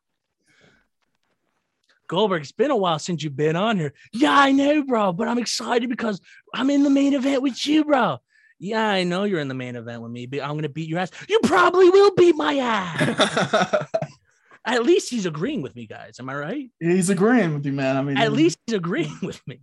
Goldberg, 2.07 2.41
it's 2.41 2.53
been 2.53 2.70
a 2.70 2.76
while 2.76 2.99
since 2.99 3.22
you've 3.22 3.36
been 3.36 3.55
on 3.55 3.76
here. 3.76 3.93
Yeah, 4.14 4.32
I 4.32 4.51
know, 4.51 4.82
bro, 4.82 5.12
but 5.12 5.28
I'm 5.28 5.39
excited 5.39 5.91
because 5.91 6.22
I'm 6.55 6.70
in 6.70 6.82
the 6.82 6.91
main 6.91 7.12
event 7.12 7.43
with 7.43 7.66
you, 7.66 7.84
bro. 7.84 8.16
Yeah, 8.59 8.89
I 8.89 9.05
know 9.05 9.24
you're 9.24 9.41
in 9.41 9.49
the 9.49 9.55
main 9.55 9.76
event 9.76 10.01
with 10.01 10.11
me, 10.11 10.24
but 10.24 10.41
I'm 10.41 10.55
gonna 10.57 10.70
beat 10.70 10.89
your 10.89 11.01
ass. 11.01 11.11
You 11.28 11.39
probably 11.43 11.91
will 11.91 12.14
beat 12.14 12.34
my 12.34 12.57
ass. 12.57 13.84
At 14.64 14.84
least 14.84 15.11
he's 15.11 15.26
agreeing 15.26 15.61
with 15.61 15.76
me, 15.76 15.86
guys. 15.86 16.18
Am 16.18 16.28
I 16.28 16.34
right? 16.34 16.70
He's 16.80 17.11
agreeing 17.11 17.55
with 17.55 17.66
you, 17.66 17.72
man. 17.72 17.97
I 17.97 18.03
mean, 18.03 18.16
At 18.16 18.32
least 18.32 18.59
he's 18.66 18.74
agreeing 18.74 19.18
with 19.22 19.47
me. 19.47 19.61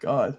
God, 0.00 0.38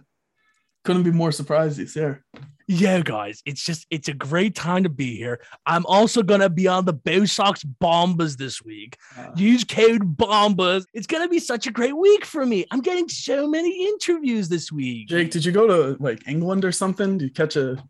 couldn't 0.84 1.04
be 1.04 1.12
more 1.12 1.32
surprised 1.32 1.80
he's 1.80 1.94
here. 1.94 2.24
Yeah, 2.68 3.02
guys, 3.02 3.42
it's 3.46 3.66
just 3.66 3.86
it's 3.90 4.08
a 4.08 4.14
great 4.14 4.56
time 4.56 4.84
to 4.84 4.90
be 4.90 5.18
here. 5.18 5.42
I'm 5.66 5.86
also 5.86 6.24
gonna 6.24 6.50
be 6.50 6.68
on 6.68 6.86
the 6.86 6.94
Bo 6.94 7.26
Sox 7.26 7.64
Bombas 7.64 8.38
this 8.38 8.64
week. 8.64 8.98
Ah. 9.18 9.32
Use 9.36 9.66
code 9.66 10.16
Bombas. 10.16 10.86
It's 10.94 11.08
gonna 11.08 11.28
be 11.28 11.40
such 11.40 11.68
a 11.68 11.72
great 11.72 11.96
week 11.96 12.24
for 12.24 12.46
me. 12.46 12.66
I'm 12.72 12.80
getting 12.80 13.10
so 13.10 13.46
many 13.46 13.88
interviews 13.88 14.48
this 14.48 14.72
week. 14.72 15.10
Jake, 15.10 15.32
did 15.32 15.44
you 15.44 15.52
go 15.52 15.68
to 15.68 16.02
like 16.02 16.26
England 16.28 16.64
or 16.64 16.72
something? 16.72 17.18
Did 17.18 17.26
you 17.26 17.34
catch 17.34 17.58
a 17.58 17.84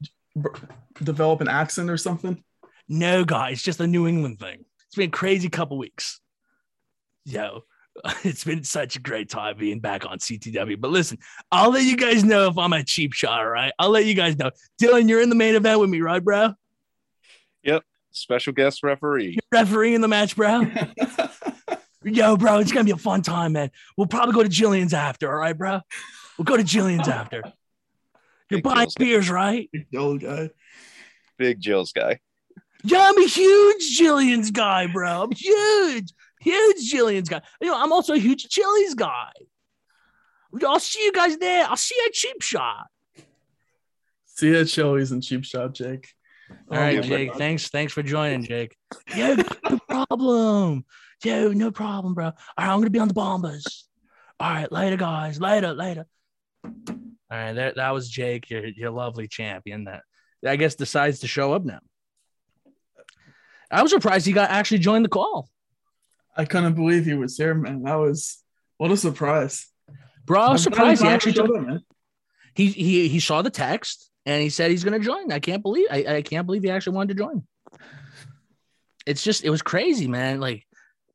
develop 1.04 1.42
an 1.42 1.48
accent 1.48 1.90
or 1.90 1.98
something? 1.98 2.44
No, 2.88 3.24
guys, 3.24 3.62
just 3.62 3.82
a 3.82 3.88
New 3.88 4.08
England 4.08 4.40
thing. 4.40 4.66
It's 4.88 4.96
been 4.96 5.10
a 5.10 5.12
crazy 5.12 5.50
couple 5.50 5.78
weeks. 5.78 6.20
Yo, 7.26 7.66
it's 8.24 8.44
been 8.44 8.64
such 8.64 8.96
a 8.96 9.00
great 9.00 9.30
time 9.30 9.58
being 9.58 9.80
back 9.80 10.06
on 10.06 10.20
CTW. 10.20 10.80
But 10.80 10.92
listen, 10.92 11.18
I'll 11.52 11.72
let 11.72 11.84
you 11.84 11.98
guys 11.98 12.24
know 12.24 12.48
if 12.48 12.58
I'm 12.58 12.74
a 12.74 12.84
cheap 12.84 13.14
shot, 13.14 13.40
all 13.40 13.50
right? 13.50 13.74
I'll 13.80 13.90
let 13.90 14.06
you 14.06 14.14
guys 14.14 14.38
know. 14.38 14.52
Dylan, 14.82 15.10
you're 15.10 15.22
in 15.22 15.30
the 15.30 15.36
main 15.36 15.56
event 15.56 15.80
with 15.80 15.90
me, 15.90 16.02
right, 16.02 16.24
bro? 16.24 16.54
Yep. 17.64 17.84
Special 18.12 18.54
guest 18.54 18.84
referee. 18.84 19.38
Referee 19.52 19.94
in 19.96 20.02
the 20.02 20.08
match, 20.08 20.36
bro. 20.36 20.66
Yo, 22.04 22.36
bro, 22.36 22.58
it's 22.60 22.72
gonna 22.72 22.84
be 22.84 22.92
a 22.92 22.98
fun 22.98 23.22
time, 23.22 23.54
man. 23.54 23.70
We'll 23.96 24.08
probably 24.08 24.34
go 24.34 24.42
to 24.44 24.50
Jillian's 24.50 24.94
after, 24.94 25.32
all 25.32 25.40
right, 25.40 25.56
bro? 25.56 25.82
We'll 26.38 26.46
go 26.46 26.58
to 26.58 26.64
Jillian's 26.64 27.08
after. 27.08 27.44
You're 28.50 28.58
Big 28.58 28.64
buying 28.64 28.78
Jill's 28.80 28.96
guy. 28.96 29.06
beers, 29.06 29.30
right? 29.30 29.70
The 29.92 29.98
old 29.98 30.20
guy. 30.22 30.50
Big 31.38 31.62
Jill's 31.62 31.92
guy. 31.94 32.20
Yeah, 32.84 33.08
I'm 33.08 33.18
a 33.18 33.28
huge 33.28 34.00
Jillian's 34.00 34.50
guy, 34.50 34.88
bro. 34.88 35.24
I'm 35.24 35.32
huge, 35.32 36.12
huge 36.42 36.92
Jillian's 36.92 37.30
guy. 37.30 37.42
You 37.62 37.68
know, 37.68 37.82
I'm 37.82 37.94
also 37.94 38.14
a 38.14 38.18
huge 38.18 38.50
Chili's 38.50 38.96
guy. 38.96 39.32
I'll 40.66 40.80
see 40.80 41.04
you 41.04 41.14
guys 41.14 41.38
there. 41.38 41.66
I'll 41.68 41.78
see 41.78 41.96
you 41.96 42.06
at 42.08 42.14
Cheap 42.14 42.42
Shot. 42.42 42.88
See 44.26 44.48
you 44.48 44.60
at 44.60 44.68
Chili's 44.68 45.12
and 45.12 45.24
Cheap 45.24 45.46
Shot, 45.46 45.74
Jake. 45.74 46.10
All 46.70 46.78
right, 46.78 46.98
Oh 46.98 47.02
my 47.02 47.08
Jake. 47.08 47.36
Thanks. 47.36 47.70
Thanks 47.70 47.94
for 47.94 48.04
joining, 48.04 48.44
Jake. 48.44 48.76
Yo, 49.16 49.36
no 49.36 49.80
problem. 49.88 50.86
Yo, 51.24 51.54
no 51.54 51.72
problem, 51.72 52.14
bro. 52.14 52.26
All 52.26 52.34
right, 52.58 52.68
I'm 52.68 52.80
gonna 52.80 52.90
be 52.90 53.00
on 53.00 53.08
the 53.08 53.14
bombers. 53.14 53.88
All 54.40 54.50
right, 54.50 54.72
later, 54.72 54.98
guys. 54.98 55.40
Later, 55.40 55.74
later. 55.74 56.06
All 56.66 56.72
right, 57.30 57.54
there, 57.54 57.74
that 57.76 57.92
was 57.92 58.10
Jake, 58.10 58.50
your 58.50 58.66
your 58.66 58.92
lovely 58.92 59.28
champion 59.28 59.86
that 59.86 60.02
I 60.46 60.56
guess 60.56 60.76
decides 60.76 61.20
to 61.20 61.28
show 61.28 61.54
up 61.54 61.64
now. 61.64 61.80
I 63.72 63.82
was 63.84 63.92
surprised 63.92 64.26
he 64.26 64.34
got 64.34 64.50
actually 64.50 64.80
joined 64.80 65.06
the 65.06 65.10
call. 65.10 65.48
I 66.36 66.46
couldn't 66.46 66.76
believe 66.76 67.06
he 67.06 67.14
was 67.14 67.38
here, 67.38 67.54
man. 67.54 67.84
That 67.84 67.96
was 67.96 68.44
what 68.78 68.92
a 68.92 68.98
surprise. 68.98 69.68
Bro, 70.26 70.42
I'm 70.42 70.58
surprised 70.58 71.02
he 71.02 71.08
actually 71.10 71.34
took 71.34 71.50
man. 71.50 71.82
he 72.56 72.68
he 72.68 73.08
he 73.08 73.20
saw 73.20 73.42
the 73.42 73.50
text 73.50 74.10
and 74.26 74.42
he 74.42 74.50
said 74.50 74.72
he's 74.72 74.84
gonna 74.84 75.00
join. 75.00 75.32
I 75.32 75.40
can't 75.40 75.62
believe 75.62 75.88
I, 75.92 76.06
I 76.08 76.22
can't 76.22 76.46
believe 76.46 76.64
he 76.64 76.70
actually 76.70 76.96
wanted 76.96 77.18
to 77.18 77.24
join. 77.24 77.44
It's 79.06 79.24
just 79.24 79.44
it 79.44 79.50
was 79.50 79.62
crazy, 79.62 80.08
man. 80.08 80.40
Like, 80.40 80.66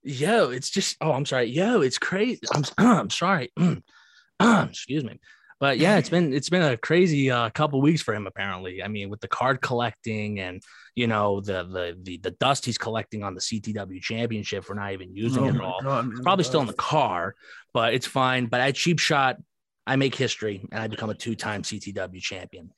yo, 0.02 0.50
it's 0.50 0.70
just 0.70 0.96
oh, 1.00 1.12
I'm 1.12 1.26
sorry, 1.26 1.46
yo, 1.46 1.80
it's 1.80 1.98
crazy. 1.98 2.40
I'm 2.52 2.64
I'm 2.78 3.10
sorry. 3.10 3.52
Excuse 4.40 5.04
me. 5.04 5.18
But 5.58 5.78
yeah, 5.78 5.96
it's 5.96 6.10
been 6.10 6.34
it's 6.34 6.50
been 6.50 6.62
a 6.62 6.76
crazy 6.76 7.30
uh, 7.30 7.48
couple 7.50 7.80
weeks 7.80 8.02
for 8.02 8.14
him 8.14 8.26
apparently. 8.26 8.82
I 8.82 8.88
mean, 8.88 9.08
with 9.08 9.20
the 9.20 9.28
card 9.28 9.62
collecting 9.62 10.38
and 10.40 10.62
you 10.94 11.06
know 11.06 11.40
the 11.40 11.64
the 11.64 11.96
the, 12.02 12.18
the 12.18 12.30
dust 12.32 12.66
he's 12.66 12.76
collecting 12.76 13.22
on 13.22 13.34
the 13.34 13.40
CTW 13.40 14.02
championship 14.02 14.64
for 14.64 14.74
not 14.74 14.92
even 14.92 15.14
using 15.14 15.44
Oh 15.44 15.48
it 15.48 15.54
at 15.54 15.60
all. 15.62 15.80
God, 15.82 16.08
man, 16.08 16.22
probably 16.22 16.44
still 16.44 16.60
in 16.60 16.66
the 16.66 16.74
car, 16.74 17.34
but 17.72 17.94
it's 17.94 18.06
fine. 18.06 18.46
But 18.46 18.60
at 18.60 18.74
cheap 18.74 18.98
shot, 18.98 19.38
I 19.86 19.96
make 19.96 20.14
history 20.14 20.66
and 20.70 20.82
I 20.82 20.88
become 20.88 21.10
a 21.10 21.14
two-time 21.14 21.62
CTW 21.62 22.20
champion. 22.20 22.70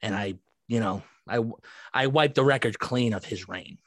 And 0.00 0.14
I, 0.14 0.34
you 0.68 0.78
know, 0.78 1.02
I 1.28 1.40
I 1.92 2.06
wipe 2.06 2.34
the 2.34 2.44
record 2.44 2.78
clean 2.78 3.14
of 3.14 3.24
his 3.24 3.48
reign. 3.48 3.78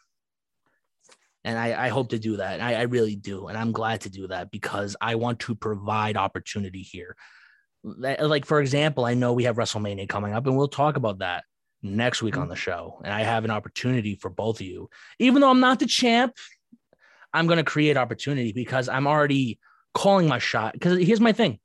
And 1.46 1.60
I, 1.60 1.86
I 1.86 1.90
hope 1.90 2.10
to 2.10 2.18
do 2.18 2.38
that. 2.38 2.60
I, 2.60 2.74
I 2.74 2.82
really 2.84 3.16
do. 3.16 3.48
And 3.48 3.58
I'm 3.58 3.72
glad 3.72 4.02
to 4.02 4.10
do 4.10 4.28
that 4.28 4.50
because 4.50 4.96
I 5.00 5.14
want 5.14 5.40
to 5.42 5.54
provide 5.54 6.18
opportunity 6.18 6.82
here. 6.82 7.16
Like, 7.86 8.46
for 8.46 8.60
example, 8.60 9.06
I 9.06 9.14
know 9.14 9.34
we 9.34 9.44
have 9.44 9.58
WrestleMania 9.58 10.10
coming 10.10 10.34
up, 10.34 10.48
and 10.48 10.58
we'll 10.58 10.68
talk 10.68 10.98
about 10.98 11.20
that 11.20 11.44
next 11.84 12.24
week 12.24 12.36
on 12.36 12.44
mm-hmm. 12.44 12.50
the 12.52 12.56
show. 12.56 13.00
And 13.04 13.14
I 13.14 13.22
have 13.22 13.46
an 13.46 13.52
opportunity 13.52 14.16
for 14.16 14.30
both 14.30 14.60
of 14.60 14.66
you. 14.66 14.90
Even 15.20 15.42
though 15.42 15.50
I'm 15.50 15.60
not 15.60 15.80
the 15.80 15.86
champ, 15.86 16.34
I'm 17.34 17.48
going 17.48 17.58
to 17.58 17.64
create 17.64 17.96
opportunity 17.96 18.54
because 18.54 18.90
I'm 18.90 19.08
already 19.08 19.60
calling 19.94 20.28
my 20.28 20.40
shot. 20.40 20.74
Because 20.74 20.98
here's 21.00 21.22
my 21.22 21.32
thing 21.32 21.60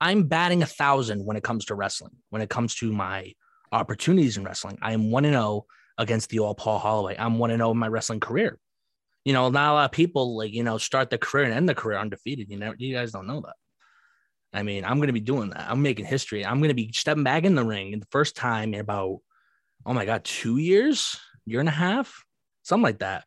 I'm 0.00 0.24
batting 0.24 0.62
a 0.62 0.66
thousand 0.66 1.24
when 1.24 1.36
it 1.36 1.44
comes 1.44 1.66
to 1.66 1.74
wrestling, 1.74 2.16
when 2.30 2.42
it 2.42 2.50
comes 2.50 2.74
to 2.76 2.92
my 2.92 3.32
opportunities 3.70 4.36
in 4.36 4.44
wrestling. 4.44 4.78
I 4.82 4.92
am 4.92 5.10
1 5.10 5.24
0 5.24 5.66
against 5.98 6.30
the 6.30 6.40
old 6.40 6.56
Paul 6.56 6.78
Holloway. 6.78 7.16
I'm 7.18 7.38
1 7.38 7.50
0 7.50 7.70
in 7.70 7.78
my 7.78 7.88
wrestling 7.88 8.20
career. 8.20 8.58
You 9.24 9.32
know, 9.32 9.48
not 9.48 9.70
a 9.70 9.74
lot 9.74 9.84
of 9.86 9.92
people 9.92 10.36
like, 10.36 10.52
you 10.52 10.62
know, 10.62 10.78
start 10.78 11.10
the 11.10 11.18
career 11.18 11.44
and 11.44 11.54
end 11.54 11.68
the 11.68 11.74
career 11.74 11.98
undefeated. 11.98 12.50
You 12.50 12.58
know, 12.58 12.74
you 12.76 12.94
guys 12.94 13.12
don't 13.12 13.26
know 13.26 13.40
that. 13.40 13.54
I 14.54 14.62
mean, 14.62 14.84
I'm 14.84 14.98
going 14.98 15.08
to 15.08 15.12
be 15.12 15.20
doing 15.20 15.50
that. 15.50 15.68
I'm 15.68 15.82
making 15.82 16.04
history. 16.04 16.46
I'm 16.46 16.58
going 16.58 16.68
to 16.68 16.74
be 16.74 16.92
stepping 16.92 17.24
back 17.24 17.44
in 17.44 17.56
the 17.56 17.64
ring 17.64 17.92
in 17.92 17.98
the 17.98 18.06
first 18.10 18.36
time 18.36 18.72
in 18.72 18.80
about, 18.80 19.18
oh 19.84 19.92
my 19.92 20.04
God, 20.04 20.24
two 20.24 20.58
years, 20.58 21.18
year 21.44 21.60
and 21.60 21.68
a 21.68 21.72
half, 21.72 22.24
something 22.62 22.84
like 22.84 23.00
that. 23.00 23.24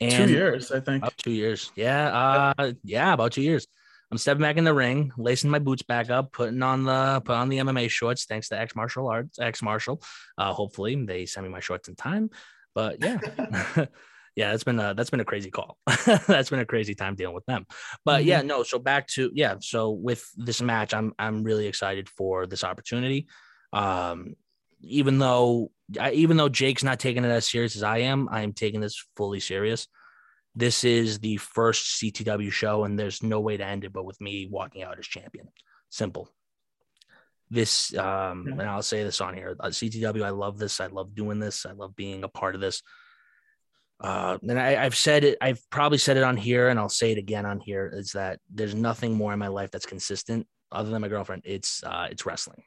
And 0.00 0.28
Two 0.28 0.32
years, 0.32 0.70
I 0.70 0.80
think. 0.80 1.02
About 1.02 1.16
two 1.16 1.32
years. 1.32 1.72
Yeah. 1.74 2.54
Uh, 2.58 2.72
yeah, 2.84 3.14
about 3.14 3.32
two 3.32 3.42
years. 3.42 3.66
I'm 4.10 4.18
stepping 4.18 4.42
back 4.42 4.56
in 4.56 4.64
the 4.64 4.72
ring, 4.72 5.12
lacing 5.18 5.50
my 5.50 5.58
boots 5.58 5.82
back 5.82 6.08
up, 6.08 6.32
putting 6.32 6.62
on 6.62 6.84
the 6.84 7.20
put 7.24 7.34
on 7.34 7.48
the 7.48 7.58
MMA 7.58 7.90
shorts. 7.90 8.24
Thanks 8.24 8.48
to 8.48 8.58
X 8.58 8.74
Martial 8.74 9.08
Arts, 9.08 9.38
X 9.38 9.60
Martial. 9.60 10.02
Uh, 10.38 10.52
hopefully 10.52 10.94
they 11.04 11.26
send 11.26 11.44
me 11.44 11.52
my 11.52 11.60
shorts 11.60 11.88
in 11.88 11.94
time. 11.94 12.30
But 12.74 13.02
yeah, 13.02 13.18
yeah, 14.38 14.52
that's 14.52 14.62
been 14.62 14.78
a 14.78 14.94
that's 14.94 15.10
been 15.10 15.18
a 15.18 15.24
crazy 15.24 15.50
call. 15.50 15.78
that's 16.28 16.48
been 16.48 16.60
a 16.60 16.64
crazy 16.64 16.94
time 16.94 17.16
dealing 17.16 17.34
with 17.34 17.44
them. 17.46 17.66
But 18.04 18.24
yeah, 18.24 18.40
no. 18.42 18.62
So 18.62 18.78
back 18.78 19.08
to 19.08 19.32
yeah. 19.34 19.56
So 19.60 19.90
with 19.90 20.24
this 20.36 20.62
match, 20.62 20.94
I'm 20.94 21.12
I'm 21.18 21.42
really 21.42 21.66
excited 21.66 22.08
for 22.08 22.46
this 22.46 22.62
opportunity. 22.62 23.26
Um, 23.72 24.36
even 24.80 25.18
though 25.18 25.72
I, 25.98 26.12
even 26.12 26.36
though 26.36 26.48
Jake's 26.48 26.84
not 26.84 27.00
taking 27.00 27.24
it 27.24 27.30
as 27.30 27.48
serious 27.48 27.74
as 27.74 27.82
I 27.82 27.98
am, 27.98 28.28
I 28.30 28.42
am 28.42 28.52
taking 28.52 28.80
this 28.80 29.04
fully 29.16 29.40
serious. 29.40 29.88
This 30.54 30.84
is 30.84 31.18
the 31.18 31.38
first 31.38 32.00
CTW 32.00 32.52
show, 32.52 32.84
and 32.84 32.96
there's 32.96 33.24
no 33.24 33.40
way 33.40 33.56
to 33.56 33.66
end 33.66 33.82
it 33.82 33.92
but 33.92 34.04
with 34.04 34.20
me 34.20 34.46
walking 34.48 34.84
out 34.84 35.00
as 35.00 35.06
champion. 35.08 35.48
Simple. 35.90 36.28
This, 37.50 37.92
um, 37.96 38.46
and 38.46 38.62
I'll 38.62 38.82
say 38.82 39.02
this 39.02 39.20
on 39.20 39.34
here: 39.34 39.56
uh, 39.58 39.66
CTW. 39.66 40.22
I 40.22 40.30
love 40.30 40.60
this. 40.60 40.80
I 40.80 40.86
love 40.86 41.16
doing 41.16 41.40
this. 41.40 41.66
I 41.66 41.72
love 41.72 41.96
being 41.96 42.22
a 42.22 42.28
part 42.28 42.54
of 42.54 42.60
this. 42.60 42.84
Uh, 44.00 44.38
and 44.42 44.58
I, 44.58 44.84
I've 44.84 44.96
said 44.96 45.24
it. 45.24 45.38
I've 45.40 45.60
probably 45.70 45.98
said 45.98 46.16
it 46.16 46.22
on 46.22 46.36
here, 46.36 46.68
and 46.68 46.78
I'll 46.78 46.88
say 46.88 47.12
it 47.12 47.18
again 47.18 47.46
on 47.46 47.58
here: 47.58 47.90
is 47.92 48.12
that 48.12 48.38
there's 48.48 48.74
nothing 48.74 49.14
more 49.14 49.32
in 49.32 49.38
my 49.38 49.48
life 49.48 49.70
that's 49.70 49.86
consistent 49.86 50.46
other 50.70 50.90
than 50.90 51.02
my 51.02 51.08
girlfriend. 51.08 51.42
It's 51.44 51.82
uh, 51.82 52.06
it's 52.10 52.24
wrestling 52.24 52.62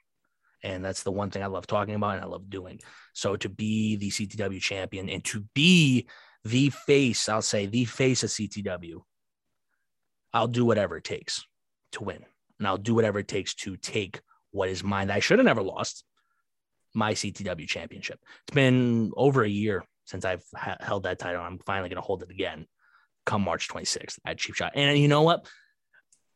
and 0.63 0.83
that's 0.83 1.03
the 1.03 1.11
one 1.11 1.29
thing 1.29 1.43
I 1.43 1.47
love 1.47 1.67
talking 1.67 1.95
about 1.95 2.15
and 2.15 2.23
I 2.23 2.27
love 2.27 2.49
doing. 2.49 2.79
So 3.13 3.35
to 3.37 3.49
be 3.49 3.95
the 3.95 4.09
CTW 4.09 4.61
champion 4.61 5.09
and 5.09 5.23
to 5.25 5.43
be 5.53 6.07
the 6.43 6.69
face, 6.69 7.29
I'll 7.29 7.41
say 7.41 7.65
the 7.65 7.85
face 7.85 8.23
of 8.23 8.29
CTW, 8.29 9.01
I'll 10.33 10.47
do 10.47 10.65
whatever 10.65 10.97
it 10.97 11.03
takes 11.03 11.45
to 11.93 12.03
win, 12.03 12.23
and 12.59 12.67
I'll 12.67 12.77
do 12.77 12.95
whatever 12.95 13.19
it 13.19 13.27
takes 13.27 13.53
to 13.55 13.75
take 13.77 14.21
what 14.51 14.69
is 14.69 14.83
mine 14.83 15.11
I 15.11 15.19
should 15.19 15.39
have 15.39 15.45
never 15.45 15.61
lost, 15.61 16.03
my 16.93 17.13
CTW 17.13 17.67
championship. 17.67 18.19
It's 18.47 18.55
been 18.55 19.11
over 19.15 19.43
a 19.43 19.49
year 19.49 19.83
since 20.05 20.25
I've 20.25 20.43
ha- 20.55 20.77
held 20.79 21.03
that 21.03 21.19
title. 21.19 21.41
I'm 21.41 21.59
finally 21.59 21.89
going 21.89 22.01
to 22.01 22.05
hold 22.05 22.23
it 22.23 22.31
again 22.31 22.65
come 23.25 23.43
March 23.43 23.67
26th 23.67 24.17
at 24.25 24.37
Cheap 24.37 24.55
Shot. 24.55 24.73
And 24.75 24.97
you 24.97 25.07
know 25.07 25.21
what? 25.21 25.47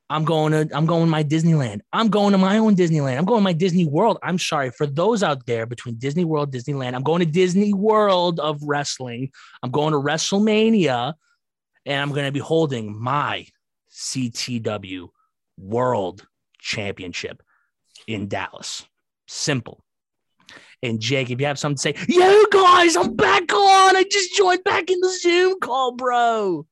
I'm 0.07 0.24
going 0.24 0.51
to 0.51 0.76
I'm 0.76 0.86
going 0.86 1.05
to 1.05 1.09
my 1.09 1.24
Disneyland. 1.24 1.80
I'm 1.91 2.09
going 2.09 2.34
to 2.34 2.38
my 2.38 2.59
own 2.59 2.76
Disneyland. 2.76 3.18
I'm 3.18 3.26
going 3.26 3.39
to 3.39 3.43
my 3.43 3.53
Disney 3.53 3.86
World. 3.86 4.20
I'm 4.22 4.38
sorry 4.38 4.70
for 4.70 4.86
those 4.86 5.24
out 5.24 5.45
there 5.47 5.66
between 5.66 5.95
Disney 5.95 6.26
World, 6.26 6.53
Disneyland. 6.53 6.93
I'm 6.93 7.03
going 7.03 7.22
to 7.22 7.26
Disney 7.26 7.74
World 7.74 8.39
of 8.39 8.61
wrestling. 8.61 9.32
I'm 9.63 9.72
going 9.72 9.93
to 9.93 9.99
WrestleMania 9.99 11.13
and 11.88 12.01
I'm 12.01 12.09
going 12.09 12.26
to 12.26 12.32
be 12.32 12.39
holding 12.39 13.01
my 13.01 13.47
CTW 13.91 15.07
World 15.57 16.28
Championship 16.59 17.41
in 18.07 18.28
Dallas. 18.28 18.86
Simple. 19.28 19.84
And 20.84 20.99
Jake, 20.99 21.30
if 21.30 21.39
you 21.39 21.47
have 21.47 21.59
something 21.59 21.93
to 21.93 21.99
say, 21.99 22.05
yo 22.07 22.43
guys, 22.51 22.95
I'm 22.95 23.15
back 23.15 23.51
on. 23.53 23.95
I 23.95 24.05
just 24.09 24.36
joined 24.36 24.63
back 24.63 24.89
in 24.89 24.99
the 24.99 25.09
Zoom 25.09 25.59
call, 25.59 25.93
bro 25.93 26.65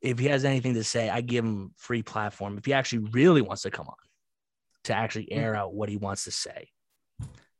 if 0.00 0.18
he 0.18 0.26
has 0.26 0.44
anything 0.44 0.74
to 0.74 0.84
say, 0.84 1.08
I 1.08 1.20
give 1.20 1.44
him 1.44 1.72
free 1.76 2.02
platform. 2.02 2.58
If 2.58 2.64
he 2.64 2.72
actually 2.72 3.10
really 3.10 3.42
wants 3.42 3.62
to 3.62 3.70
come 3.70 3.88
on 3.88 3.96
to 4.84 4.94
actually 4.94 5.26
mm. 5.26 5.36
air 5.36 5.54
out 5.54 5.74
what 5.74 5.88
he 5.88 5.96
wants 5.96 6.24
to 6.24 6.30
say, 6.30 6.68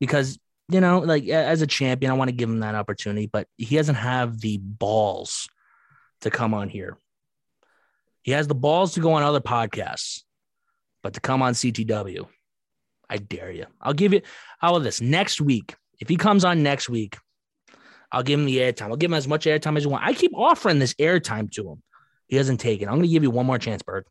because 0.00 0.38
you 0.70 0.80
know, 0.80 0.98
like 0.98 1.26
as 1.28 1.62
a 1.62 1.66
champion, 1.66 2.12
I 2.12 2.14
want 2.14 2.28
to 2.28 2.36
give 2.36 2.48
him 2.48 2.60
that 2.60 2.74
opportunity, 2.74 3.26
but 3.26 3.48
he 3.56 3.76
doesn't 3.76 3.94
have 3.94 4.38
the 4.38 4.58
balls 4.58 5.48
to 6.20 6.30
come 6.30 6.52
on 6.52 6.68
here. 6.68 6.98
He 8.22 8.32
has 8.32 8.46
the 8.46 8.54
balls 8.54 8.92
to 8.94 9.00
go 9.00 9.12
on 9.14 9.22
other 9.22 9.40
podcasts, 9.40 10.24
but 11.02 11.14
to 11.14 11.20
come 11.20 11.40
on 11.40 11.54
CTW, 11.54 12.26
I 13.10 13.16
dare 13.16 13.50
you. 13.50 13.66
I'll 13.80 13.94
give 13.94 14.12
you 14.12 14.22
all 14.60 14.76
of 14.76 14.84
this 14.84 15.00
next 15.00 15.40
week. 15.40 15.74
If 16.00 16.08
he 16.08 16.16
comes 16.16 16.44
on 16.44 16.62
next 16.62 16.88
week, 16.88 17.18
I'll 18.12 18.22
give 18.22 18.38
him 18.38 18.46
the 18.46 18.58
airtime. 18.58 18.88
I'll 18.88 18.96
give 18.96 19.10
him 19.10 19.16
as 19.16 19.28
much 19.28 19.44
airtime 19.44 19.76
as 19.76 19.84
you 19.84 19.90
want. 19.90 20.04
I 20.04 20.12
keep 20.12 20.32
offering 20.34 20.78
this 20.78 20.94
airtime 20.94 21.50
to 21.52 21.70
him. 21.70 21.82
He 22.26 22.36
doesn't 22.36 22.58
take 22.58 22.82
it. 22.82 22.86
I'm 22.86 22.94
going 22.94 23.02
to 23.02 23.08
give 23.08 23.22
you 23.22 23.30
one 23.30 23.46
more 23.46 23.58
chance, 23.58 23.82
Berg, 23.82 24.04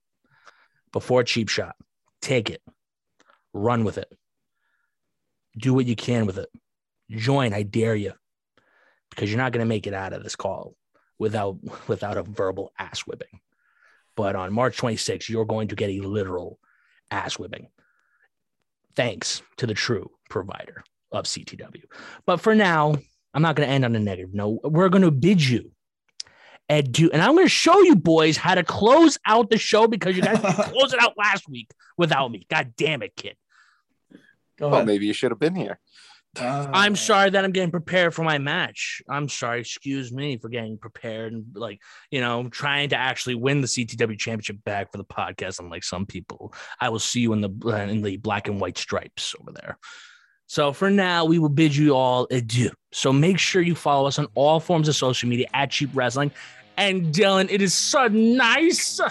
before 0.92 1.24
cheap 1.24 1.50
shot. 1.50 1.76
Take 2.22 2.50
it. 2.50 2.62
Run 3.54 3.84
with 3.84 3.98
it. 3.98 4.12
Do 5.58 5.74
what 5.74 5.86
you 5.86 5.96
can 5.96 6.26
with 6.26 6.38
it. 6.38 6.50
Join. 7.10 7.54
I 7.54 7.64
dare 7.64 7.96
you, 7.96 8.14
because 9.10 9.30
you're 9.30 9.42
not 9.42 9.52
going 9.52 9.66
to 9.66 9.70
make 9.70 9.88
it 9.88 9.94
out 9.94 10.14
of 10.14 10.24
this 10.24 10.36
call 10.36 10.76
without 11.18 11.58
without 11.88 12.18
a 12.18 12.24
verbal 12.24 12.72
ass 12.78 13.02
whipping. 13.02 13.40
But 14.16 14.36
on 14.36 14.54
March 14.54 14.78
26th, 14.78 15.30
you're 15.30 15.46
going 15.46 15.70
to 15.70 15.76
get 15.76 15.90
a 15.90 16.02
literal 16.02 16.60
ass 17.10 17.40
whipping. 17.40 17.70
Thanks 18.98 19.44
to 19.58 19.68
the 19.68 19.76
true 19.76 20.10
provider 20.30 20.84
of 21.12 21.26
CTW. 21.26 21.84
But 22.26 22.42
for 22.42 22.56
now, 22.56 22.96
I'm 23.34 23.44
not 23.44 23.56
going 23.56 23.70
to 23.70 23.74
end 23.74 23.86
on 23.86 23.96
a 23.96 24.00
negative 24.00 24.34
note. 24.34 24.60
We're 24.64 24.90
going 24.90 25.04
to 25.04 25.12
bid 25.12 25.42
you 25.42 25.72
adieu. 26.68 27.10
and 27.14 27.22
I'm 27.22 27.34
going 27.34 27.46
to 27.46 27.50
show 27.50 27.80
you 27.82 27.96
boys 27.96 28.38
how 28.38 28.56
to 28.56 28.64
close 28.64 29.20
out 29.26 29.52
the 29.52 29.58
show 29.60 29.88
because 29.88 30.16
you 30.16 30.24
guys 30.24 30.40
closed 30.42 30.96
it 30.96 31.00
out 31.00 31.14
last 31.16 31.48
week 31.48 31.70
without 31.98 32.30
me. 32.32 32.46
God 32.50 32.74
damn 32.76 33.04
it, 33.04 33.16
kid. 33.16 33.36
Go 34.58 34.70
well, 34.70 34.84
maybe 34.84 35.06
you 35.06 35.14
should 35.14 35.32
have 35.32 35.40
been 35.40 35.56
here. 35.56 35.80
Uh, 36.40 36.70
I'm 36.74 36.96
sorry 36.96 37.30
that 37.30 37.44
I'm 37.44 37.52
getting 37.52 37.72
prepared 37.72 38.14
for 38.14 38.24
my 38.24 38.38
match. 38.38 39.02
I'm 39.10 39.30
sorry, 39.30 39.62
excuse 39.62 40.12
me 40.12 40.38
for 40.38 40.50
getting 40.50 40.78
prepared 40.78 41.34
and 41.34 41.46
like, 41.54 41.80
you 42.12 42.22
know, 42.22 42.48
trying 42.50 42.90
to 42.90 42.96
actually 42.96 43.36
win 43.36 43.62
the 43.62 43.68
CTW 43.68 44.18
championship 44.18 44.64
back 44.64 44.92
for 44.92 44.98
the 44.98 45.06
podcast. 45.06 45.60
Unlike 45.60 45.84
some 45.84 46.06
people, 46.06 46.54
I 46.80 46.90
will 46.90 47.00
see 47.00 47.22
you 47.22 47.34
in 47.34 47.42
the 47.42 47.50
in 47.90 48.02
the 48.02 48.18
black 48.18 48.48
and 48.48 48.60
white 48.60 48.78
stripes 48.78 49.36
over 49.40 49.52
there. 49.52 49.78
So 50.48 50.72
for 50.72 50.90
now, 50.90 51.26
we 51.26 51.40
will 51.40 51.50
bid 51.50 51.76
you 51.76 51.94
all 51.94 52.28
adieu. 52.32 52.72
So 52.94 53.12
make 53.12 53.38
sure 53.38 53.62
you 53.62 53.76
follow 53.76 54.08
us 54.08 54.18
on 54.18 54.28
all 54.34 54.60
forms 54.62 54.88
of 54.88 54.96
social 54.96 55.28
media 55.28 55.48
at 55.54 55.72
Cheap 55.72 55.90
Wrestling. 55.94 56.32
And 56.78 57.08
Dylan, 57.08 57.52
it 57.52 57.62
is 57.62 57.74
so 57.74 58.08
nice. 58.08 59.02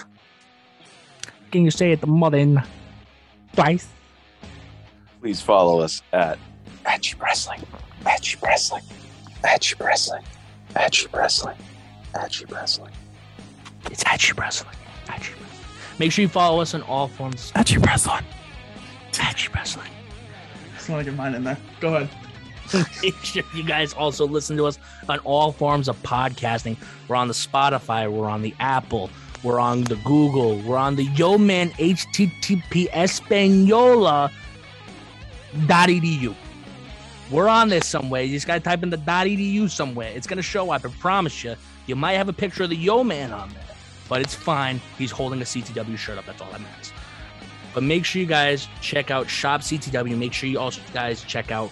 Can 1.50 1.64
you 1.64 1.70
say 1.70 1.92
it 1.92 2.00
the 2.00 2.06
mother 2.06 2.64
twice? 3.54 3.88
Please 5.20 5.40
follow 5.40 5.80
us 5.80 6.02
at 6.12 6.38
at 6.86 7.02
Cheap 7.02 7.22
Wrestling, 7.22 7.62
at 8.06 8.22
Cheap 8.22 8.42
Wrestling, 8.42 8.82
at 9.44 9.60
Cheap 9.60 9.80
Wrestling, 9.80 10.22
at 10.74 10.92
Cheap 10.92 11.12
Wrestling, 11.12 11.56
at 12.14 12.30
Cheap 12.30 12.52
Wrestling. 12.52 12.92
It's 13.90 14.04
at 14.06 14.18
Cheap 14.18 14.38
Wrestling. 14.38 14.74
At 15.08 15.22
Cheap 15.22 15.34
Wrestling. 15.40 15.68
Make 15.98 16.12
sure 16.12 16.22
you 16.22 16.28
follow 16.28 16.60
us 16.60 16.74
on 16.74 16.82
all 16.82 17.08
forms. 17.08 17.52
At 17.54 17.66
Cheap 17.66 17.82
Wrestling. 17.82 18.24
At 19.20 19.36
Cheap 19.36 19.54
Wrestling. 19.54 19.90
Just 20.74 20.88
want 20.88 21.04
to 21.04 21.10
get 21.10 21.16
mine 21.16 21.34
in 21.34 21.44
there. 21.44 21.58
Go 21.80 21.94
ahead. 21.94 22.10
Make 23.02 23.14
sure 23.22 23.44
you 23.54 23.62
guys 23.62 23.92
also 23.92 24.26
listen 24.26 24.56
to 24.56 24.66
us 24.66 24.78
on 25.08 25.18
all 25.20 25.52
forms 25.52 25.88
of 25.88 26.00
podcasting. 26.02 26.76
We're 27.06 27.16
on 27.16 27.28
the 27.28 27.34
Spotify, 27.34 28.10
we're 28.10 28.28
on 28.28 28.42
the 28.42 28.54
Apple, 28.58 29.08
we're 29.44 29.60
on 29.60 29.84
the 29.84 29.94
Google, 29.96 30.58
we're 30.62 30.76
on 30.76 30.96
the 30.96 31.04
Yo 31.04 31.38
Man 31.38 31.70
HTTP 31.72 32.88
Espanola 32.90 34.32
edu. 35.54 36.34
We're 37.30 37.48
on 37.48 37.68
this 37.68 37.86
somewhere. 37.86 38.22
You 38.22 38.32
just 38.34 38.46
gotta 38.46 38.60
type 38.60 38.82
in 38.82 38.90
the 38.90 38.98
edu 38.98 39.68
somewhere. 39.68 40.12
It's 40.14 40.26
gonna 40.26 40.42
show 40.42 40.70
up. 40.70 40.84
I 40.84 40.88
promise 40.88 41.42
you. 41.42 41.56
You 41.86 41.96
might 41.96 42.14
have 42.14 42.28
a 42.28 42.32
picture 42.32 42.64
of 42.64 42.70
the 42.70 42.76
Yo 42.76 43.04
Man 43.04 43.32
on 43.32 43.48
there, 43.50 43.62
but 44.08 44.20
it's 44.20 44.34
fine. 44.34 44.80
He's 44.98 45.10
holding 45.10 45.40
a 45.40 45.44
CTW 45.44 45.96
shirt 45.96 46.18
up. 46.18 46.26
That's 46.26 46.40
all 46.40 46.50
that 46.50 46.60
matters. 46.60 46.92
But 47.74 47.82
make 47.82 48.04
sure 48.04 48.20
you 48.20 48.26
guys 48.26 48.68
check 48.80 49.10
out 49.10 49.28
Shop 49.28 49.60
CTW. 49.60 50.16
Make 50.16 50.32
sure 50.32 50.48
you 50.48 50.58
also 50.58 50.80
guys 50.92 51.22
check 51.22 51.50
out 51.50 51.70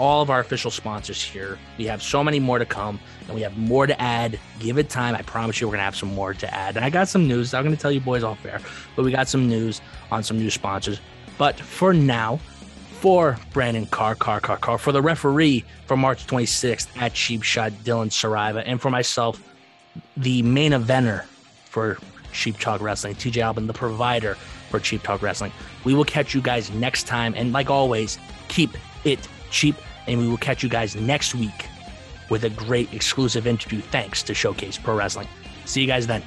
all 0.00 0.22
of 0.22 0.30
our 0.30 0.40
official 0.40 0.70
sponsors 0.70 1.22
here. 1.22 1.58
We 1.76 1.84
have 1.86 2.02
so 2.02 2.24
many 2.24 2.40
more 2.40 2.58
to 2.58 2.64
come 2.64 2.98
and 3.26 3.34
we 3.34 3.42
have 3.42 3.58
more 3.58 3.86
to 3.86 4.00
add. 4.00 4.40
Give 4.58 4.78
it 4.78 4.88
time. 4.88 5.14
I 5.14 5.20
promise 5.22 5.60
you, 5.60 5.66
we're 5.66 5.72
going 5.72 5.80
to 5.80 5.84
have 5.84 5.96
some 5.96 6.14
more 6.14 6.32
to 6.32 6.54
add. 6.54 6.76
And 6.76 6.84
I 6.84 6.88
got 6.88 7.08
some 7.08 7.28
news. 7.28 7.52
I'm 7.52 7.64
going 7.64 7.76
to 7.76 7.80
tell 7.80 7.92
you 7.92 8.00
boys 8.00 8.22
all 8.22 8.36
fair, 8.36 8.60
but 8.96 9.04
we 9.04 9.12
got 9.12 9.28
some 9.28 9.46
news 9.46 9.82
on 10.10 10.22
some 10.22 10.38
new 10.38 10.48
sponsors. 10.48 11.00
But 11.36 11.60
for 11.60 11.92
now, 11.92 12.40
for 13.00 13.38
Brandon 13.54 13.86
Carr, 13.86 14.14
Carr, 14.14 14.40
Carr, 14.40 14.58
Carr, 14.58 14.76
for 14.76 14.92
the 14.92 15.00
referee 15.00 15.64
for 15.86 15.96
March 15.96 16.26
26th 16.26 16.88
at 17.00 17.14
Cheap 17.14 17.42
Shot, 17.42 17.72
Dylan 17.82 18.10
Saraiva, 18.10 18.62
and 18.66 18.78
for 18.78 18.90
myself, 18.90 19.42
the 20.18 20.42
main 20.42 20.72
eventer 20.72 21.24
for 21.64 21.96
Cheap 22.32 22.58
Talk 22.58 22.82
Wrestling, 22.82 23.14
TJ 23.14 23.40
Albin, 23.42 23.66
the 23.66 23.72
provider 23.72 24.34
for 24.68 24.78
Cheap 24.80 25.02
Talk 25.02 25.22
Wrestling. 25.22 25.50
We 25.84 25.94
will 25.94 26.04
catch 26.04 26.34
you 26.34 26.42
guys 26.42 26.70
next 26.72 27.04
time. 27.04 27.32
And 27.36 27.54
like 27.54 27.70
always, 27.70 28.18
keep 28.48 28.70
it 29.04 29.26
cheap 29.50 29.76
and 30.06 30.20
we 30.20 30.28
will 30.28 30.36
catch 30.36 30.62
you 30.62 30.68
guys 30.68 30.94
next 30.94 31.34
week 31.34 31.68
with 32.28 32.44
a 32.44 32.50
great 32.50 32.92
exclusive 32.92 33.46
interview 33.46 33.80
thanks 33.80 34.22
to 34.24 34.34
Showcase 34.34 34.76
Pro 34.76 34.94
Wrestling. 34.94 35.26
See 35.64 35.80
you 35.80 35.86
guys 35.86 36.06
then. 36.06 36.22